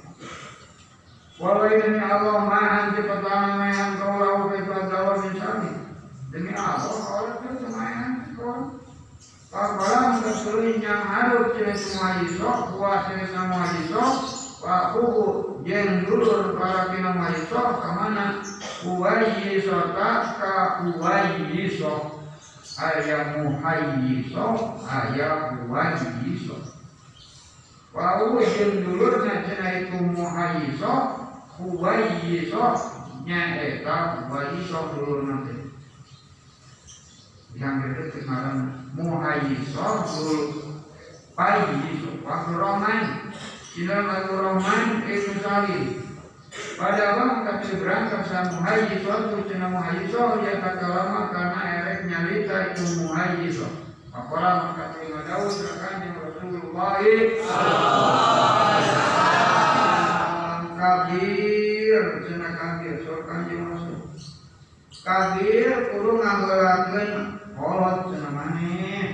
Wallahi 1.40 1.80
demi 1.80 2.04
Allah 2.04 2.52
mahan 2.52 3.00
cepatana 3.00 3.64
mayan 3.64 3.96
kau 3.96 4.12
Abdullah 4.12 5.24
bin 5.24 5.40
Sa'id 5.40 5.76
demi 6.36 6.52
Allah 6.52 7.00
kalau 7.00 7.32
itu 7.40 7.64
semayan 7.64 8.12
kau 8.36 8.76
Pagbalang 9.50 10.22
kesulitan 10.22 10.84
yang 10.86 11.02
harus 11.10 11.58
cina 11.58 11.74
semua 11.74 12.22
isok, 12.22 12.60
puas 12.78 13.02
cina 13.10 13.26
semua 13.34 13.66
isok, 13.82 14.14
Pak 14.62 14.84
Kuku 14.94 15.26
jen 15.66 16.06
dulur 16.06 16.54
para 16.54 16.94
kina 16.94 17.18
maisok 17.18 17.82
ke 17.82 17.90
mana? 17.98 18.46
Uwayi 18.86 19.64
tak 19.66 20.24
ka 20.38 20.86
uwayi 20.86 21.66
sok 21.80 22.20
Ayah 22.78 23.42
muhayi 23.42 24.28
sok 24.30 24.86
Ayah 24.86 25.56
uwayi 25.66 26.36
sok 26.38 26.64
na 29.26 29.36
cina 29.50 29.68
itu 29.82 29.98
muhayi 30.14 30.78
Uwayi 31.60 32.48
sok 32.48 32.80
Nya 33.28 33.60
eta 33.60 34.26
uwayi 34.32 34.64
sok 34.64 34.96
dulur 34.96 35.28
nanti 35.28 35.70
yang 37.60 37.84
itu 37.84 38.24
sekarang 38.24 38.88
muhayyisoh 38.96 40.06
guru 40.06 40.40
payyisoh 41.36 42.24
waktu 42.24 42.54
roman 42.56 43.34
sila 43.74 43.98
lagu 44.06 44.36
roman 44.40 45.04
itu 45.10 45.36
sali 45.44 46.00
pada 46.80 47.20
awal 47.20 47.44
kami 47.44 47.76
berangkat 47.82 48.22
sama 48.30 48.54
muhayyisoh 48.56 49.18
itu 49.28 49.38
cina 49.52 49.68
muhayyisoh 49.68 50.40
ya 50.46 50.64
kata 50.64 50.88
lama 50.88 51.22
karena 51.34 51.62
erek 51.84 52.00
nyalita 52.08 52.58
itu 52.72 52.84
muhayyisoh 53.04 53.72
apalah 54.16 54.72
maka 54.72 54.96
terima 54.96 55.28
daun 55.28 55.52
akan 55.52 55.96
yang 56.06 56.16
Rasulullah 56.22 56.98
kabir 57.02 58.69
kanjeng 63.06 63.64
Rasul 63.70 64.00
kabir 65.04 65.96
kudu 65.96 66.12
nganggelakeun 66.20 67.12
kolot 67.56 67.98
cenah 68.12 68.32
maneh 68.36 69.08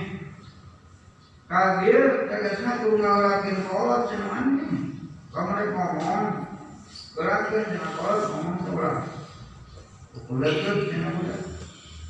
kabir 1.46 2.26
tegasna 2.26 2.82
kudu 2.82 2.96
nganggelakeun 2.98 3.58
kolot 3.70 4.02
cenah 4.10 4.28
maneh 4.28 4.74
kamari 5.30 5.66
ngomong 5.70 6.24
gerakkeun 7.14 7.64
cenah 7.70 7.90
kolot 7.94 8.20
ngomong 8.34 8.56
sebelah 8.66 8.96
ulekeun 10.26 10.78
cenah 10.90 11.10
budak 11.14 11.42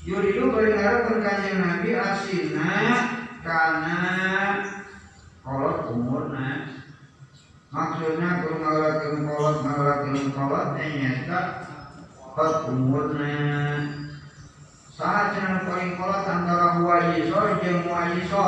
Yuridu 0.07 0.55
bari 0.55 0.71
ngarepkeun 0.71 1.19
kanjeng 1.19 1.59
Nabi 1.59 1.91
asina 1.99 2.71
kana 3.43 3.99
kolot 5.43 5.91
umurna. 5.91 6.79
Maksudnya 7.75 8.47
kudu 8.47 8.55
nganggelakeun 8.63 9.27
kolot 9.27 9.57
nganggelakeun 9.67 10.31
kolot 10.31 10.69
nyata 10.79 11.66
Muayiso 17.87 18.45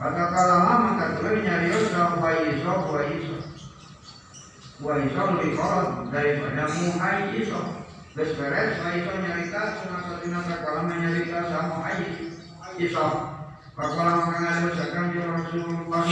kata 0.00 0.24
kalama 0.32 0.96
lebih 1.28 1.44
daripada 8.16 9.18
nyarita 9.20 9.60
sakalama 10.48 10.92
nyarita 10.96 11.38
sa 11.52 11.58
muayiso 11.68 13.06
Pakola 13.78 14.10
maka 14.24 14.42
ngadosakan 14.42 15.14
jeung 15.14 15.30
Rasulullah 15.38 16.02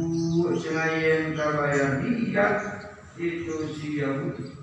selain 0.57 1.33
kabayar 1.33 2.01
dia 2.03 2.47
itu 3.17 3.55
si 3.77 4.01
Yahudi 4.01 4.53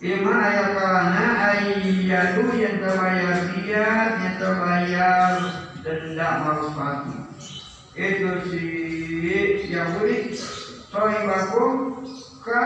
imma 0.00 0.32
ayakalana 0.40 1.24
ayyanu 1.52 2.44
yang 2.56 2.80
kabayar 2.80 3.36
dia 3.52 3.86
yang 4.16 4.36
kabayar 4.40 5.36
denda 5.84 6.30
malfati 6.44 7.16
itu 7.96 8.30
si 8.48 8.64
Yahudi 9.72 10.36
sohibakum 10.92 12.04
ka 12.44 12.62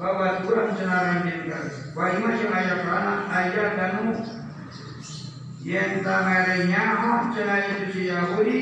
bahwa 0.00 0.40
Tuhan 0.42 0.68
senaran 0.76 1.28
jenderal 1.28 1.68
bahwa 1.92 2.32
masih 2.32 2.48
ayat 2.48 2.80
kana 2.88 3.14
ayat 3.28 3.72
itu 7.70 7.86
si 7.94 8.02
Yahudi 8.10 8.58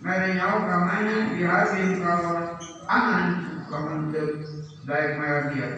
merenya 0.00 0.56
oh 0.56 0.64
kamana 0.64 1.36
dihabin 1.36 2.00
kalau 2.00 2.56
aman 2.88 3.26
kaman 3.68 4.08
daik 4.88 5.12
merah 5.20 5.52
dia. 5.52 5.68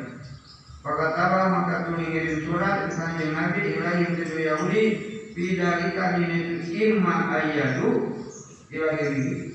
Pakataba 0.82 1.50
maka 1.50 1.86
tuli 1.86 2.10
ngirim 2.10 2.46
surat 2.46 2.90
ke 2.90 2.98
kanjeng 2.98 3.34
Nabi 3.38 3.78
ilahi 3.78 4.02
itu 4.18 4.34
Yahudi 4.38 4.84
bidalika 5.34 6.18
dini 6.18 6.58
imma 6.74 7.30
ayyadu 7.30 8.18
ilahi 8.70 9.50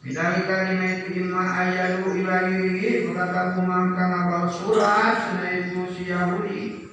Bidalika 0.00 0.56
dina 0.64 0.86
itu 0.96 1.24
imma 1.24 1.44
ayyadu 1.44 2.08
ilahi 2.16 3.04
berkata 3.08 3.56
kumangka 3.56 4.00
ngabal 4.00 4.44
surat 4.48 5.40
itu 5.40 5.80
si 5.92 6.08
Yahudi 6.08 6.89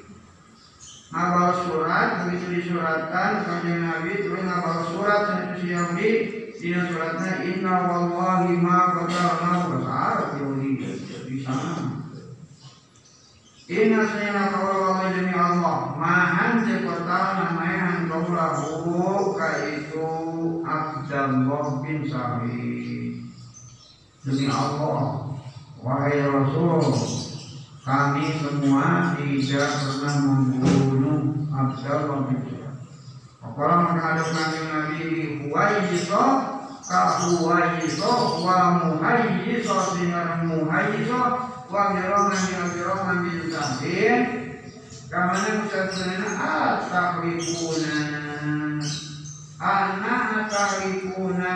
ngabal 1.08 1.52
surat 1.64 2.28
begitu 2.28 2.46
disuratkan 2.60 3.48
kanjeng 3.48 3.80
Nabi 3.88 4.12
terus 4.28 4.44
ngabal 4.44 4.78
surat 4.92 5.22
itu 5.40 5.56
si 5.64 5.68
Yahudi 5.72 6.12
dina 6.60 6.82
suratnya 6.92 7.34
inna 7.48 7.74
wallahi 7.88 8.60
ma 8.60 8.92
bahasa 8.92 9.80
Arab 9.88 10.30
Yahudi 10.36 10.84
di 11.30 11.38
sana 11.46 12.08
Inna 13.68 14.00
sayyidina 14.08 14.48
kawala 14.48 15.12
demi 15.12 15.36
Allah 15.36 15.92
Mahan 16.00 16.64
cepatana 16.64 17.52
mahan 17.52 18.08
kaulahu 18.08 19.36
Kaitu 19.36 20.08
Abdullah 20.64 21.84
bin 21.84 22.08
Sa'id 22.08 23.28
Demi 24.24 24.48
Allah 24.48 25.36
Wahai 25.84 26.16
Rasul 26.32 26.80
Kami 27.88 28.36
semua 28.44 29.16
tidak 29.16 29.72
pernah 29.80 30.16
membunuh 30.20 31.48
Abdullah 31.56 32.28
bin 32.28 32.44
Sa'id 32.44 32.76
Apakah 33.40 33.96
menghadap 33.96 34.28
Nabi? 34.36 34.60
Nabi 34.68 35.00
Huwaiso 35.48 36.26
Kahuwaiso 36.84 38.44
Wa 38.44 38.60
muhaiso 38.84 39.76
Sinar 39.96 40.44
muhaiso 40.44 41.48
wa 41.68 41.92
miroman 41.92 42.32
min 42.48 42.64
miroman 42.80 43.18
bin 43.28 43.52
sahin 43.52 44.20
kamana 45.12 45.68
musafirina 45.68 46.32
atakrifuna 46.40 47.96
ana 49.60 50.16
atakrifuna 50.48 51.52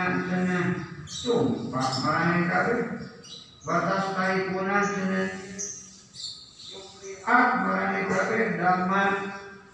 sumpah 1.08 1.88
kabeh 2.04 3.08
batas 3.64 4.04
taikuna 4.12 4.84
sana 4.84 5.20
ak 7.22 7.48
marane 7.62 8.00
kabeh 8.10 8.58
dhamma 8.58 9.04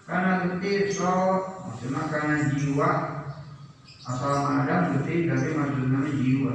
karena 0.05 0.31
getih 0.45 0.89
so 0.93 1.13
maksudnya 1.65 2.01
karena 2.09 2.35
jiwa. 2.53 2.91
Asal 4.09 4.41
ada 4.41 4.93
getih 4.97 5.29
tapi 5.29 5.49
maksudnya 5.53 5.99
jiwa. 6.17 6.53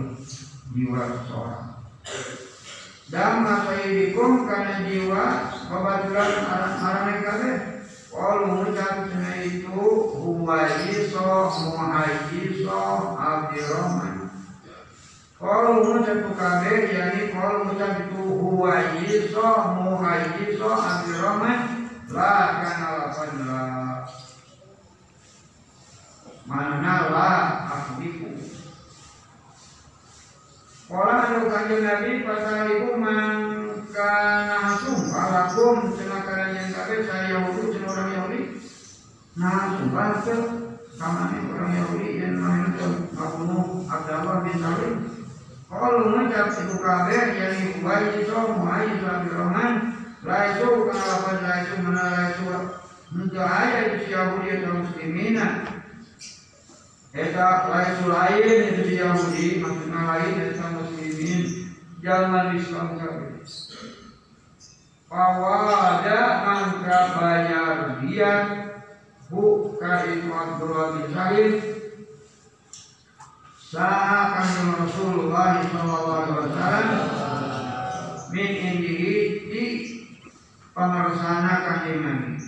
Jiwa 0.75 1.01
seseorang. 1.07 1.67
Dan 3.13 3.33
masaidikum 3.47 4.49
karena 4.49 4.75
jiwa. 4.91 5.25
Kebetulan 5.65 6.33
arang-arang 6.47 7.21
kabeh 7.23 7.55
Kalau 8.15 8.47
mengucap 8.47 9.11
itu. 9.43 9.83
Huwa 10.15 10.71
iso 10.87 11.51
muhajiso 11.51 12.83
abdirahman 13.19 14.24
Kalau 15.45 15.85
mengucap 15.85 16.25
kabeh 16.41 16.89
kalau 17.37 17.69
mengucap 17.69 18.01
itu 18.01 18.25
huwa 18.33 18.97
iso 19.05 19.49
muhajiso 19.77 20.73
abdirahman 20.73 21.85
la 22.09 22.65
kana 22.65 22.89
lapan 22.97 23.31
la 23.45 23.65
mana 26.49 26.97
la 27.13 27.33
akhbiku 27.77 28.33
Kala 30.89 31.13
anu 31.29 31.53
kanjeng 31.53 31.85
Nabi 31.85 32.25
pasaliku 32.25 32.89
mangkana 32.97 34.81
sumpah 34.81 35.27
lakum 35.29 35.93
cenah 35.93 36.25
yang 36.57 36.73
kabeh 36.73 37.05
saya 37.05 37.37
Yahudi 37.37 37.69
cenah 37.69 37.89
orang 37.93 38.11
Yahudi. 38.17 38.41
Nah 39.37 39.77
sumpah 39.77 40.25
ke 40.25 40.37
kamane 40.97 41.37
orang 41.53 41.73
Yahudi 41.77 42.09
yang 42.17 42.41
ke 42.81 42.87
ngabunuh 43.13 43.85
Abdullah 43.93 44.41
bin 44.41 44.57
Salim. 44.57 45.24
Kalau 45.75 46.07
mengucap 46.07 46.55
itu 46.55 46.77
kabeh 46.79 47.23
yang 47.35 47.55
ibai 47.83 48.07
itu 48.23 48.31
muai 48.31 48.95
suami 48.95 49.29
roman 49.35 49.73
laisu 50.23 50.87
kana 50.87 51.03
lapan 51.03 51.39
laisu 51.43 51.75
mana 51.83 52.05
laisu 52.15 52.47
untuk 53.11 53.43
ayat 53.43 53.99
itu 53.99 54.15
Yahudi 54.15 54.49
atau 54.55 54.87
muslimina 54.87 55.49
Eta 57.15 57.71
lain 57.71 58.11
lain 58.11 58.75
itu 58.75 58.83
di 58.91 58.95
Yahudi, 58.99 59.63
maksudnya 59.63 60.03
lain 60.03 60.35
dari 60.35 60.59
muslimin, 60.59 61.43
jangan 62.03 62.59
Islam 62.59 62.99
kabeh. 62.99 63.39
Pawada 65.07 66.23
angka 66.43 66.99
bayar 67.15 68.03
dia 68.03 68.33
buka 69.31 70.11
itu 70.11 70.27
Abdullah 70.27 70.87
bin 70.99 71.15
Sa'akan 73.75 74.87
Rasulullah 74.87 75.59
Sallallahu 75.67 76.15
Alaihi 76.15 76.47
Wasallam. 76.47 76.87
Min 78.31 78.51
indihi 78.55 79.15
di 79.51 79.65
pengersana 80.71 81.55
kanjeng 81.67 82.07
Nabi. 82.07 82.39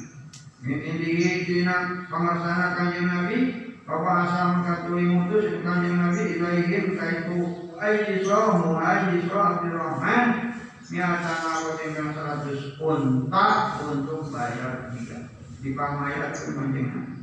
Min 0.63 0.79
indihi 0.87 1.43
di 1.43 1.67
pengersana 2.07 2.79
kanjeng 2.79 3.11
Nabi. 3.11 3.39
Bapak 3.83 4.15
asal 4.23 4.63
katuli 4.71 5.11
mutus 5.11 5.67
kanjeng 5.67 5.99
Nabi. 5.99 6.23
Ilaihim 6.39 6.95
kaitu 6.95 7.39
ayyisrohu 7.75 8.79
ayyisroh 8.79 9.43
Abdurrahman 9.43 10.55
Miatan 10.87 11.39
awal 11.43 11.75
dengan 11.83 12.15
seratus 12.15 12.79
unta 12.79 13.49
untuk 13.83 14.31
bayar 14.31 14.95
dia 14.95 15.27
Dipamayat 15.59 16.31
ke 16.39 16.55
kanjeng 16.55 16.89
Nabi 16.95 17.19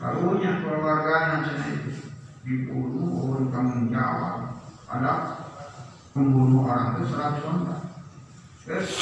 Karunya 0.00 0.64
keluarga 0.64 1.44
sana 1.44 1.68
itu 1.68 2.11
dibunuh 2.42 3.32
oleh 3.32 3.50
tanggung 3.50 3.90
jawab. 3.90 4.62
Ada 4.90 5.42
membunuh 6.12 6.68
orang 6.68 7.00
itu 7.00 7.08
seratus 7.08 7.44
unta 7.48 7.76
terus 8.62 8.92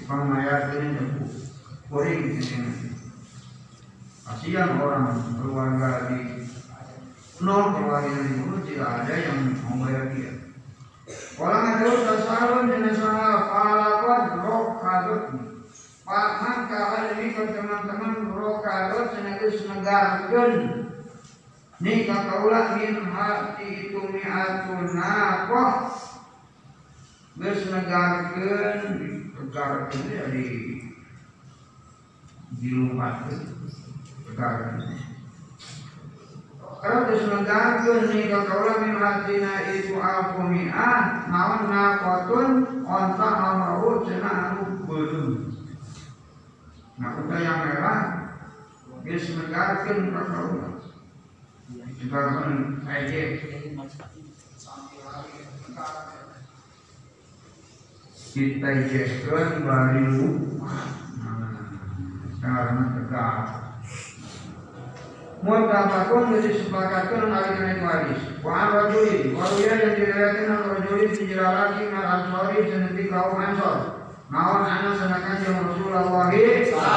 dipamayat 0.00 0.74
ini 0.74 0.96
jemput 0.96 1.30
kuring 1.92 2.40
ini 2.40 2.88
kasihan 4.24 4.80
orang 4.80 5.36
keluarga 5.36 6.08
di 6.08 6.48
nol 7.44 7.76
keluarga 7.76 8.08
yang 8.08 8.26
dibunuh 8.32 8.60
tidak 8.64 8.88
ada 9.04 9.14
yang 9.16 9.38
membayar 9.64 10.04
dia. 10.12 10.32
Orang 11.40 11.64
ada 11.66 11.88
sasalun 12.04 12.68
jenis 12.68 13.00
salah 13.00 13.48
palakot 13.48 14.24
rokadut. 14.44 15.24
Paman 16.04 16.68
kawan 16.68 17.16
ini 17.16 17.32
ke 17.32 17.42
teman-teman 17.54 18.30
rokadut 18.34 19.16
senagus 19.16 19.64
negarkan 19.66 20.79
ini 21.80 22.04
kakaulah 22.04 22.76
min 22.76 23.08
hati 23.08 23.88
itu 23.88 24.00
mi'atun 24.12 24.92
nakoh 24.92 25.88
Geus 27.40 27.72
negarkeun 27.72 28.80
negarkeun 29.32 30.02
jadi 30.12 30.48
dilumpatkeun 32.60 33.40
sekarang. 34.28 34.76
Kalau 36.80 37.00
diselenggarakan 37.12 38.08
nih 38.08 38.32
kalau 38.32 38.72
min 38.80 38.96
hatina 38.96 39.54
itu 39.72 40.00
aku 40.00 40.48
mi'ah 40.48 41.28
naon 41.28 41.68
nakotun 41.68 42.48
onta 42.88 43.28
amrau 43.28 44.00
cina 44.08 44.30
anu 44.52 44.84
belum. 44.88 45.52
Nah 46.96 47.20
udah 47.20 47.38
yang 47.40 47.58
merah 47.68 48.00
diselenggarakan 49.04 50.12
kakaulah. 50.12 50.79
Sekarang 52.00 52.80
aja 52.88 53.20
kita 58.30 58.70
jeskan 58.88 59.48
baru 59.68 60.32
sekarang 62.40 62.88
tegak. 62.96 63.36
Mutabakun 65.44 66.40
disepakatkan 66.40 67.32
hari 67.32 67.52
kena 67.52 67.84
hadis. 67.84 68.20
Wa 68.40 68.72
rajulin, 68.72 69.36
wa 69.36 69.44
yang 69.60 69.92
diriwayatkan 69.92 70.56
oleh 70.56 70.68
rajulin 70.80 71.12
di 71.12 71.24
jalalaki 71.28 71.84
al 71.92 72.06
ansori 72.16 72.64
senenti 72.64 73.12
kaum 73.12 73.36
ansor. 73.36 74.00
Anak 74.32 74.94
senakan 74.96 75.42
yang 75.44 75.56
Rasulullah 75.68 76.32
Eta 76.32 76.88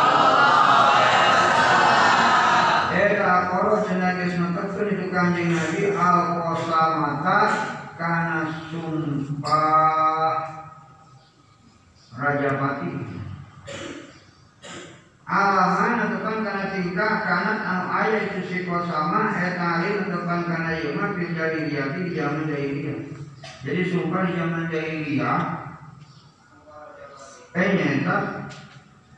itu 4.91 5.05
kanjeng 5.13 5.55
Nabi 5.55 5.95
al 5.95 6.19
kosamata 6.41 7.39
karena 7.95 8.39
sumpah 8.67 10.35
Raja 12.13 12.51
Pati 12.59 12.91
alaman 15.23 16.13
tepan 16.13 16.37
karena 16.43 16.65
tingkah 16.75 17.13
kanat 17.23 17.59
anu 17.63 17.85
ayah 17.95 18.21
itu 18.27 18.39
si 18.43 18.57
kosama 18.67 19.31
eta 19.33 19.79
alim 19.79 20.11
tepan 20.11 20.39
karena 20.45 20.71
yuma 20.83 21.15
fil 21.15 21.31
jahiliyah 21.31 21.87
di 21.95 22.11
zaman 22.11 22.51
jahiliyah 22.51 22.99
jadi 23.63 23.81
sumpah 23.87 24.21
di 24.27 24.31
zaman 24.35 24.63
jahiliyah 24.67 25.41
eh 27.55 27.69
nyata 27.71 28.17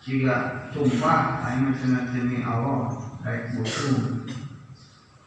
jika 0.06 0.70
sumpah 0.70 1.22
mah 1.42 2.06
demi 2.14 2.46
Allah 2.46 2.94
baik 3.26 3.58
buku 3.58 3.90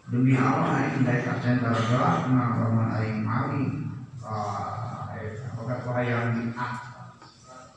demi 0.09 0.33
Allah 0.33 0.89
aing 0.89 1.05
baik 1.05 1.29
kasen 1.29 1.61
gelap 1.61 2.25
ngapaman 2.33 2.89
aing 2.97 3.21
mali 3.21 3.65
ah 4.25 5.13
apakah 5.53 5.77
kau 5.85 5.93
hayang 5.93 6.33
di 6.33 6.43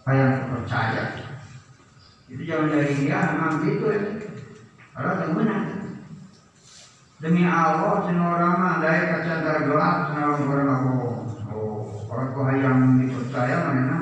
hayang 0.08 0.48
percaya? 0.48 1.04
Itu 2.32 2.42
jangan 2.48 2.72
dari 2.72 2.96
dia 2.96 3.36
memang 3.36 3.60
gitu 3.68 3.86
ya 3.92 4.02
kalau 4.96 5.14
temenan 5.20 5.64
demi 7.20 7.44
Allah 7.44 8.08
orang 8.08 8.56
mah 8.56 8.76
dari 8.80 9.12
kaca 9.12 9.68
gelap 9.68 9.96
senang 10.08 10.48
orang 10.48 10.82
bohong. 10.88 11.20
Oh 11.52 12.08
kalau 12.08 12.32
kau 12.32 12.48
hayang 12.48 13.04
dipercaya 13.04 13.56
mana 13.68 13.98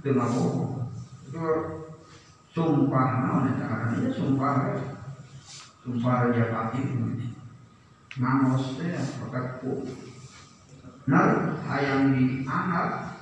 itu 0.00 0.08
bohong. 0.16 0.88
Itu 1.28 1.44
sumpah 2.56 3.08
cara 3.60 3.92
itu 3.98 4.08
sumpah 4.14 4.52
ya 4.62 4.74
sumpah 5.84 6.14
raja 6.24 6.44
pati 6.48 6.80
ya 8.14 9.02
pakai 9.18 9.58
ku 9.58 9.82
nah 11.04 11.58
hayang 11.66 12.14
dianggap 12.14 13.14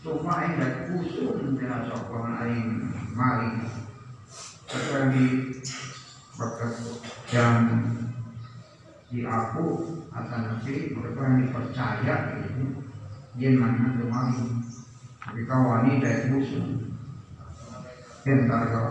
sumpah 0.00 0.36
yang 0.40 0.54
dari 0.56 0.80
kusum 0.88 1.60
dengan 1.60 1.84
sokongan 1.92 2.40
aing 2.40 2.68
maling. 3.12 3.68
Yang 7.28 7.52
di 9.10 9.26
aku 9.26 9.66
atau 10.14 10.38
nanti 10.38 10.94
mereka 10.94 11.20
yang 11.20 11.38
dipercaya 11.44 12.14
gitu. 12.38 12.64
Dia 13.36 13.50
mana 13.58 13.98
maling 13.98 14.64
tapi 15.20 15.44
kawani 15.44 16.00
dari 16.00 16.32
kusum 16.32 16.96
entar 18.24 18.62
kau. 18.72 18.90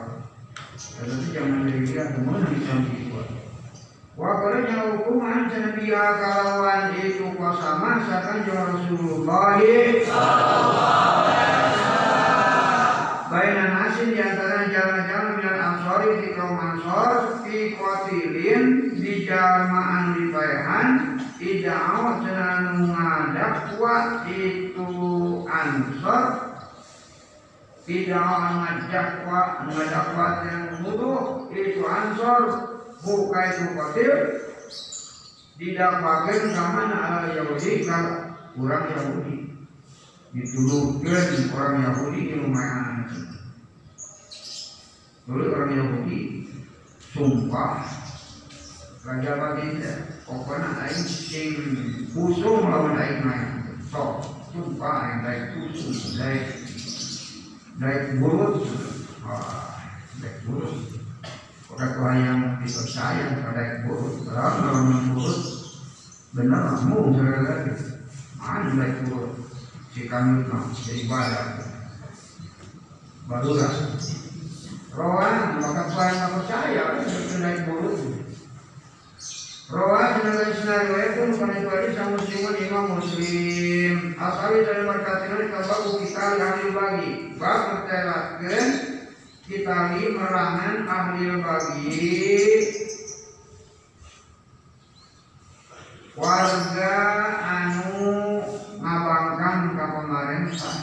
Tetapi 0.77 1.31
jangan 1.33 1.65
dari 1.65 1.81
dia 1.87 2.11
ke 2.11 2.19
mana 2.21 2.47
bisa 2.53 2.75
dibuat 2.85 3.38
Wakalanya 4.19 4.99
hukuman 4.99 5.47
senabia 5.47 6.19
kalawan 6.19 6.91
itu 6.99 7.31
kuasa 7.39 7.79
masa 7.79 8.19
kan 8.19 8.43
Rasulullah. 8.43 9.55
Baina 13.31 13.63
nasin 13.71 14.11
di 14.11 14.19
antara 14.19 14.67
jalan-jalan 14.67 15.39
minal 15.39 15.59
ansori 15.63 16.11
di 16.19 16.29
kaum 16.35 16.59
ansor 16.59 17.45
Fi 17.47 17.79
qatilin 17.79 18.91
di 18.99 19.23
jamaan 19.23 20.19
di 20.19 20.35
bayahan 20.35 21.15
Tidak 21.39 21.79
awak 21.79 22.19
cenah 22.27 22.75
ngadakwa 22.75 23.95
itu 24.27 24.87
ansor. 25.47 26.25
Tidak 27.87 28.19
ngajak 28.19 29.23
ngajak 29.23 30.07
yang 30.43 30.65
mutu 30.83 31.47
itu 31.55 31.87
ansor 31.87 32.78
buka 33.03 33.39
itu 33.51 33.63
kotir 33.75 34.13
didapatkan 35.59 36.55
ke 36.55 36.63
mana 36.71 36.97
ala 36.97 37.27
Yahudi 37.35 37.83
kalau 37.83 38.35
orang 38.59 38.85
Yahudi. 38.95 39.37
Ditulurkan 40.29 41.25
orang 41.57 41.75
Yahudi 41.89 42.19
di 42.29 42.35
rumah 42.37 42.89
dulu 45.29 45.45
orang 45.53 45.71
Yahudi 45.77 46.49
sumpah 47.13 47.85
Raja 49.05 49.31
Baginda 49.37 49.93
pokoknya 50.25 50.89
aing 50.89 51.05
sing 51.05 51.53
pusung 52.09 52.65
lawan 52.65 52.97
aing 52.97 53.21
main. 53.21 53.77
Sok 53.93 54.25
sumpah 54.49 54.95
aing 55.05 55.17
daik 55.21 55.43
pusung 55.53 55.93
daik 56.17 56.45
daik 57.77 58.03
burut. 58.17 58.65
Wah 59.21 59.77
daik 60.17 60.98
Orang 61.79 62.19
yang 62.19 62.39
dipercaya 62.59 63.39
daik 63.55 63.87
burut 63.87 64.27
kalau 64.27 64.67
lawan 64.67 65.15
burut 65.15 65.39
benar 66.35 66.75
kamu 66.75 67.15
sekali 67.15 67.39
lagi. 67.47 67.73
Mana 68.35 68.69
daik 68.75 68.97
burut 69.07 69.31
si 69.95 70.11
kami 70.11 70.43
jadi 70.83 71.03
badak 71.07 71.47
barulah 73.31 73.73
Rohan, 74.89 75.61
maka 75.61 75.85
saya 75.93 76.27
percaya, 76.33 76.99
naik 77.39 77.69
buruk. 77.69 78.25
Rohan 79.69 80.19
dengan 80.25 80.49
senario 80.51 80.97
itu 80.97 81.23
itu 81.37 81.69
aja 81.69 81.89
sama 81.93 82.17
muslimun 82.17 82.55
imam 82.57 82.85
muslim. 82.97 83.95
Asawi 84.17 84.65
dari 84.65 84.83
berkatnya 84.83 85.45
kabaku 85.55 86.03
kita 86.03 86.41
ahli 86.41 86.67
bagi. 86.73 87.11
Bab 87.37 87.59
bertelakan 87.85 88.98
kita 89.49 89.97
merangan 90.13 90.85
ahli 90.85 91.41
bagi 91.41 92.37
warga 96.13 96.97
anu 97.41 98.45
ngabangkan 98.77 99.73
ke 99.73 99.85
pemerintah 99.89 100.77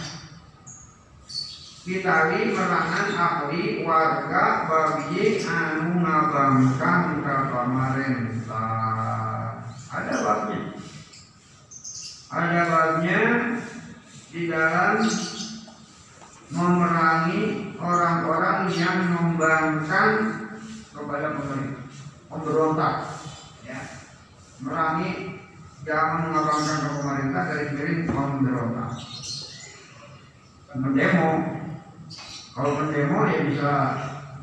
Kitawi 1.87 2.51
merangan 2.51 3.09
ahli 3.15 3.87
warga 3.87 4.67
bagi 4.67 5.47
anu 5.47 6.03
ngabangkan 6.03 7.23
ke 7.23 7.35
pemerintah. 7.47 8.91
Ada 9.95 10.15
babnya. 10.27 10.61
Ada 12.35 12.63
babnya 12.67 13.23
di 14.35 14.51
dalam 14.51 15.07
memerangi 16.51 17.75
orang-orang 17.79 18.71
yang 18.75 18.99
membangkang 19.15 20.15
kepada 20.95 21.27
pemerintah, 21.35 21.85
memberontak, 22.31 22.95
ya, 23.67 23.79
merangi 24.63 25.41
yang 25.87 26.27
mengabangkan 26.27 26.77
ke 26.83 26.89
pemerintah 26.99 27.43
dari 27.51 27.67
miring 27.75 28.03
memberontak, 28.11 28.91
mendemo 30.75 31.57
kalau 32.57 32.73
berdemo 32.81 33.29
ya 33.29 33.41
bisa 33.53 33.73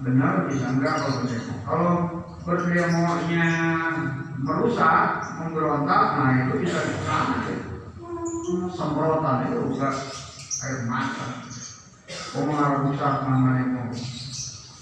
benar, 0.06 0.46
bisa 0.46 0.70
enggak 0.70 1.02
kalau 1.02 1.26
berdemo. 1.26 1.54
Kalau 1.66 1.92
berdemonya 2.46 3.50
merusak, 4.38 5.34
memberontak, 5.42 6.04
nah 6.22 6.30
itu 6.46 6.62
bisa 6.62 6.78
di 6.78 6.94
sana. 7.10 7.42
Semprotan 8.70 9.50
itu 9.50 9.66
juga 9.74 9.90
air 10.62 10.80
mata. 10.86 11.43
Omar 12.34 12.82
rusak 12.82 13.16
namanya. 13.30 13.94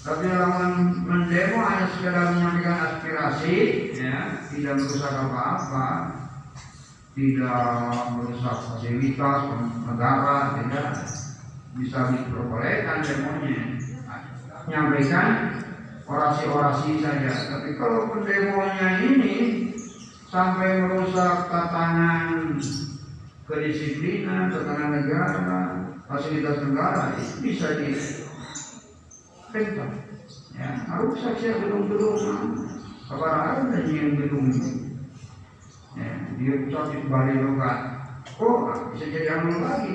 Tapi 0.02 0.24
lawan 0.34 1.04
mendemo 1.06 1.62
hanya 1.62 1.86
sekedar 1.94 2.34
menyampaikan 2.34 2.78
aspirasi, 2.90 3.56
ya, 3.94 4.40
tidak 4.50 4.82
merusak 4.82 5.14
apa-apa, 5.14 5.88
tidak 7.14 7.62
merusak 8.16 8.56
fasilitas 8.66 9.40
negara, 9.84 10.36
tidak. 10.58 10.86
Bisa 11.72 12.12
diperbolehkan 12.12 13.00
demonya. 13.00 13.64
Menyampaikan 14.68 15.28
orasi-orasi 16.04 17.00
saja. 17.00 17.32
Tapi 17.48 17.80
kalau 17.80 18.12
pendemonya 18.12 18.88
ini 19.08 19.36
sampai 20.28 20.84
merusak 20.84 21.48
tatanan 21.48 22.56
kedisiplinan 23.48 24.52
tatanan 24.52 24.90
negara 25.00 25.91
fasilitas 26.12 26.60
negara 26.60 27.16
itu 27.16 27.34
bisa 27.40 27.66
di 27.80 27.96
ya 30.52 30.68
harus 30.92 31.16
saja 31.20 31.60
gedung-gedung 31.60 32.16
kabar 33.08 33.64
ada 33.64 33.80
yang 33.88 34.16
gedung 34.20 34.48
ya 35.96 36.12
dia 36.36 36.54
pusat 36.68 36.84
di 36.92 37.08
Bali 37.08 37.40
Logat 37.40 37.80
kok 38.28 38.92
bisa 38.92 39.04
jadi 39.08 39.28
anu 39.40 39.60
lagi 39.64 39.92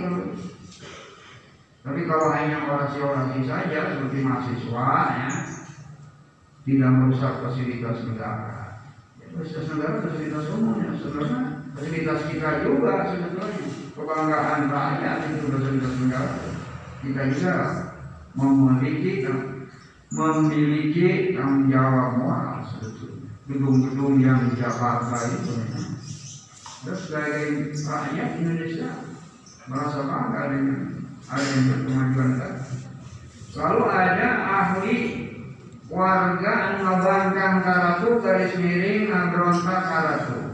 tapi 1.86 2.02
kalau 2.04 2.28
hanya 2.36 2.68
orasi-orasi 2.68 3.48
saja 3.48 3.96
seperti 3.96 4.18
mahasiswa 4.26 4.90
ya 5.08 5.30
tidak 6.68 6.92
merusak 7.00 7.40
fasilitas 7.40 8.04
negara. 8.04 8.76
Ya, 9.24 9.32
fasilitas 9.32 9.72
negara 9.72 10.04
fasilitas 10.04 10.46
umum 10.52 10.84
ya 10.84 10.92
sebenarnya. 11.00 11.64
Fasilitas 11.72 12.20
kita 12.28 12.50
juga 12.68 13.08
sebetulnya 13.08 13.87
kebanggaan 13.98 14.70
rakyat 14.70 15.18
itu 15.34 15.46
negara. 15.50 16.38
Kita 17.02 17.22
juga 17.34 17.56
memiliki 18.38 19.26
memiliki 20.14 21.34
tanggung 21.34 21.68
jawab 21.74 22.22
moral 22.22 22.62
sebetulnya. 22.70 23.28
Gedung-gedung 23.50 24.16
yang 24.22 24.40
di 24.48 24.62
Jakarta 24.62 25.18
itu 25.34 25.52
terus 26.86 27.10
sebagai 27.10 27.74
rakyat 27.74 28.30
Indonesia 28.40 28.92
merasa 29.68 30.00
bangga 30.08 30.42
dengan 30.56 30.80
ada 31.28 31.44
yang 31.44 31.64
berkemajuan 31.68 32.32
Lalu 33.58 33.82
ada 33.90 34.28
ahli 34.46 34.98
warga 35.90 36.56
ngabangkan 36.80 37.54
karatu 37.66 38.08
garis 38.24 38.54
miring 38.56 39.12
ngabrontak 39.12 39.82
karatu. 39.84 40.47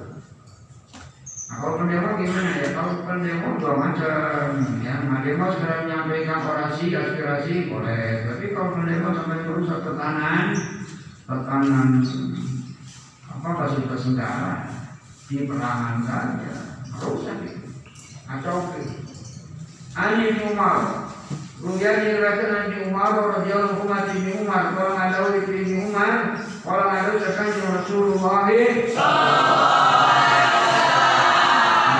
Kalau 1.64 1.80
pendemo 1.80 2.20
gimana 2.20 2.52
ya? 2.60 2.76
Kalau 2.76 3.08
pendemo 3.08 3.56
dua 3.56 3.74
macam 3.80 4.52
ya. 4.84 5.00
Pendemo 5.00 5.46
sudah 5.48 5.88
menyampaikan 5.88 6.44
orasi, 6.44 6.92
aspirasi 6.92 7.72
boleh. 7.72 8.28
Tapi 8.28 8.52
kalau 8.52 8.76
pendemo 8.76 9.16
sampai 9.16 9.48
merusak 9.48 9.80
tekanan, 9.80 10.52
tekanan 11.24 12.04
apa 13.32 13.50
fasilitas 13.64 14.04
negara 14.12 14.68
di 15.32 15.48
perangan 15.48 16.04
saja, 16.04 16.84
rusak 17.00 17.40
itu. 17.48 17.64
Atau 18.28 18.76
bin 18.76 20.36
Umar 20.52 21.04
Kemudian 21.64 21.96
diriwayatkan 22.04 22.52
Ani 22.52 22.76
bin 22.76 22.92
Umar 22.92 23.16
radhiyallahu 23.16 23.88
anhu 23.88 24.20
bin 24.20 24.36
Umar 24.44 24.76
kalau 24.76 25.00
ada 25.00 25.32
bin 25.48 25.80
Umar 25.80 26.36
kalau 26.60 26.92
ada 26.92 27.16
sekan 27.24 27.56
Rasulullah 27.80 28.52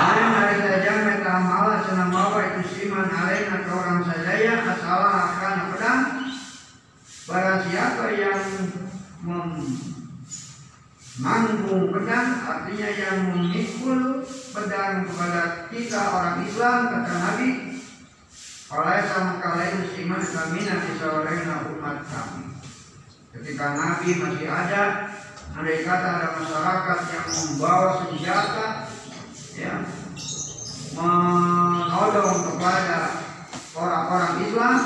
Mana 0.04 0.24
hari 0.36 0.56
saja 0.60 0.90
mereka 1.00 1.32
malah 1.48 1.80
senang 1.80 2.12
bawa 2.12 2.40
itu 2.44 2.76
siman 2.76 3.08
alaina 3.08 3.64
ke 3.64 3.72
orang 3.72 4.04
sadaya 4.04 4.52
asalah 4.68 5.12
akan 5.32 5.56
pedang 5.72 6.02
Barang 7.24 7.64
siapa 7.64 8.04
yang 8.20 8.44
manggung 11.14 11.94
pedang 11.94 12.42
artinya 12.42 12.88
yang 12.90 13.18
memikul 13.30 14.26
pedang 14.50 15.06
kepada 15.06 15.70
kita 15.70 16.00
orang 16.10 16.42
Islam 16.42 16.78
kata 16.90 17.12
Nabi 17.14 17.48
oleh 18.74 19.00
sama 19.06 19.38
kalian 19.38 19.86
musliman 19.86 20.22
kami 20.24 20.58
nanti 20.66 20.90
sawarena 20.98 21.70
umat 21.70 22.02
kami. 22.10 22.42
Ketika 23.30 23.66
Nabi 23.78 24.08
masih 24.18 24.48
ada, 24.50 24.82
andai 25.54 25.86
kata 25.86 26.08
ada 26.08 26.28
masyarakat 26.42 26.98
yang 27.12 27.28
membawa 27.30 27.88
senjata, 28.02 28.66
ya, 29.54 29.74
menolong 30.96 32.38
kepada 32.50 32.98
orang-orang 33.78 34.34
Islam, 34.48 34.78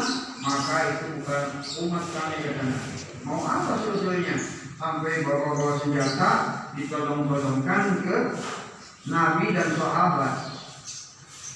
maka 0.44 0.76
itu 0.92 1.06
bukan 1.20 1.44
umat 1.88 2.04
kami 2.12 2.36
kata 2.44 2.62
Nabi. 2.68 2.92
Mau 3.24 3.40
apa 3.46 3.72
sebetulnya? 3.80 4.57
Sampai 4.78 5.26
bawa-bawa 5.26 5.74
senjata 5.82 6.30
ditolong-tolongkan 6.78 7.82
ke 8.06 8.16
Nabi 9.10 9.50
dan 9.50 9.74
sahabat. 9.74 10.34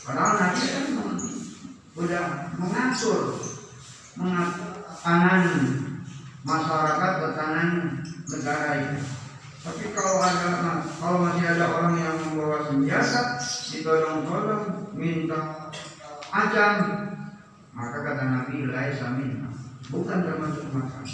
Padahal 0.02 0.34
Nabi 0.42 0.62
kan 0.66 0.86
sudah 1.94 2.24
mengatur 2.58 3.38
tangan 5.06 5.42
masyarakat 6.42 7.12
ke 7.22 7.28
tangan 7.38 7.68
negara 8.26 8.70
itu. 8.82 8.98
Tapi 9.62 9.84
kalau 9.94 10.18
ada 10.18 10.82
kalau 10.98 11.22
masih 11.22 11.46
ada 11.46 11.70
orang 11.78 11.94
yang 11.94 12.18
membawa 12.26 12.66
senjata, 12.66 13.38
ditolong-tolong 13.70 14.90
minta 14.98 15.70
Acam. 16.34 16.74
Maka 17.70 17.98
kata 18.02 18.24
Nabi 18.26 18.66
laisa 18.66 19.14
minna. 19.14 19.54
Bukan 19.94 20.18
termasuk 20.26 20.66
makan. 20.74 21.06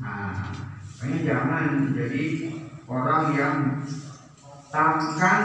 Nah, 0.00 0.48
makanya 0.96 1.18
jangan 1.28 1.64
jadi 1.92 2.24
orang 2.88 3.24
yang 3.36 3.56
takkan 4.72 5.42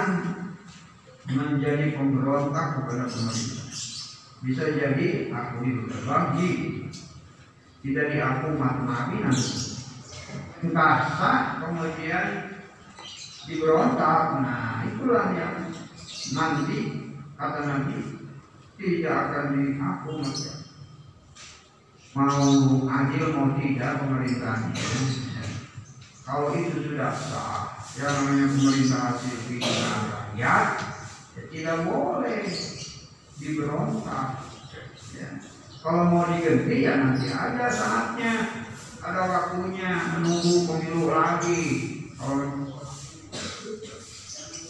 menjadi 1.28 1.92
pemberontak 2.00 2.80
kepada 2.80 3.04
pemerintah. 3.12 3.68
Bisa 4.46 4.64
jadi 4.72 5.08
aku 5.34 5.56
dibagi, 5.66 6.52
tidak 7.84 8.06
diaku 8.16 8.48
Nabi 8.56 9.16
nanti. 9.22 9.52
Sah 10.74 11.62
kemudian 11.62 12.56
diberontak. 13.46 14.40
Nah, 14.42 14.88
itulah 14.88 15.36
yang 15.36 15.56
nanti 16.34 16.80
kata 17.36 17.60
Nabi 17.68 17.98
tidak 18.80 19.16
akan 19.30 19.46
diaku 19.54 20.12
mati. 20.24 20.65
Mau 22.16 22.48
adil 22.88 23.36
mau 23.36 23.52
tidak 23.60 24.00
pemerintahnya. 24.00 24.72
Kalau 26.24 26.56
itu 26.56 26.90
sudah 26.90 27.12
sah, 27.12 27.76
yang 28.00 28.08
namanya 28.08 28.48
pemerintah 28.56 29.00
hasil 29.12 29.36
pilihan 29.52 30.02
rakyat, 30.10 30.68
ya 31.36 31.44
tidak 31.52 31.78
boleh 31.84 32.48
diberontak. 33.36 34.28
Ya. 35.12 35.30
Kalau 35.84 36.04
mau 36.08 36.24
diganti 36.32 36.88
ya 36.88 36.98
nanti 36.98 37.28
ada 37.30 37.68
saatnya, 37.68 38.34
ada 39.04 39.22
waktunya 39.28 40.16
menunggu 40.16 40.66
pemilu 40.72 41.12
lagi. 41.12 41.64
Kalau 42.16 42.72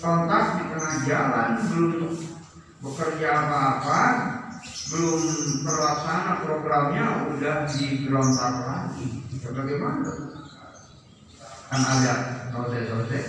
kontak 0.01 0.45
di 0.59 0.63
tengah 0.73 0.95
jalan 1.05 1.49
belum 1.69 2.13
bekerja 2.81 3.27
apa-apa, 3.31 4.01
belum 4.85 5.21
terlaksana 5.65 6.45
programnya 6.45 7.05
udah 7.33 7.65
diberontak 7.73 8.53
lagi. 8.61 9.07
Ya 9.41 9.49
bagaimana? 9.49 10.11
Kan 11.73 11.81
ada 11.81 12.13
selesai-selesai. 12.53 13.23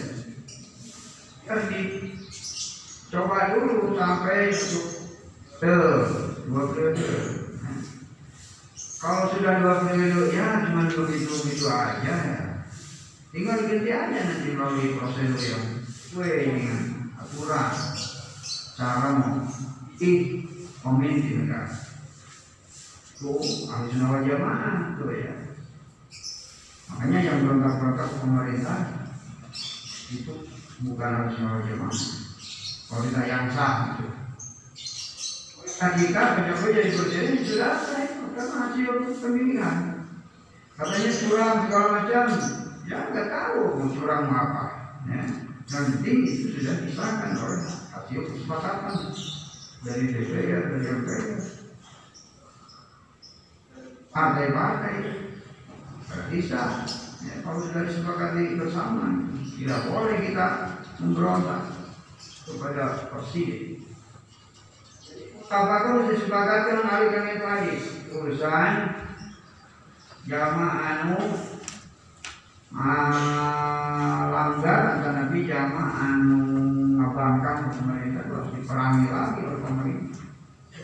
Kan 1.48 1.60
dicoba 1.72 3.38
dulu 3.56 3.96
sampai 3.96 4.52
tuh 4.52 4.86
dua 6.44 6.62
periode. 6.72 7.08
Kalau 9.00 9.24
sudah 9.32 9.54
dua 9.60 9.74
periode 9.88 10.36
ya 10.36 10.68
cuma 10.68 10.88
begitu 10.92 11.32
begitu 11.40 11.66
aja 11.72 12.14
ya. 12.16 12.40
Tinggal 13.32 13.68
ganti 13.68 13.90
aja 13.92 14.18
nanti 14.20 14.48
melalui 14.52 14.96
prosedur 14.96 15.40
yang 15.40 15.64
sesuai 15.84 16.32
dengan 16.48 17.12
aturan 17.20 17.72
cara 18.76 19.08
mau 19.16 19.44
pemimpin 20.86 21.50
kan. 21.50 21.66
Tuh 23.18 23.42
harus 23.66 23.92
nawal 23.98 24.22
jamaah 24.22 24.94
tuh 24.94 25.10
ya. 25.10 25.34
Makanya 26.86 27.18
yang 27.26 27.38
berontak-berontak 27.42 28.10
pemerintah 28.22 28.78
itu 30.14 30.34
bukan 30.86 31.10
harus 31.10 31.34
nawal 31.42 31.60
jamaah. 31.66 32.02
Pemerintah 32.86 33.24
yang 33.26 33.44
sah 33.50 33.74
gitu. 33.98 34.06
Ketika 35.66 36.40
pejabat 36.40 36.70
jadi 36.72 36.90
presiden 36.94 37.42
sudah 37.42 37.72
selesai 37.82 38.04
karena 38.32 38.54
hasil 38.64 38.94
pemilihan. 39.20 39.76
Katanya 40.76 41.10
curang 41.10 41.56
segala 41.66 41.86
macam, 41.88 42.24
ya 42.84 42.98
nggak 43.08 43.28
tahu 43.32 43.60
mau 43.80 43.88
curang 43.92 44.24
apa. 44.28 44.64
Ya. 45.08 45.24
Nanti 45.66 46.10
itu 46.14 46.54
sudah 46.54 46.74
disahkan 46.84 47.32
oleh 47.34 47.64
hasil 47.64 48.20
kesepakatan 48.28 48.94
dari 49.86 50.10
DPR 50.10 50.62
dari 50.74 50.86
MPR. 50.90 51.38
Partai-partai 54.10 54.94
bisa. 56.34 56.62
Ya, 57.26 57.42
kalau 57.42 57.58
sudah 57.58 57.82
disepakati 57.86 58.54
bersama, 58.58 59.30
tidak 59.56 59.80
boleh 59.90 60.16
kita 60.26 60.46
memberontak 61.02 61.62
kepada 62.46 63.10
presiden. 63.10 63.82
Apakah 65.46 66.02
harus 66.02 66.06
disepakati 66.18 66.70
hari 66.82 67.06
kami 67.14 67.34
tadi 67.38 67.74
urusan 68.10 68.72
jamaah 70.26 70.78
anu 71.06 71.22
langgar 74.34 74.80
kata 74.98 75.10
Nabi 75.14 75.46
jamaah 75.46 75.94
anu 76.02 76.65
ngabangkang 77.06 77.70
pemerintah 77.70 78.24
harus 78.26 78.50
diperangi 78.50 79.06
lagi 79.14 79.40
oleh 79.46 79.60
pemerintah. 79.62 80.24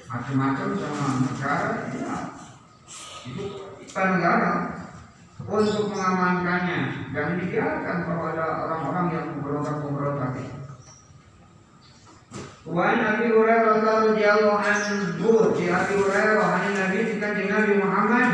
Macam-macam 0.06 0.66
sama 0.78 1.06
negara 1.26 1.70
ya. 1.98 2.16
Itu 3.26 3.44
kita 3.82 4.02
negara 4.18 4.52
untuk 5.42 5.90
mengamankannya 5.90 7.10
jangan 7.10 7.34
dibiarkan 7.42 7.96
kalau 8.06 8.24
ada 8.30 8.46
orang-orang 8.66 9.06
yang 9.10 9.26
memberontak-memberontak 9.34 10.30
itu 10.38 10.56
Wan 12.62 12.94
Abi 13.02 13.26
Hurairah 13.34 13.82
radhiyallahu 13.82 14.62
anhu 14.62 15.58
di 15.58 15.66
Abi 15.66 15.94
Hurairah 15.98 16.46
Nabi 16.78 17.42
Nabi 17.50 17.72
Muhammad 17.82 18.28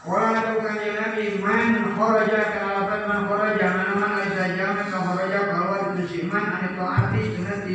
Wala 0.00 0.40
tu 0.42 0.64
kanjeng 0.64 0.96
Nabi 0.96 1.24
man 1.38 1.94
kharaja 1.94 2.40
kalapan 2.56 3.02
man 3.06 3.20
kharaja 3.28 3.66
mana 3.76 3.92
man 4.00 4.12
aisa 4.24 4.56
jamak 4.56 4.88
kharaja 4.88 5.38
keluar 5.52 5.80
itu 5.94 6.04
siman 6.08 6.44
ane 6.48 6.68
taati 6.74 7.20
sunat 7.36 7.68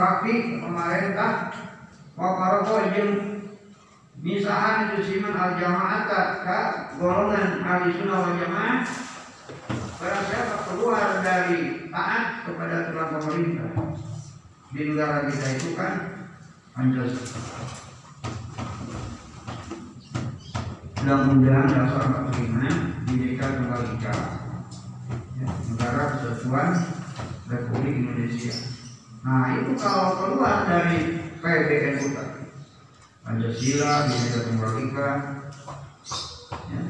ngabakti 0.00 0.64
pemerintah 0.64 1.52
wa 2.16 2.28
paroko 2.40 2.88
jeung 2.96 3.12
misahan 4.24 4.96
itu 4.96 5.04
siman 5.04 5.36
al 5.36 5.60
jamaata 5.60 6.20
ka 6.40 6.58
golongan 6.96 7.60
ahli 7.60 7.92
sunnah 7.92 8.16
wal 8.24 8.36
jamaah 8.40 8.80
Barang 10.00 10.24
siapa 10.32 10.56
keluar 10.64 11.20
dari 11.20 11.92
taat 11.92 12.48
kepada 12.48 12.88
aturan 12.88 13.20
pemerintah 13.20 13.68
di 14.72 14.80
negara 14.88 15.28
kita 15.28 15.46
itu 15.60 15.76
kan 15.76 15.94
Pancasila. 16.72 17.60
Undang-undang 21.04 21.68
dasar 21.68 22.04
45 22.32 23.04
Bhinneka 23.04 23.46
Tunggal 23.60 23.82
Ika 24.00 24.16
Negara 25.68 26.04
Kesatuan 26.16 26.70
Republik 27.52 27.94
Indonesia. 28.00 28.79
Nah 29.20 29.60
itu 29.60 29.72
kalau 29.76 30.16
keluar 30.16 30.64
dari 30.64 31.20
PBNU 31.40 32.06
tadi 32.16 32.44
Pancasila, 33.20 34.08
Bhinneka 34.08 34.40
Tunggal 34.48 34.72
Ika, 34.80 35.10
ya, 36.72 36.82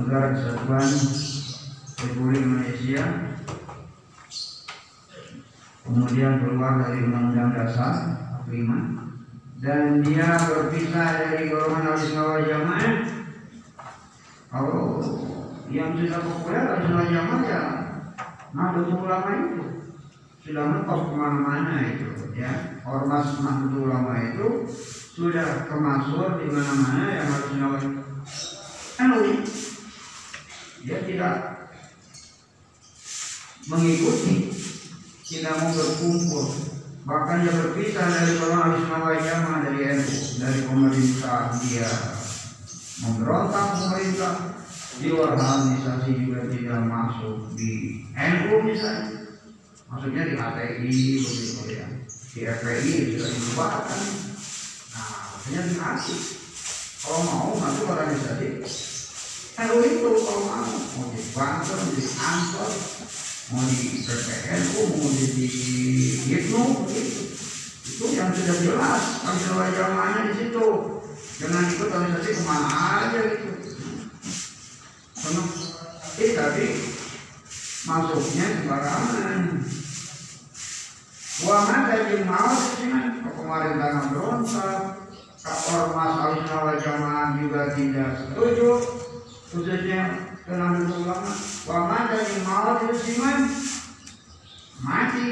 Negara 0.00 0.26
Kesatuan 0.32 0.88
Republik 2.00 2.40
Indonesia. 2.40 3.04
Kemudian 5.84 6.40
keluar 6.40 6.72
dari 6.80 6.98
Undang-Undang 7.04 7.50
Dasar 7.54 7.94
45 8.48 9.00
dan 9.60 10.00
dia 10.00 10.40
berpisah 10.40 11.08
dari 11.20 11.52
golongan 11.52 11.92
ahli 11.92 12.04
sunnah 12.08 12.40
jamaah 12.48 12.94
kalau 14.48 15.04
yang 15.68 15.92
sudah 16.00 16.20
populer 16.24 16.64
ahli 16.64 16.84
sunnah 16.88 17.06
jamaah 17.12 17.40
ya 17.44 17.62
Nahdlatul 18.56 19.04
Ulama 19.04 19.30
itu 19.36 19.79
sudah 20.40 20.64
mentok 20.64 21.12
ke 21.12 21.14
mana-mana 21.20 21.74
itu 21.84 22.08
ya? 22.32 22.80
Ormas 22.88 23.36
Nahdlatul 23.44 23.84
Ulama 23.84 24.12
itu 24.32 24.48
sudah 25.12 25.68
kemasuk 25.68 26.40
di 26.40 26.46
mana-mana 26.48 27.04
yang 27.12 27.26
harus 27.28 27.46
sunnah 27.52 27.70
kan 28.96 29.16
dia 30.80 30.98
tidak 31.04 31.34
mengikuti 33.68 34.48
tidak 35.28 35.54
mau 35.60 35.70
berkumpul. 35.76 36.46
Bahkan 37.00 37.36
dia 37.46 37.52
berpisah 37.54 38.06
dari 38.12 38.32
golongan 38.36 38.76
Islam 38.76 39.02
jamaah 39.08 39.58
dari 39.62 39.80
NU 39.94 40.18
dari 40.42 40.60
pemerintah 40.66 41.54
dia. 41.64 41.90
Memberontak 43.00 43.66
pemerintah 43.80 44.34
di 45.00 45.08
organisasi 45.08 46.10
juga 46.20 46.44
tidak 46.52 46.80
masuk 46.84 47.56
di 47.56 48.04
NU 48.12 48.52
misalnya 48.68 49.19
maksudnya 49.90 50.22
di 50.22 50.34
HTI 50.38 50.88
begitu 51.18 51.62
ya. 51.74 51.86
Di 52.30 52.40
FPI 52.46 53.18
sudah 53.18 53.28
dibubarkan 53.34 54.00
nah 54.94 55.34
maksudnya 55.34 55.60
dikasih 55.66 56.20
kalau 57.02 57.20
mau 57.26 57.50
masuk 57.58 57.90
organisasi 57.90 58.48
NU 59.60 59.76
itu 59.82 60.10
kalau 60.22 60.42
mau 60.46 60.62
mau 60.70 61.04
di 61.10 61.20
Banten 61.34 61.80
di 61.98 62.04
Ansor 62.06 62.70
mau 63.50 63.66
di 63.66 64.06
PPNU 64.06 64.82
mau 64.94 65.10
di, 65.10 65.26
di 65.34 65.48
Hipno 66.30 66.86
gitu. 66.86 67.22
itu 67.90 68.04
yang 68.14 68.30
sudah 68.30 68.56
jelas 68.62 69.02
kalau 69.26 69.66
jamaahnya 69.74 70.30
di 70.30 70.34
situ. 70.38 70.66
Jangan 71.40 71.72
ikut 71.72 71.88
organisasi 71.88 72.30
ke 72.36 72.42
mana 72.44 72.68
aja 73.00 73.20
gitu 73.32 73.60
karena 75.20 75.42
eh 76.20 76.30
tapi 76.32 76.64
masuknya 77.88 78.46
sembarangan. 78.60 79.42
Wa 81.40 81.56
mata 81.64 81.94
jeung 82.04 82.28
mau 82.28 82.52
sih 82.52 82.92
pemerintahan 83.24 84.12
berontak, 84.12 84.80
ormas 85.72 86.14
al 86.20 86.76
jamaah 86.76 87.40
juga 87.40 87.72
tidak 87.72 88.10
setuju. 88.20 88.70
Khususnya 89.50 90.02
kenal 90.44 90.84
ulama 90.84 91.32
wa 91.64 91.78
mata 91.88 92.16
yang 92.20 92.44
mau 92.44 92.76
siman 92.92 93.38
mati. 94.84 95.28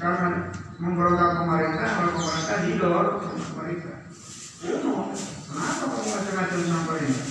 Karena 0.00 0.48
memberontak 0.80 1.44
pemerintah 1.44 1.88
kalau 1.92 2.12
pemerintah 2.16 2.58
didor 2.64 3.06
pemerintah 3.20 4.00
kenapa 4.64 5.84
kamu 5.92 6.08
macam-macam 6.08 6.60
sama 6.64 6.80
pemerintah 6.88 7.28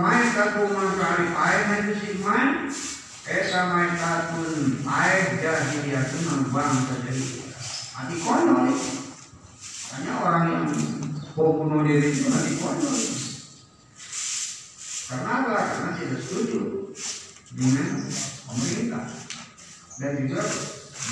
main 0.00 0.26
kaku 0.32 0.64
mengkari 0.70 1.28
air 1.34 1.60
itu 1.84 1.92
siman 2.00 2.70
Esa 3.22 3.70
main 3.70 3.94
katun 3.94 4.82
air 4.82 5.38
jahiliyah 5.38 6.02
itu 6.06 6.18
membang 6.26 6.74
terjadi 6.90 7.46
mati 7.94 8.14
konyol 8.18 8.72
hanya 9.92 10.12
orang 10.24 10.44
yang 10.48 10.64
bunuh 11.36 11.86
diri 11.86 12.08
itu 12.10 12.26
mati 12.32 12.52
konyol 12.58 12.98
karena 15.12 15.44
apa? 15.44 15.56
Karena 15.60 15.90
tidak 16.00 16.20
setuju 16.24 16.88
dengan 17.52 18.08
pemerintah 18.48 19.04
dan 20.00 20.12
juga 20.24 20.40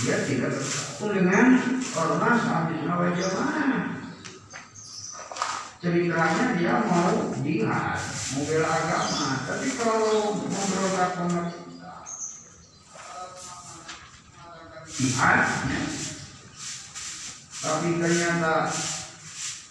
dia 0.00 0.16
tidak 0.24 0.56
bersatu 0.56 1.04
dengan 1.12 1.46
ormas 1.92 2.40
habis 2.48 2.80
nawai 2.88 3.12
jamaah. 3.12 3.99
Ceritanya 5.80 6.60
dia 6.60 6.76
mau 6.84 7.32
jihad, 7.40 7.96
bela 8.44 8.68
agama, 8.68 9.48
tapi 9.48 9.68
kalau 9.80 10.36
mau 10.36 10.64
berontak 10.68 11.10
pemerintah, 11.16 12.04
jihad, 14.92 15.40
ya. 15.72 15.82
tapi 17.64 17.88
ternyata 17.96 18.68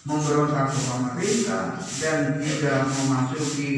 memberontak 0.02 0.72
ke 0.72 0.80
pemerintah 0.82 1.64
dan 2.02 2.42
tidak 2.42 2.80
memasuki 2.90 3.72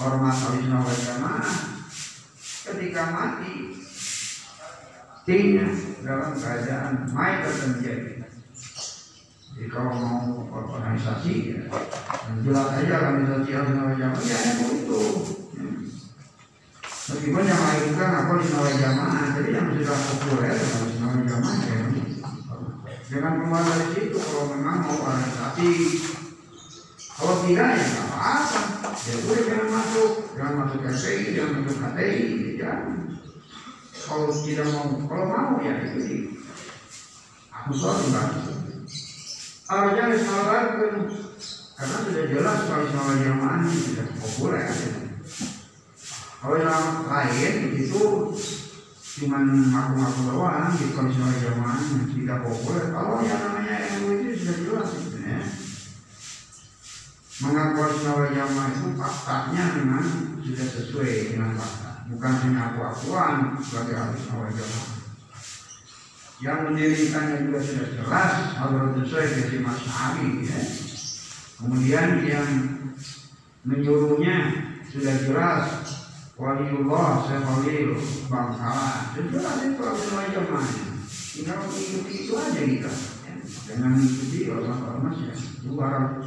ormas 0.00 0.38
wal 0.48 0.56
Jamaah 1.04 1.52
ketika 2.62 3.02
mati 3.10 3.74
tidak 5.26 5.72
dalam 6.06 6.32
keadaan 6.38 7.10
mayat 7.10 7.50
terjadi. 7.60 8.11
Kalau 9.70 9.92
mau 9.94 10.42
organisasi 10.50 11.54
ya, 11.54 11.62
jelas 12.42 12.66
saja 12.74 12.94
organisasi 13.14 13.50
wal 13.54 13.94
Jamaah 13.94 14.24
ya 14.26 14.38
itu. 14.74 15.00
Meskipun 16.82 17.44
yang 17.44 17.60
mengajukan 17.60 18.10
apa 18.10 18.32
di 18.40 18.46
Nawai 18.50 18.74
Jamaah, 18.80 19.24
jadi 19.36 19.50
yang 19.54 19.66
sudah 19.76 19.98
populer 20.08 20.54
harus 20.56 20.94
Nawai 20.98 21.22
Jamaah 21.28 21.58
ya. 21.62 21.78
Jangan 23.12 23.32
kembali 23.44 23.68
dari 23.68 23.86
situ 23.92 24.18
kalau 24.18 24.44
memang 24.56 24.78
mau 24.88 24.96
organisasi. 25.04 25.68
Kalau 27.12 27.34
tidak 27.44 27.68
ya 27.76 27.84
nggak 27.84 28.06
apa-apa. 28.08 28.60
Ya 29.02 29.14
udah 29.20 29.40
jangan 29.44 29.68
masuk, 29.68 30.10
jangan 30.32 30.54
masuk 30.64 30.80
KPI, 30.80 31.24
jangan 31.36 31.52
masuk 31.60 31.76
KTI, 31.76 32.20
jangan. 32.56 32.96
Kalau 34.02 34.28
tidak 34.32 34.66
mau, 34.72 34.86
kalau 35.06 35.26
mau 35.28 35.54
ya 35.60 35.72
itu 35.84 35.98
di 36.02 36.16
aku 37.52 37.70
soal. 37.76 38.61
Harusnya 39.72 40.12
disalahkan 40.12 41.08
karena 41.80 41.96
sudah 42.04 42.24
jelas 42.28 42.58
kalau 42.68 42.86
sama 42.92 43.16
jamaah 43.16 43.64
ini 43.64 43.78
tidak 43.88 44.08
populer. 44.20 44.68
Kalau 46.44 46.56
yang 46.60 47.08
lain 47.08 47.54
itu 47.80 48.04
cuman 49.16 49.44
ngaku-ngaku 49.72 50.20
doang 50.28 50.76
di 50.76 50.92
jamaah 50.92 51.80
yang 51.88 52.04
tidak 52.12 52.38
populer. 52.44 52.84
Kalau 52.92 53.24
yang 53.24 53.40
namanya 53.40 53.74
NU 53.96 54.12
itu 54.12 54.44
sudah 54.44 54.56
jelas 54.60 54.88
itu 54.92 55.18
ya. 55.24 55.40
Mengaku 57.40 57.72
konsul 57.72 58.28
jamaah 58.28 58.68
itu 58.76 58.88
faktanya 58.92 59.64
memang 59.80 60.06
sudah 60.44 60.66
sesuai 60.68 61.32
dengan 61.32 61.56
fakta, 61.56 62.12
bukan 62.12 62.32
hanya 62.44 62.60
aku-akuan 62.76 63.56
sebagai 63.64 63.96
ahli 63.96 64.20
jamaah. 64.52 64.91
Yang 66.42 66.58
mendirikannya 66.66 67.36
juga 67.46 67.58
sudah 67.62 67.88
jelas 67.94 68.32
harus 68.58 68.90
sesuai 68.98 69.26
dengan 69.30 69.62
Mas 69.70 69.80
Ali 69.86 70.30
ya. 70.42 70.58
Kemudian 71.62 72.08
yang 72.26 72.50
menyuruhnya 73.62 74.38
sudah 74.90 75.14
jelas 75.22 75.66
waliullah 76.34 77.22
saya 77.22 77.46
walil 77.46 77.94
bangsawan 78.26 79.14
jelas 79.14 79.56
itu 79.62 79.80
harus 79.86 80.10
jamaah 80.10 80.66
tinggal 81.32 81.56
mengikuti 81.62 82.12
itu 82.26 82.32
aja 82.34 82.60
kita 82.66 82.90
ya. 82.90 83.34
jangan 83.70 83.90
mengikuti 83.94 84.38
ormas-ormas 84.50 85.16
ya. 85.22 85.34
Luar 85.70 86.18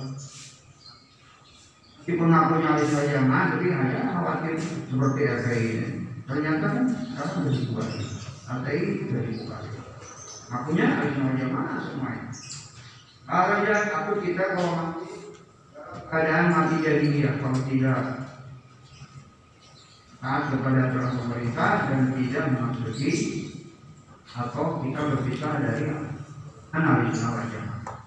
si 2.07 2.11
pengakunya 2.15 2.69
alis 2.71 2.95
jamaah 2.95 3.45
tapi 3.51 3.67
hanya 3.67 4.01
khawatir 4.15 4.55
seperti 4.63 5.21
RTI 5.27 5.65
ini. 5.67 5.89
Ternyata 6.25 6.65
kan 6.71 6.85
sekarang 6.89 7.31
sudah 7.35 7.51
dibuka 7.51 7.85
RTI 8.45 8.81
sudah 9.03 9.21
dibuka 9.27 9.55
akunya 10.61 10.85
alis 10.87 11.15
jamaah 11.19 11.77
semuanya 11.83 12.29
kalau 13.25 13.65
ya 13.65 13.77
aku 13.89 14.11
kita 14.21 14.43
kalau 14.53 14.71
mati 14.77 15.09
keadaan 16.07 16.47
mati 16.53 16.75
jadi 16.79 17.05
dia 17.09 17.31
kalau 17.41 17.59
tidak 17.65 18.25
taat 20.21 20.43
kepada 20.49 20.89
aturan 20.89 21.13
pemerintah 21.21 21.71
dan 21.89 22.01
tidak 22.17 22.45
memasuki 22.53 23.11
atau 24.35 24.83
kita 24.83 24.99
berpisah 24.99 25.53
dari 25.63 25.85
analis 26.75 27.23
wal 27.23 27.45
jamaah. 27.47 27.97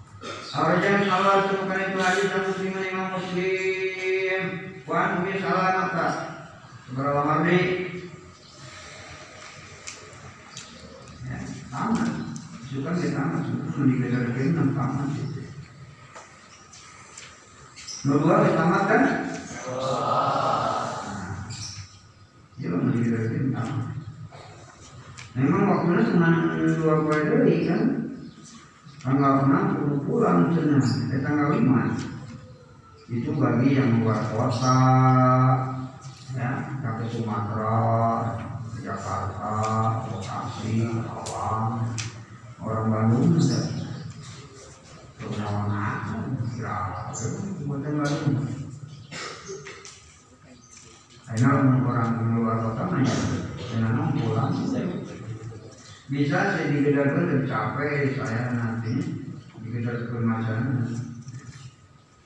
Arjan 0.48 1.06
salah 1.06 1.46
temukan 1.46 1.78
itu 1.78 1.98
hadis 2.02 2.26
dan 2.28 2.42
muslimin 2.50 2.84
imam 2.90 3.08
muslim. 3.14 4.42
Wan 4.84 5.22
bi 5.24 5.32
salah 5.38 5.70
mata. 5.78 6.08
Seberapa 6.88 7.20
mardi? 7.22 7.60
Ya, 11.28 11.38
tamat. 11.70 12.27
Suka 12.68 12.92
di 13.00 13.16
tamat, 13.16 13.48
suka 13.48 13.80
di 13.88 13.96
negara 13.96 14.28
enam 14.28 14.76
tamat 14.76 15.08
itu. 15.16 15.40
Nomor 18.04 18.44
dua 18.44 18.52
tamat 18.52 18.82
kan? 18.84 19.02
Memang 25.38 25.62
waktunya 25.70 26.02
cuma 26.12 26.28
dua 26.76 26.94
kali 27.08 27.22
dari 27.24 27.56
kan. 27.64 27.82
Tanggal 29.00 29.48
enam 29.48 29.64
puluh 29.78 29.98
pulang 30.04 30.52
senang. 30.52 30.84
Eh 31.08 31.20
tanggal 31.24 31.56
lima 31.56 31.96
itu 33.08 33.32
bagi 33.32 33.80
yang 33.80 34.04
luar 34.04 34.20
kota, 34.28 34.80
ya, 36.36 36.76
ke 36.84 37.08
Sumatera, 37.08 37.80
Jakarta, 38.84 39.56
Bekasi, 40.04 40.84
Awang, 41.08 41.88
orang 42.68 42.86
Bandung 42.92 43.40
sudah 43.40 43.64
Terus 45.18 45.34
kira 46.54 46.76
bukan 47.64 47.94
Bandung. 47.96 48.36
Akhirnya 51.28 51.48
orang 51.84 52.10
luar 52.40 52.56
kota 52.64 52.84
nanya, 52.88 53.16
dengan 53.68 54.16
pulang 54.16 54.52
bisa 56.08 56.56
saya 56.56 56.72
digedar-gedar 56.72 57.44
capek 57.44 58.16
saya 58.16 58.56
nanti 58.56 58.96
digedar 59.60 60.08
kemasan 60.08 60.88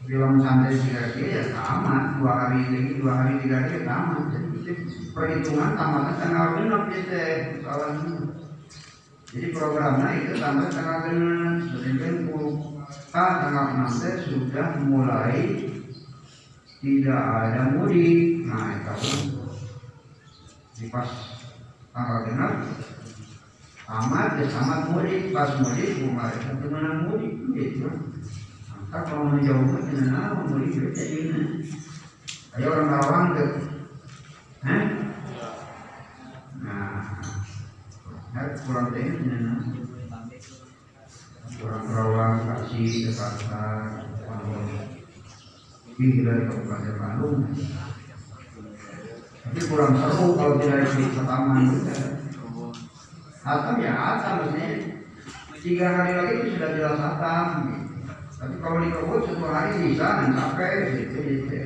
film 0.06 0.38
santai 0.38 0.78
tiga 0.78 1.10
ya 1.18 1.42
tamat 1.50 2.22
dua 2.22 2.32
hari 2.46 2.70
lagi 2.70 2.94
dua 3.02 3.12
hari 3.18 3.42
tiga 3.42 3.66
hari 3.66 3.82
tamat 3.82 4.30
jadi 4.62 4.86
perhitungan 5.10 5.74
tamatnya 5.74 6.14
tanggal 6.14 6.46
genap 6.62 6.82
ya 6.94 7.26
kawan 7.58 7.94
jadi 9.32 9.48
programnya 9.56 10.08
itu 10.20 10.32
sampai 10.36 10.68
tanggal 10.68 10.98
genap 11.08 11.56
sedangkan 11.72 12.16
puluh 12.28 12.52
tanggal 13.08 13.64
enam 13.72 13.88
sudah 14.28 14.68
mulai 14.84 15.40
tidak 16.84 17.22
ada 17.40 17.62
mudik. 17.72 18.44
Nah 18.44 18.76
itu 18.76 19.32
di 20.76 20.86
pas 20.92 21.08
tanggal 21.96 22.18
genap 22.28 22.52
amat 23.88 24.30
ya 24.36 24.46
sama 24.52 24.92
mudik. 24.92 25.32
Pas 25.32 25.56
mudik 25.56 25.90
mulai 26.04 26.36
satu 26.36 26.66
mana 26.68 27.08
mudik? 27.08 27.32
Gitu 27.56 27.88
maka 28.92 29.08
kalau 29.08 29.32
menjauh 29.32 29.64
mah 29.72 29.88
nahu 29.88 30.52
mudik 30.52 30.76
itu 30.76 30.84
jadi 30.92 31.20
ayo 32.60 32.66
orang 32.76 32.88
Karawang 32.92 33.26
ke 33.32 33.44
Hah? 34.62 34.84
nah 36.60 37.01
nah 38.32 38.48
kurang 38.64 38.86
teh 38.96 39.04
tidak 39.04 39.40
nahu 39.44 39.76
orang 41.62 41.84
Karawang 41.84 42.34
kasih 42.48 43.12
Jakarta 43.12 43.62
lebih 45.92 46.24
dari 46.24 46.42
Kabupaten 46.48 46.94
Bandung 46.96 47.38
tapi 49.42 49.60
kurang 49.68 49.92
seru 50.00 50.26
kalau 50.34 50.56
tidak 50.58 50.88
di 50.96 51.04
taman 51.12 51.66
Hatam 53.42 53.82
ya 53.82 53.90
hatam 53.90 54.34
maksudnya 54.38 55.02
tiga 55.62 55.86
hari 55.94 56.12
lagi 56.14 56.32
itu 56.38 56.46
sudah 56.58 56.70
jelas 56.74 56.98
hatam. 56.98 57.46
Tapi 58.38 58.54
kalau 58.58 58.82
dikebut 58.82 59.20
satu 59.22 59.46
hari 59.46 59.70
bisa 59.86 60.06
dan 60.18 60.30
capek 60.34 60.72
gitu 60.98 61.18
gitu. 61.22 61.58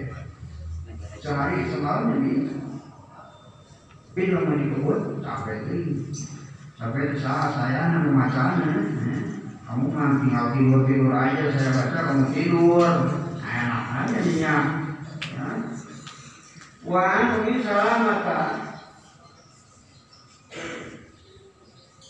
Sehari 1.20 1.68
semalam 1.72 2.12
jadi 2.16 2.32
tapi 4.16 4.20
kalau 4.32 4.56
dikebut 4.56 5.01
capek 5.20 5.56
itu. 5.68 5.80
Capek 6.76 7.02
itu 7.08 7.16
salah 7.24 7.50
saya 7.56 7.88
nama 7.88 8.10
macamnya. 8.12 8.76
Kamu 9.64 9.86
kan 9.96 10.10
tinggal 10.20 10.46
tidur 10.52 10.80
tidur 10.84 11.12
aja 11.16 11.44
saya 11.56 11.70
baca 11.72 11.98
kamu 12.04 12.24
tidur. 12.36 12.90
Enak 13.40 13.84
aja 14.04 14.18
dia. 14.20 14.56
Ya. 15.32 15.48
Wah, 16.84 17.40
ini 17.42 17.64
salamata 17.64 18.66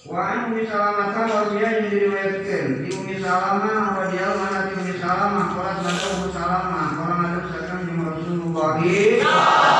Wa 0.07 0.47
Ummi 0.47 0.63
Salamah 0.71 1.11
radhiyallahu 1.19 1.59
yang 1.59 1.91
diriwayatkan 1.91 2.87
di 2.87 2.95
Ummi 2.95 3.19
Salamah 3.19 4.07
radhiyallahu 4.07 4.47
anha 4.47 4.71
di 4.71 4.73
Ummi 4.79 4.95
Salamah 5.03 5.47
qalat 5.51 5.77
mana 5.83 6.03
Ummi 6.15 6.29
Salamah 6.31 6.87
orang 6.95 7.21
ada 7.27 7.41
sekarang 7.51 7.83
di 7.91 7.93
Rasulullah 7.99 8.71
Sakulu 8.79 9.76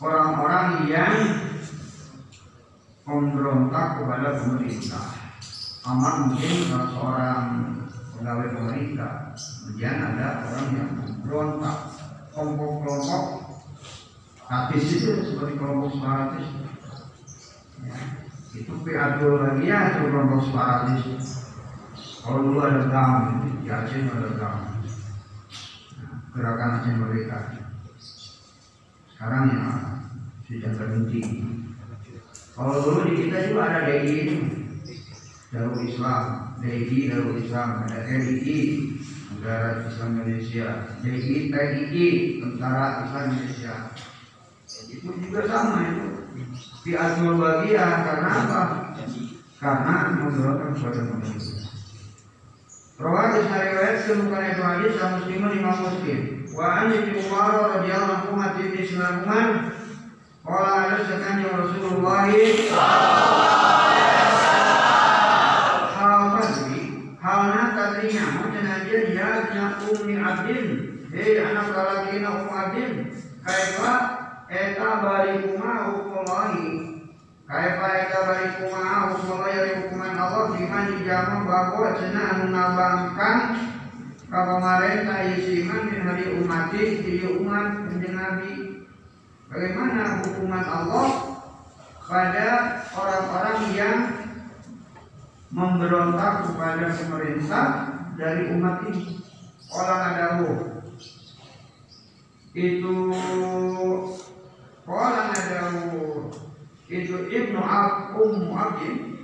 orang-orang 0.04 0.92
yang 0.92 1.16
memberontak 3.08 4.04
kepada 4.04 4.44
pemerintah. 4.44 5.08
Aman 5.88 6.36
mungkin 6.36 6.56
seorang 6.68 7.44
pegawai 8.12 8.48
pemerintah. 8.60 9.32
Kemudian 9.40 9.96
ada 10.04 10.28
orang 10.52 10.68
yang 10.76 10.90
memberontak. 11.00 11.78
Kelompok-kelompok 12.36 13.24
aktif 14.52 14.84
itu 15.00 15.12
seperti 15.32 15.56
kelompok 15.56 15.96
separatis. 15.96 16.48
Ya, 17.88 17.98
itu 18.52 18.74
piatul 18.84 19.40
lagi 19.40 19.64
ya 19.64 19.96
itu 19.96 20.12
kelompok 20.12 20.44
separatis. 20.44 21.45
Kalau 22.26 22.42
dulu 22.42 22.58
ada 22.58 22.90
di 23.62 23.70
Aceh 23.70 24.02
ada. 24.02 24.52
Nah, 25.94 26.14
gerakan 26.34 26.70
Aceh 26.82 26.94
Merdeka 26.98 27.40
sekarang 29.14 29.44
ya 29.48 29.66
sudah 30.44 30.72
berhenti 30.76 31.22
kalau 32.56 32.76
dulu 32.84 33.00
di 33.12 33.14
kita 33.28 33.52
juga 33.52 33.62
ada 33.68 33.82
DI 33.84 34.16
itu. 34.26 34.38
Darul 35.52 35.88
Islam 35.88 36.56
DI 36.64 37.12
Darul 37.12 37.36
Islam. 37.44 37.84
Ada 37.84 38.00
RII 38.08 38.60
Negara 39.36 39.84
Islam 39.84 40.10
Indonesia. 40.24 40.68
DI 41.04 41.52
TII 41.52 42.08
Tentara 42.40 43.04
Islam 43.04 43.24
Indonesia. 43.36 43.74
Itu 44.88 45.08
juga 45.20 45.42
sama 45.52 45.84
itu. 45.84 46.08
Diatur 46.88 47.34
bagian 47.44 47.96
karena 48.08 48.30
apa? 48.32 48.62
Karena 49.60 49.96
memberontak 50.16 50.80
kepada 50.80 51.00
pemerintah 51.12 51.55
Rawat 52.96 53.44
disariwayatkan 53.44 54.24
bukan 54.24 54.44
itu 54.56 54.62
hadis 54.64 54.92
sama 54.96 55.20
muslimun 55.20 55.52
imam 55.60 55.78
muslim. 55.84 56.20
Wa 56.56 56.66
an 56.80 56.96
Ibnu 56.96 57.28
Umar 57.28 57.52
radhiyallahu 57.76 58.32
anhu 58.32 58.40
mati 58.40 58.72
di 58.72 58.88
Sinagungan 58.88 59.76
Qala 60.48 60.96
ya 60.96 61.52
Rasulullah. 61.60 62.32
Halna 67.26 67.62
tadrinya 67.74 68.26
Macam 68.38 68.64
aja 68.64 68.98
Abdin. 70.24 70.66
Hei 71.12 71.42
anak 71.42 71.68
lalakina 71.76 72.48
Umi 72.48 72.54
Abdin. 72.54 72.92
Kaifa? 73.44 73.94
Eta 74.46 74.90
barikuma 75.02 75.90
hukumahi 75.90 76.85
Kaifa 77.46 78.10
eta 78.10 78.20
barikuma 78.26 79.14
hukumahi 79.14 79.54
Dari 79.54 79.72
hukuman 79.78 80.18
Allah 80.18 80.58
Diman 80.58 80.86
dijama 80.98 81.46
bahwa 81.46 81.94
Cena 81.94 82.22
anu 82.34 82.46
nabangkan 82.50 83.38
pemerintah 84.26 85.30
isiman 85.38 85.94
min 85.94 86.02
hari 86.10 86.42
umati 86.42 87.06
di 87.06 87.22
umat 87.38 87.86
menjadi 87.86 88.10
Nabi. 88.18 88.54
Bagaimana 89.46 90.26
hukuman 90.26 90.66
Allah 90.66 91.08
pada 92.10 92.50
orang-orang 92.98 93.60
yang 93.78 94.00
memberontak 95.54 96.50
kepada 96.50 96.98
pemerintah 96.98 97.66
dari 98.18 98.58
umat 98.58 98.90
ini 98.90 99.22
orang 99.70 100.02
adawu. 100.02 100.50
Itu 102.58 103.14
orang 104.90 105.30
adawu 105.30 106.34
itu 106.90 107.16
ibnu 107.30 107.60
Akum 107.62 108.54
Abdin. 108.54 109.16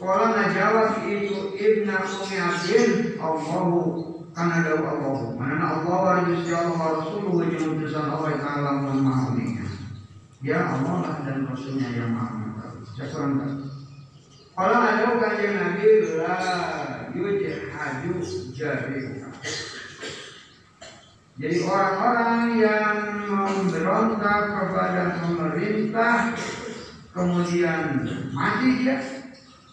Kala 0.00 0.32
najawab 0.32 1.04
itu 1.12 1.60
ibna 1.60 2.00
umi 2.00 2.36
abdin 2.40 3.20
Allahu 3.20 4.24
karena 4.32 4.64
dawu 4.64 4.84
Allahu. 4.88 5.36
Mana 5.36 5.76
Allah 5.76 5.96
wa 6.00 6.24
Gusti 6.24 6.56
Allah 6.56 7.04
jeung 7.04 7.76
utusan 7.76 8.08
Allah 8.08 8.32
taala 8.40 8.80
mun 8.80 9.04
mahuninya 9.04 9.68
ya 10.40 10.72
Allah 10.72 11.04
lah 11.04 11.16
dan 11.28 11.44
Rasulnya 11.44 11.92
yang 11.92 12.16
mengetahui. 12.16 12.80
Syukuran 12.96 13.60
Kala 14.56 14.76
najawab 14.88 15.20
kanjeng 15.20 15.56
Nabi 15.60 15.84
la 16.16 16.36
yujhadu 17.12 18.24
jariha 18.56 19.19
jadi 21.40 21.64
orang-orang 21.64 22.60
yang 22.60 22.96
memberontak 23.24 24.40
kepada 24.60 25.24
pemerintah 25.24 26.36
kemudian 27.16 28.04
mati 28.36 28.84
dia 28.84 29.00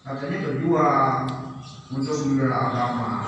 katanya 0.07 0.48
berjuang 0.48 1.27
untuk 1.91 2.23
membela 2.23 2.72
agama. 2.72 3.27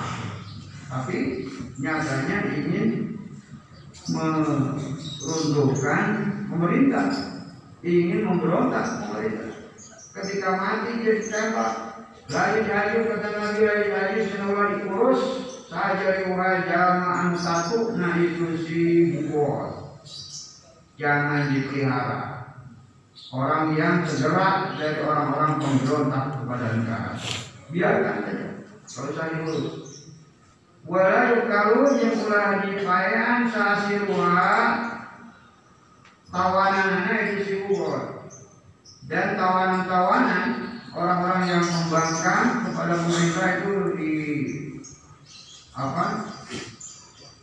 Tapi 0.88 1.44
nyatanya 1.84 2.36
ingin 2.56 3.20
meruntuhkan 4.08 6.04
pemerintah. 6.48 7.12
Ingin 7.84 8.24
memberontak 8.24 9.04
pemerintah. 9.04 9.52
Ketika 10.16 10.48
mati 10.56 11.04
dia 11.04 11.20
ditembak. 11.20 11.92
Lari 12.30 12.62
lari 12.62 13.10
kata 13.10 13.26
Nabi 13.26 13.58
lari 13.66 13.86
lari 13.90 14.22
senawar 14.22 14.78
diurus 14.78 15.49
saja 15.70 16.26
riwayat 16.26 16.66
jamaah 16.66 17.30
satu 17.38 17.94
nah 17.94 18.18
itu 18.18 18.58
si 18.66 18.80
buat 19.30 20.02
jangan 20.98 21.54
dipelihara 21.54 22.40
orang 23.30 23.78
yang 23.78 24.02
segera 24.02 24.74
dari 24.74 25.06
orang-orang 25.06 25.62
pemberontak 25.62 26.42
kepada 26.42 26.66
negara. 26.74 27.12
Biarkan 27.70 28.16
saja, 28.26 28.48
kalau 28.90 29.10
saya 29.14 29.32
dulu. 29.46 29.62
Walau 30.90 31.46
kalau 31.46 31.86
yang 32.02 32.18
ulah 32.26 32.66
dipayan 32.66 33.46
sasiruha 33.52 34.54
tawanannya 36.32 37.14
itu 37.30 37.38
si 37.44 37.54
ubor 37.68 38.26
dan 39.06 39.36
tawanan-tawanan 39.36 40.46
orang-orang 40.96 41.42
yang 41.46 41.62
membangkang 41.62 42.64
kepada 42.64 42.94
pemerintah 42.96 43.46
itu 43.60 43.72
apa 45.74 46.04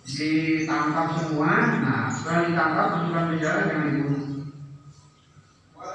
ditangkap 0.07 1.07
semua 1.19 1.51
nah 1.83 2.07
setelah 2.11 2.41
ditangkap 2.47 2.85
masukkan 2.95 3.25
penjara 3.33 3.61
jangan 3.67 3.87
dibunuh 3.91 4.25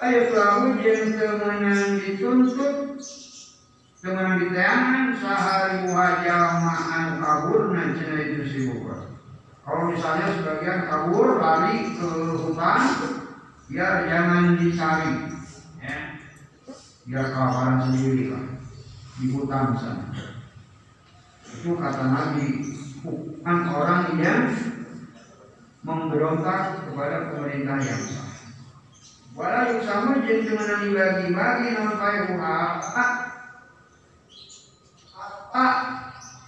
Ayo 0.02 0.34
kamu 0.34 0.82
yang 0.82 1.14
temenan 1.14 2.02
dituntut 2.02 2.98
temenan 4.02 4.42
ditayangan 4.42 5.14
sehari 5.14 5.86
wajah 5.94 6.59
kabur 7.22 7.70
nanti 7.70 8.02
itu 8.02 8.42
si 8.50 8.59
bukan. 8.66 9.14
Kalau 9.62 9.94
misalnya 9.94 10.26
sebagian 10.34 10.90
kabur 10.90 11.38
lari 11.38 11.94
ke 11.94 12.10
hutan, 12.34 12.82
biar 13.70 14.10
jangan 14.10 14.59
dicari, 14.59 15.12
ya. 15.78 16.18
biar 17.06 17.24
kelaparan 17.30 17.78
sendiri 17.86 18.34
lah 18.34 18.44
di 19.22 19.26
hutan 19.30 19.78
sana. 19.78 20.31
Itu 21.62 21.78
kata 21.78 22.10
Nabi, 22.10 22.59
bukan 23.06 23.59
orang 23.70 24.18
yang 24.18 24.51
memberontak 25.86 26.90
kepada 26.90 27.30
pemerintah 27.30 27.78
yang 27.78 28.02
sah. 28.02 28.34
Walau 29.39 29.78
sama 29.86 30.26
jeung 30.26 30.43
temenan 30.43 30.90
dibagi-bagi 30.90 31.78
naon 31.78 31.94
pae 32.02 32.18
uha. 32.34 32.59
Apa 35.14 35.66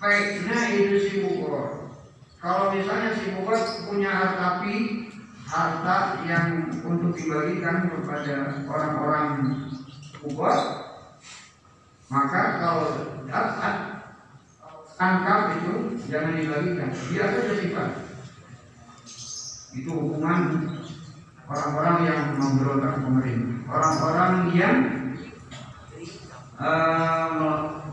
baiknya 0.03 0.59
itu 0.83 0.97
si 1.07 1.15
bukor. 1.23 1.95
Kalau 2.43 2.75
misalnya 2.75 3.15
si 3.15 3.39
bukor 3.39 3.55
punya 3.87 4.11
harta 4.11 4.67
pi 4.67 5.07
harta 5.47 6.27
yang 6.27 6.75
untuk 6.83 7.15
dibagikan 7.15 7.87
kepada 7.87 8.67
orang-orang 8.67 9.63
kubur 10.19 10.59
maka 12.11 12.43
kalau 12.59 12.91
dapat 13.31 13.94
tangkap 14.95 15.41
itu 15.59 15.75
jangan 16.09 16.33
dibagikan. 16.39 16.91
Biar 17.11 17.29
saja 17.31 17.55
simpan. 17.59 17.91
Itu 19.75 19.91
hukuman 19.91 20.41
orang-orang 21.45 21.97
yang 22.07 22.21
memberontak 22.39 22.95
pemerintah 23.05 23.53
orang-orang 23.69 24.33
yang 24.55 24.77
uh, 26.57 27.29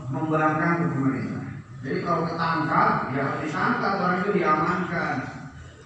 membangkang 0.08 0.74
ke 0.78 0.86
pemerintah 0.92 1.42
jadi 1.82 1.98
kalau 2.06 2.22
ketangkap 2.30 3.10
ya 3.10 3.22
harus 3.26 3.40
ditangkap. 3.42 3.92
Orang 3.98 4.16
itu 4.22 4.30
diamankan. 4.38 5.14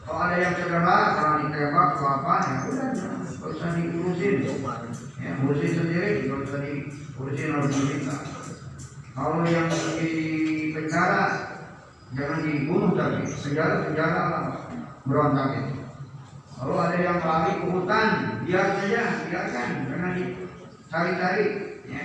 Kalau 0.05 0.21
ada 0.23 0.37
yang 0.39 0.55
cedera 0.55 0.99
orang 1.19 1.37
ditembak 1.49 1.89
atau 1.97 2.07
apa 2.07 2.35
ya 2.45 2.57
udah 2.69 2.89
nggak 2.93 3.49
usah 3.49 3.69
diurusin. 3.75 4.35
Ya 5.17 5.31
urusin 5.41 5.73
sendiri 5.73 6.29
nggak 6.29 6.41
usah 6.45 6.59
diurusin 6.61 7.49
oleh 7.57 7.69
pemerintah 7.73 8.19
kalau 9.17 9.41
yang 9.49 9.73
di 9.97 10.13
penjara 10.77 11.25
jangan 12.13 12.45
dibunuh 12.45 12.93
tapi 12.93 13.25
penjara 13.25 13.89
penjara 13.89 14.23
berontak 15.09 15.49
itu. 15.57 15.75
Kalau 16.57 16.77
ada 16.81 16.97
yang 16.97 17.21
lari 17.21 17.53
ke 17.61 17.67
hutan 17.69 18.09
biar 18.45 18.67
saja 18.81 19.03
biarkan 19.29 19.69
jangan 19.89 20.11
dicari-cari 20.17 21.45
ya. 21.89 22.05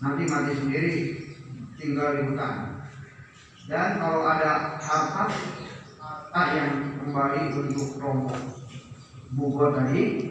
Nanti 0.00 0.22
mati 0.28 0.52
sendiri 0.56 0.92
tinggal 1.76 2.08
di 2.16 2.22
hutan. 2.32 2.54
Dan 3.64 3.88
kalau 4.00 4.20
ada 4.24 4.76
harta 4.80 5.32
harta 6.00 6.42
yang 6.56 6.72
kembali 7.00 7.40
untuk 7.52 7.96
rombong. 8.00 8.44
Bubur 9.34 9.74
tadi 9.74 10.30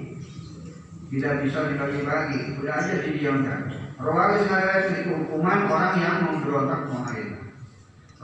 tidak 1.12 1.44
bisa 1.44 1.70
dibagi-bagi 1.70 2.56
sudah 2.56 2.74
aja 2.74 2.96
didiamkan 3.04 3.70
Ismail 4.02 4.82
itu 4.90 5.12
hukuman 5.14 5.70
orang 5.70 5.96
yang 6.02 6.18
memberontak 6.26 6.90
pemerintah 6.90 7.43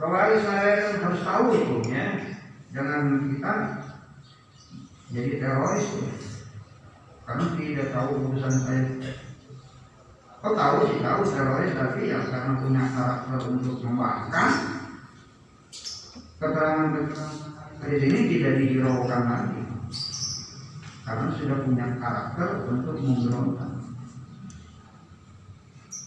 Rawawi 0.00 0.40
Ismail 0.40 0.80
harus 1.04 1.20
tahu 1.20 1.44
itu 1.60 1.76
ya 1.92 2.08
jangan 2.72 3.28
kita 3.28 3.52
jadi 5.12 5.32
teroris 5.36 5.88
ya. 6.00 6.12
karena 7.28 7.44
tidak 7.60 7.88
tahu 7.92 8.08
urusan 8.24 8.54
saya 8.64 8.82
Kau 10.40 10.56
tahu 10.56 10.88
sih 10.88 11.04
tahu 11.04 11.20
teroris 11.28 11.76
tapi 11.76 12.08
yang 12.08 12.24
karena 12.32 12.56
punya 12.56 12.82
karakter 12.96 13.40
untuk 13.52 13.76
membangkang 13.84 14.52
keterangan-keterangan 16.40 17.84
di 17.84 17.96
sini 18.00 18.20
tidak 18.32 18.52
dihiraukan 18.56 19.22
lagi 19.28 19.60
karena 21.04 21.26
sudah 21.36 21.58
punya 21.66 21.86
karakter 22.00 22.48
untuk 22.72 22.96
memberontak. 22.96 23.72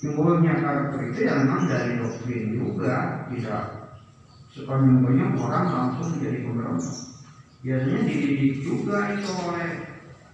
Timbulnya 0.01 0.53
karakter 0.63 0.99
itu 1.11 1.19
yang 1.27 1.37
memang 1.43 1.63
dari 1.67 1.91
doktrin 1.99 2.45
juga 2.57 2.95
tidak 3.29 3.82
sepanjang 4.53 5.33
orang 5.41 5.65
langsung 5.73 6.09
menjadi 6.17 6.37
pemberontak. 6.45 6.97
Biasanya 7.63 7.99
dididik 8.05 8.53
juga 8.61 8.97
itu 9.17 9.31
oleh 9.33 9.69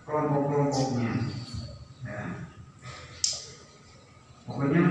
kelompok-kelompoknya. 0.04 1.14
Ya. 2.04 2.24
Pokoknya 4.44 4.84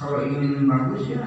kalau 0.00 0.18
ingin 0.24 0.64
bagus 0.64 1.02
ya 1.12 1.24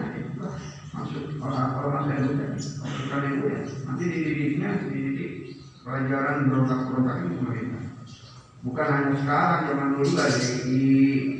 masuk 0.93 1.41
orang 1.41 1.73
orang 1.73 2.01
saya 2.05 2.19
muda 2.21 2.45
masukkan 2.53 3.21
itu 3.25 3.45
ya 3.49 3.59
nanti 3.89 4.03
dididiknya 4.05 4.69
dididik 4.85 5.31
pelajaran 5.81 6.45
berontak-berontak 6.45 7.17
itu 7.25 7.33
pemerintah 7.41 7.83
bukan 8.61 8.87
hanya 8.93 9.13
sekarang 9.17 9.61
zaman 9.67 9.89
dulu 9.97 10.09
lagi 10.13 10.49
i 10.69 10.81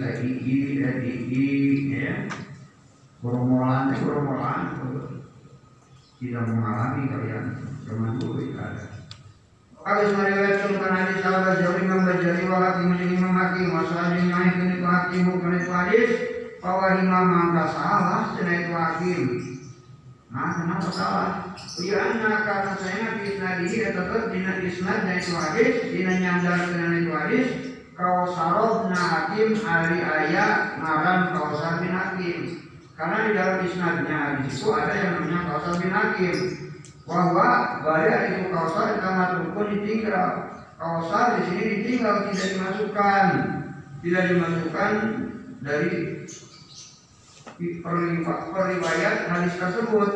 lagi 0.02 0.32
i 1.30 1.46
ya 1.94 2.16
boromolan 3.22 3.94
boromolan 4.02 4.62
tidak 6.24 6.48
mengalami 6.48 7.12
kalian 7.12 7.46
zaman 7.84 8.16
dulu 8.16 8.40
itu 8.40 8.56
ada. 8.56 8.88
Habis 9.84 10.16
meriwayatkan 10.16 10.80
hadis 10.80 11.20
sahabat 11.20 11.60
jauh 11.60 11.76
imam 11.76 12.08
bajari 12.08 12.48
wa 12.48 12.64
hakim 12.64 12.96
imam 12.96 13.36
hakim 13.36 13.68
masalah 13.76 14.16
yang 14.16 14.32
itu 14.56 14.80
hakim 14.88 15.22
bukan 15.28 15.60
itu 15.60 15.72
hadis 15.76 16.10
bahwa 16.64 16.96
imam 16.96 17.26
mangka 17.28 17.66
salah 17.76 18.22
cina 18.40 18.54
itu 18.56 18.72
hakim 18.72 19.22
nah 20.32 20.50
kenapa 20.56 20.90
salah? 20.90 21.30
Ya 21.84 22.00
anak 22.00 22.48
karena 22.48 22.74
saya 22.80 23.06
di 23.20 23.24
isnadi 23.28 23.68
ya 23.70 23.90
tetap 23.92 24.32
dina 24.32 24.54
isnad 24.64 25.00
dan 25.04 25.20
itu 25.20 25.36
hadis 25.36 25.74
dina 25.92 26.14
nyandar 26.24 26.72
dengan 26.72 26.92
itu 27.04 27.12
hadis 27.12 27.48
kau 28.00 28.32
sarob 28.32 28.88
na 28.88 28.98
hakim 28.98 29.60
hari 29.60 30.00
ayah 30.00 30.80
ngaran 30.80 31.36
kausar 31.36 31.84
bin 31.84 31.92
hakim 31.92 32.64
karena 32.94 33.18
di 33.26 33.32
dalam 33.34 33.58
isnadnya 33.66 34.18
hadis 34.38 34.54
itu 34.62 34.70
ada 34.70 34.94
yang 34.94 35.10
namanya 35.18 35.40
kausar 35.50 35.74
bin 35.82 35.90
hakim. 35.90 36.38
Bahwa 37.04 37.50
bayar 37.84 38.20
itu 38.32 38.54
kausar 38.54 39.02
karena 39.02 39.26
rukun 39.42 39.68
ditinggal. 39.74 40.32
Kausar 40.78 41.26
di 41.38 41.42
sini 41.50 41.64
ditinggal 41.82 42.16
tidak 42.30 42.48
dimasukkan. 42.54 43.26
Tidak 44.04 44.24
dimasukkan 44.30 44.94
dari 45.64 45.92
periwayat 48.54 49.16
hadis 49.32 49.56
tersebut. 49.58 50.12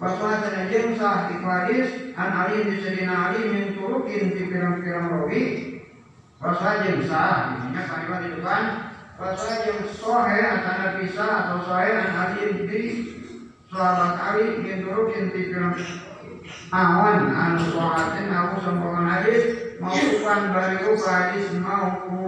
Waswa 0.00 0.40
dan 0.40 0.72
yang 0.72 0.96
sah 0.96 1.28
di 1.28 1.36
hadis 1.44 2.16
an 2.16 2.32
Ali 2.32 2.64
di 2.64 2.80
sedina 2.80 3.32
Ali 3.32 3.52
min 3.52 3.76
di 4.08 4.42
pirang-pirang 4.48 5.12
rawi. 5.12 5.44
Sah 6.40 7.52
intinya 7.52 7.82
kalimat 7.84 8.20
itu 8.28 8.40
kan 8.40 8.89
Waswa 9.20 9.52
yang 9.68 9.84
sohe 9.92 10.40
atau 10.40 10.96
bisa 10.96 11.20
atau 11.20 11.60
sohe 11.68 11.92
an 11.92 12.08
Ali 12.16 12.64
di 12.64 12.82
sahabat 13.68 14.16
Ali 14.16 14.64
min 14.64 14.88
turukin 14.88 15.28
di 15.28 15.52
pirang 15.52 15.76
awan 16.72 17.28
anu 17.28 17.68
sohatin 17.68 18.32
aku 18.32 18.64
sempurna 18.64 19.20
hadis. 19.20 19.76
Maukukan 19.76 20.56
bariku 20.56 20.96
hadis 21.04 21.52
mauku. 21.60 22.24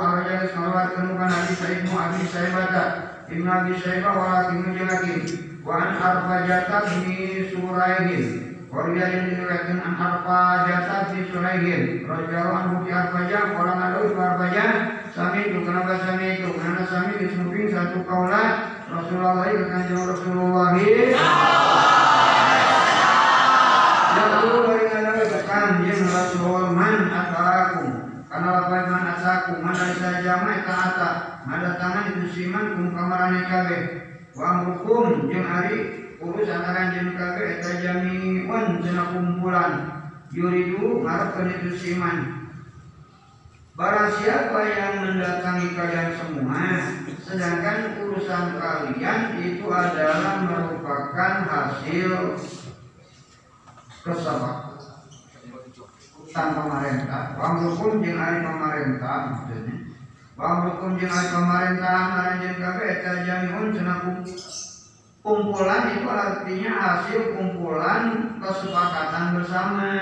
Arjah 0.00 0.48
salawat 0.56 0.96
kenukan 0.96 1.28
hadis 1.28 1.60
saibmu 1.60 2.00
abi 2.00 2.24
saibata 2.24 2.84
Ibn 3.32 3.48
Abi 3.48 3.72
Syaibah 3.80 4.12
wa 4.12 4.26
Hakim 4.28 4.76
Jalakin 4.76 5.20
wa 5.64 5.72
an 5.80 5.90
Arfajata 5.96 7.00
bi 7.00 7.48
Suraihin 7.48 8.51
wa 8.72 8.88
yang 8.88 9.28
diriwayatkan 9.28 9.84
an 9.84 9.94
Arfajata 10.00 11.12
bi 11.12 11.28
Suraihin 11.28 12.08
radhiyallahu 12.08 12.56
anhu 12.56 12.74
bi 12.80 12.88
Arfaja 12.88 13.52
qala 13.52 13.72
ngadu 13.76 14.16
bi 14.16 14.16
Arfaja 14.16 14.64
sami 15.12 15.52
itu 15.52 15.60
kenapa 15.60 16.00
sami 16.00 16.40
itu 16.40 16.56
karena 16.56 16.80
sami 16.88 17.20
disebut 17.20 17.68
satu 17.68 18.00
kaulah 18.08 18.80
Rasulullah 18.88 19.44
itu 19.52 19.64
kanjeng 19.68 20.08
Rasulullah. 20.08 20.72
Allah 24.32 24.58
dari 24.64 24.84
ngadawi 24.88 25.24
kanjeng 25.44 26.02
Rasul 26.08 26.64
man 26.72 26.96
atarakum 27.12 27.88
karena 28.24 28.48
lapan 28.56 28.84
man 28.88 29.04
asaku 29.20 29.52
man 29.60 29.76
dari 29.76 30.24
jamai 30.24 30.64
ta'ata 30.64 31.10
ada 31.44 31.70
tangan 31.76 32.04
itu 32.16 32.24
siman 32.32 32.72
kum 32.72 32.96
kamarane 32.96 33.44
kabe 33.44 33.78
wa 34.32 34.64
hukum 34.64 35.28
jeung 35.28 35.44
ari 35.44 35.78
urus 36.20 36.48
antara 36.48 36.92
jeung 36.96 37.16
kabe 37.16 37.60
eta 37.60 37.80
jami'un 37.80 38.80
cenah 38.80 39.06
kumpulan. 39.12 39.72
Yuridu 40.32 41.04
ngarepkeun 41.04 41.52
itu 41.60 41.70
siman. 41.76 42.42
Barang 43.72 44.12
siapa 44.20 44.68
yang 44.68 45.00
mendatangi 45.00 45.72
kalian 45.72 46.12
semua 46.20 46.92
Sedangkan 47.24 48.04
urusan 48.04 48.60
kalian 48.60 49.40
itu 49.40 49.64
adalah 49.64 50.44
merupakan 50.44 51.32
hasil 51.48 52.36
kesepakatan 54.04 54.68
pemerintah 56.52 57.32
Wanglukum 57.40 58.04
jeung 58.04 58.20
ari 58.20 58.44
pemerintah 58.44 59.40
Wanglukum 60.32 60.96
jeung 60.96 61.12
ari 61.12 61.28
pemerintahan 61.28 62.06
Naranjen 62.16 62.56
kabe 62.56 62.84
eta 62.88 63.12
jamiun 63.28 63.76
kumpulan 65.22 65.82
itu 65.94 66.08
artinya 66.08 66.72
hasil 66.72 67.36
kumpulan 67.36 68.02
kesepakatan 68.40 69.24
bersama. 69.38 69.92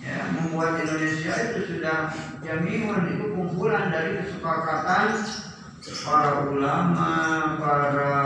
Ya 0.00 0.24
membuat 0.32 0.80
Indonesia 0.80 1.34
itu 1.52 1.76
sudah 1.76 2.08
jamiun 2.40 3.02
itu 3.12 3.24
kumpulan 3.36 3.92
dari 3.92 4.22
kesepakatan 4.22 5.12
para 6.06 6.48
ulama 6.48 7.12
para 7.60 8.16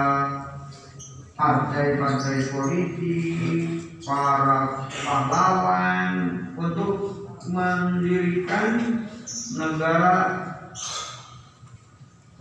partai-partai 1.35 2.39
politik 2.55 3.82
para 4.06 4.86
pahlawan 5.02 6.12
untuk 6.55 7.27
mendirikan 7.51 9.02
negara 9.59 10.53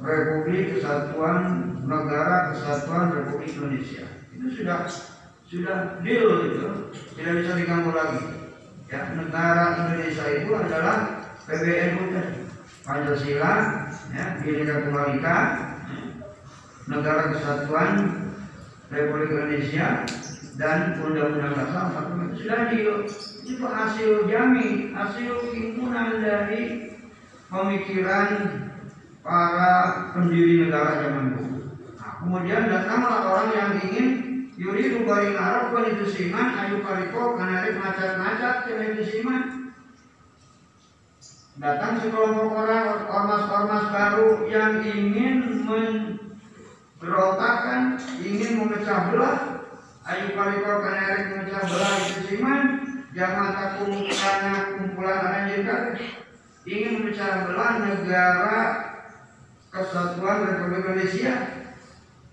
Republik 0.03 0.77
Kesatuan 0.77 1.71
Negara 1.87 2.51
Kesatuan 2.51 3.15
Republik 3.15 3.55
Indonesia. 3.55 4.03
Itu 4.35 4.51
sudah 4.51 4.83
sudah 5.47 5.77
deal 6.03 6.29
itu. 6.51 6.69
Tidak 7.15 7.33
bisa 7.39 7.51
diganggu 7.55 7.91
lagi. 7.95 8.21
Ya, 8.91 9.09
negara 9.15 9.79
Indonesia 9.79 10.25
itu 10.37 10.51
adalah 10.53 10.97
PBNU. 11.47 12.03
Pancasila, 12.83 13.87
ya, 14.11 14.43
Bhinneka 14.43 14.83
Tunggal 14.83 15.15
Ika, 15.15 15.37
Negara 16.91 17.31
Kesatuan 17.31 17.91
Republik 18.91 19.31
Indonesia 19.31 20.03
dan 20.59 20.99
Undang-Undang 20.99 21.55
Dasar 21.55 21.95
45 21.95 22.43
sudah 22.43 22.61
di 22.69 22.79
itu 23.47 23.63
hasil 23.63 24.11
jami, 24.27 24.91
hasil 24.91 25.31
himpunan 25.55 26.19
dari 26.19 26.91
pemikiran 27.47 28.29
para 29.23 30.11
pendiri 30.11 30.67
negara 30.67 30.99
zaman 30.99 31.39
dulu. 31.39 31.71
Nah, 31.95 32.19
kemudian 32.19 32.67
datanglah 32.67 33.31
orang 33.31 33.55
yang 33.55 33.79
ingin 33.79 34.19
Yuri 34.59 34.99
Rubaring 34.99 35.39
Arab 35.39 35.71
kan 35.73 35.89
itu 35.97 36.05
siman, 36.11 36.53
ayu 36.59 36.83
kariko 36.85 37.33
kanarik 37.39 37.79
macat-macat 37.79 38.69
kan 38.69 38.85
itu 38.93 39.03
siman. 39.09 39.43
Datang 41.57 41.99
sekelompok 42.03 42.53
orang 42.53 43.07
ormas-ormas 43.07 43.83
baru 43.93 44.47
yang 44.51 44.83
ingin 44.85 45.65
memberontakan, 45.65 47.97
ingin 48.21 48.59
memecah 48.59 49.09
belah. 49.09 49.39
Ayu 50.03 50.35
kariko 50.35 50.83
kanarik 50.83 51.25
memecah 51.33 51.63
belah 51.63 51.95
itu 52.03 52.19
siman. 52.27 52.61
Jangan 53.13 53.53
takut 53.53 54.09
karena 54.09 54.73
kumpulan 54.73 55.21
orang 55.21 55.53
ingin 56.65 56.97
memecah 56.99 57.45
belah 57.45 57.85
negara 57.85 58.92
kesatuan 59.73 60.45
Republik 60.45 60.85
Indonesia. 60.85 61.33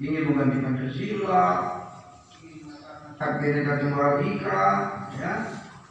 Ingin 0.01 0.29
mengganti 0.29 0.59
Pancasila. 0.61 1.49
Hak 3.21 3.33
bineka 3.41 3.81
tunggal 3.81 4.21
ika 4.25 4.65
ya. 5.17 5.33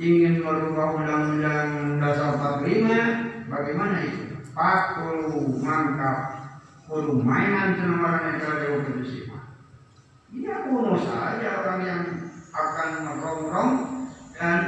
Ingin 0.02 0.46
merubah 0.46 0.98
undang-undang 0.98 2.00
dasar 2.02 2.38
45 2.62 3.50
bagaimana 3.50 3.98
itu? 4.06 4.40
Pakulu 4.54 5.62
mangkap 5.62 6.18
kudu 6.90 7.22
mainan 7.22 7.78
cenamaran 7.78 8.34
negara 8.34 8.66
Republik 8.66 9.06
Indonesia 9.06 9.38
ya 10.30 10.70
kuno 10.70 10.94
saja 10.94 11.66
orang 11.66 11.82
yang 11.82 12.04
akan 12.54 12.90
merongrong 13.02 13.74
dan 14.38 14.62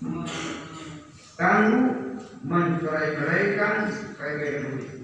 mengganggu 0.00 1.84
mencerai-ceraikan 2.46 3.92
ya. 3.92 4.95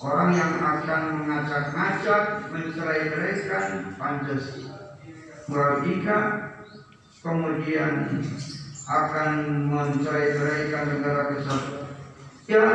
Orang 0.00 0.30
yang 0.36 0.52
akan 0.60 1.02
mengacak-ngacak 1.24 2.52
mencerai-ceraikan 2.52 3.96
Pancasila 3.96 5.00
Moralika 5.48 6.18
kemudian 7.24 8.20
akan 8.86 9.32
mencerai-ceraikan 9.72 10.84
negara 10.98 11.22
kesatuan 11.32 11.86
ya 12.46 12.66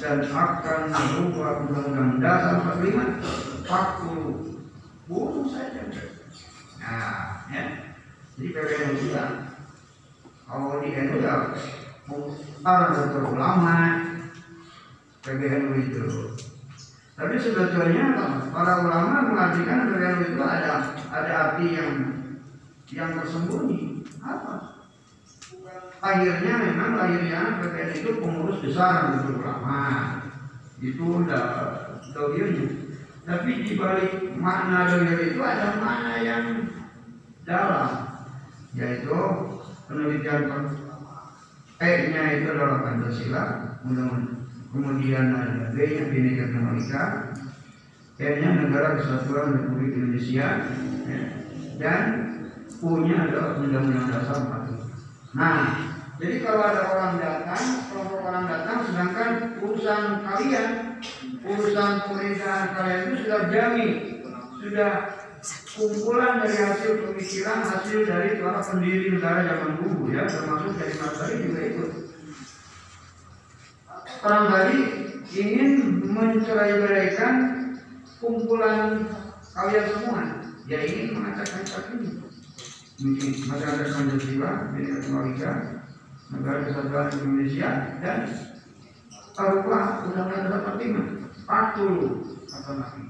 dan 0.00 0.18
akan 0.24 0.80
merubah 0.88 1.68
undang-undang 1.68 2.10
dasar 2.24 2.64
45 2.80 3.68
40 3.68 4.60
bunuh 5.04 5.46
saja. 5.52 5.84
Nah 6.80 7.44
ya. 7.52 7.64
Jadi 8.40 8.48
PBNU 8.56 8.94
bilang 9.04 9.34
kalau 10.48 10.80
di 10.80 10.96
NU 10.96 11.20
ya 11.20 12.88
dokter 12.96 13.24
ulama 13.28 13.76
PBNU 15.20 15.72
itu 15.76 16.04
tapi 17.20 17.36
sebetulnya 17.36 18.16
para 18.48 18.80
ulama 18.80 19.28
mengartikan 19.28 19.92
PBNU 19.92 20.32
itu 20.32 20.40
ada 20.40 20.96
ada 21.12 21.32
arti 21.52 21.76
yang 21.76 21.92
yang 22.88 23.12
tersembunyi 23.12 24.08
apa? 24.24 24.80
Akhirnya 26.00 26.54
memang 26.64 26.96
lahirnya 26.96 27.60
PBNU 27.60 27.92
itu 27.92 28.10
pengurus 28.24 28.64
besar 28.64 29.20
dokter 29.20 29.36
ulama. 29.36 29.84
Itu 30.80 31.20
udah 31.20 31.44
dohirnya. 32.16 32.88
Tapi 33.28 33.68
di 33.68 33.76
balik 33.76 34.40
makna 34.40 34.88
dohir 34.88 35.20
itu 35.20 35.44
ada 35.44 35.76
makna 35.76 36.24
yang 36.24 36.72
dalam 37.44 38.16
yaitu 38.72 39.20
penelitian 39.92 40.48
E-nya 41.80 42.22
itu 42.36 42.48
adalah 42.52 42.80
Pancasila 42.84 43.44
kemudian 44.70 45.34
ada 45.34 45.74
B-nya 45.74 46.04
Bhinneka 46.08 46.44
Tunggal 46.54 46.76
Ika 46.78 47.04
N-nya 48.20 48.50
Negara 48.62 49.00
Kesatuan 49.00 49.56
Republik 49.56 49.96
Indonesia 49.96 50.46
ya, 51.08 51.20
dan 51.80 52.02
U-nya 52.80 53.16
adalah 53.28 53.58
Undang-Undang 53.58 54.06
Dasar 54.08 54.38
45 54.46 55.36
nah 55.36 55.58
jadi 56.20 56.36
kalau 56.44 56.62
ada 56.62 56.82
orang 56.92 57.14
datang 57.16 57.64
kelompok 57.88 58.20
orang 58.28 58.44
datang 58.44 58.78
sedangkan 58.86 59.30
urusan 59.64 60.02
kalian 60.20 60.68
urusan 61.40 61.90
pemerintahan 62.06 62.66
kalian 62.76 63.00
itu 63.08 63.14
sudah 63.24 63.40
jamin 63.48 63.90
sudah 64.60 64.92
kumpulan 65.72 66.44
dari 66.44 66.56
hasil 66.60 67.00
pemikiran 67.00 67.64
hasil 67.64 68.04
dari 68.04 68.36
para 68.36 68.60
pendiri 68.60 69.16
negara 69.16 69.48
zaman 69.48 69.80
dulu 69.80 70.12
ya. 70.12 70.28
Termasuk 70.28 70.76
dari 70.76 70.94
Mas 71.00 71.20
juga 71.32 71.60
ikut 71.64 71.90
orang 74.20 74.44
tadi 74.52 74.78
ingin 75.32 75.70
mencerai-beraikan 76.04 77.34
kumpulan 78.20 79.08
kalian 79.56 79.86
semua. 79.96 80.20
Ya 80.68 80.78
ingin 80.86 81.18
mengacak-acak 81.18 81.96
ini. 81.98 82.20
Mungkin 83.00 83.30
masyarakat 83.48 83.96
Pancasila 83.96 84.70
Bhinneka 84.76 85.00
Tunggal 85.00 85.24
Ika 85.32 85.52
negara 86.30 86.58
kesatuan 86.68 87.08
Indonesia 87.16 87.70
dan 88.04 88.18
Eropa 89.40 89.78
Undang-Undang 90.04 90.42
Dasar 90.52 90.60
45 90.76 91.20
40 91.48 92.54
apa 92.54 92.70
lagi? 92.76 93.02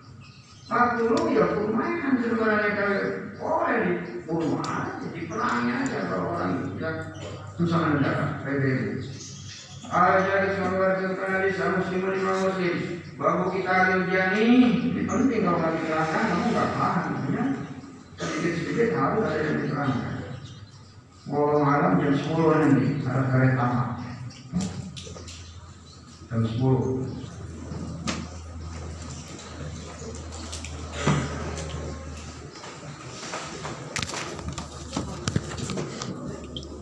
Waktu 0.71 1.05
ya 1.35 1.45
permainan 1.51 2.15
sebenarnya 2.23 2.71
kalau 2.79 2.99
boleh 3.43 3.83
dibunuh 4.07 4.63
aja, 4.63 5.07
diperangi 5.11 5.71
aja 5.75 5.99
kalau 6.07 6.39
orang 6.39 6.79
yang 6.79 6.97
susah 7.59 7.99
negara 7.99 8.39
PBB. 8.47 9.03
Aja 9.91 10.47
disamakan 10.47 11.19
di 11.43 11.51
sama 11.59 11.83
muslim 11.83 12.15
lima 12.15 12.33
muslim. 12.47 12.77
Babu 13.19 13.51
kita 13.51 14.07
ujiani, 14.07 14.47
ini 14.87 15.03
penting 15.03 15.43
kalau 15.43 15.59
nggak 15.59 15.73
diterangkan 15.83 16.23
kamu 16.31 16.47
nggak 16.55 16.71
paham 16.79 17.07
ya. 17.35 17.45
Sedikit 18.15 18.53
sedikit 18.63 18.89
harus 18.95 19.27
ada 19.27 19.43
yang 19.43 19.59
diterangkan. 19.67 20.15
Walau 21.27 21.63
malam 21.67 21.99
jam 21.99 22.15
10 22.15 22.33
nanti 22.33 22.87
ada 23.03 23.23
kereta 23.29 23.67
Jam 26.31 26.43
10 26.47 27.20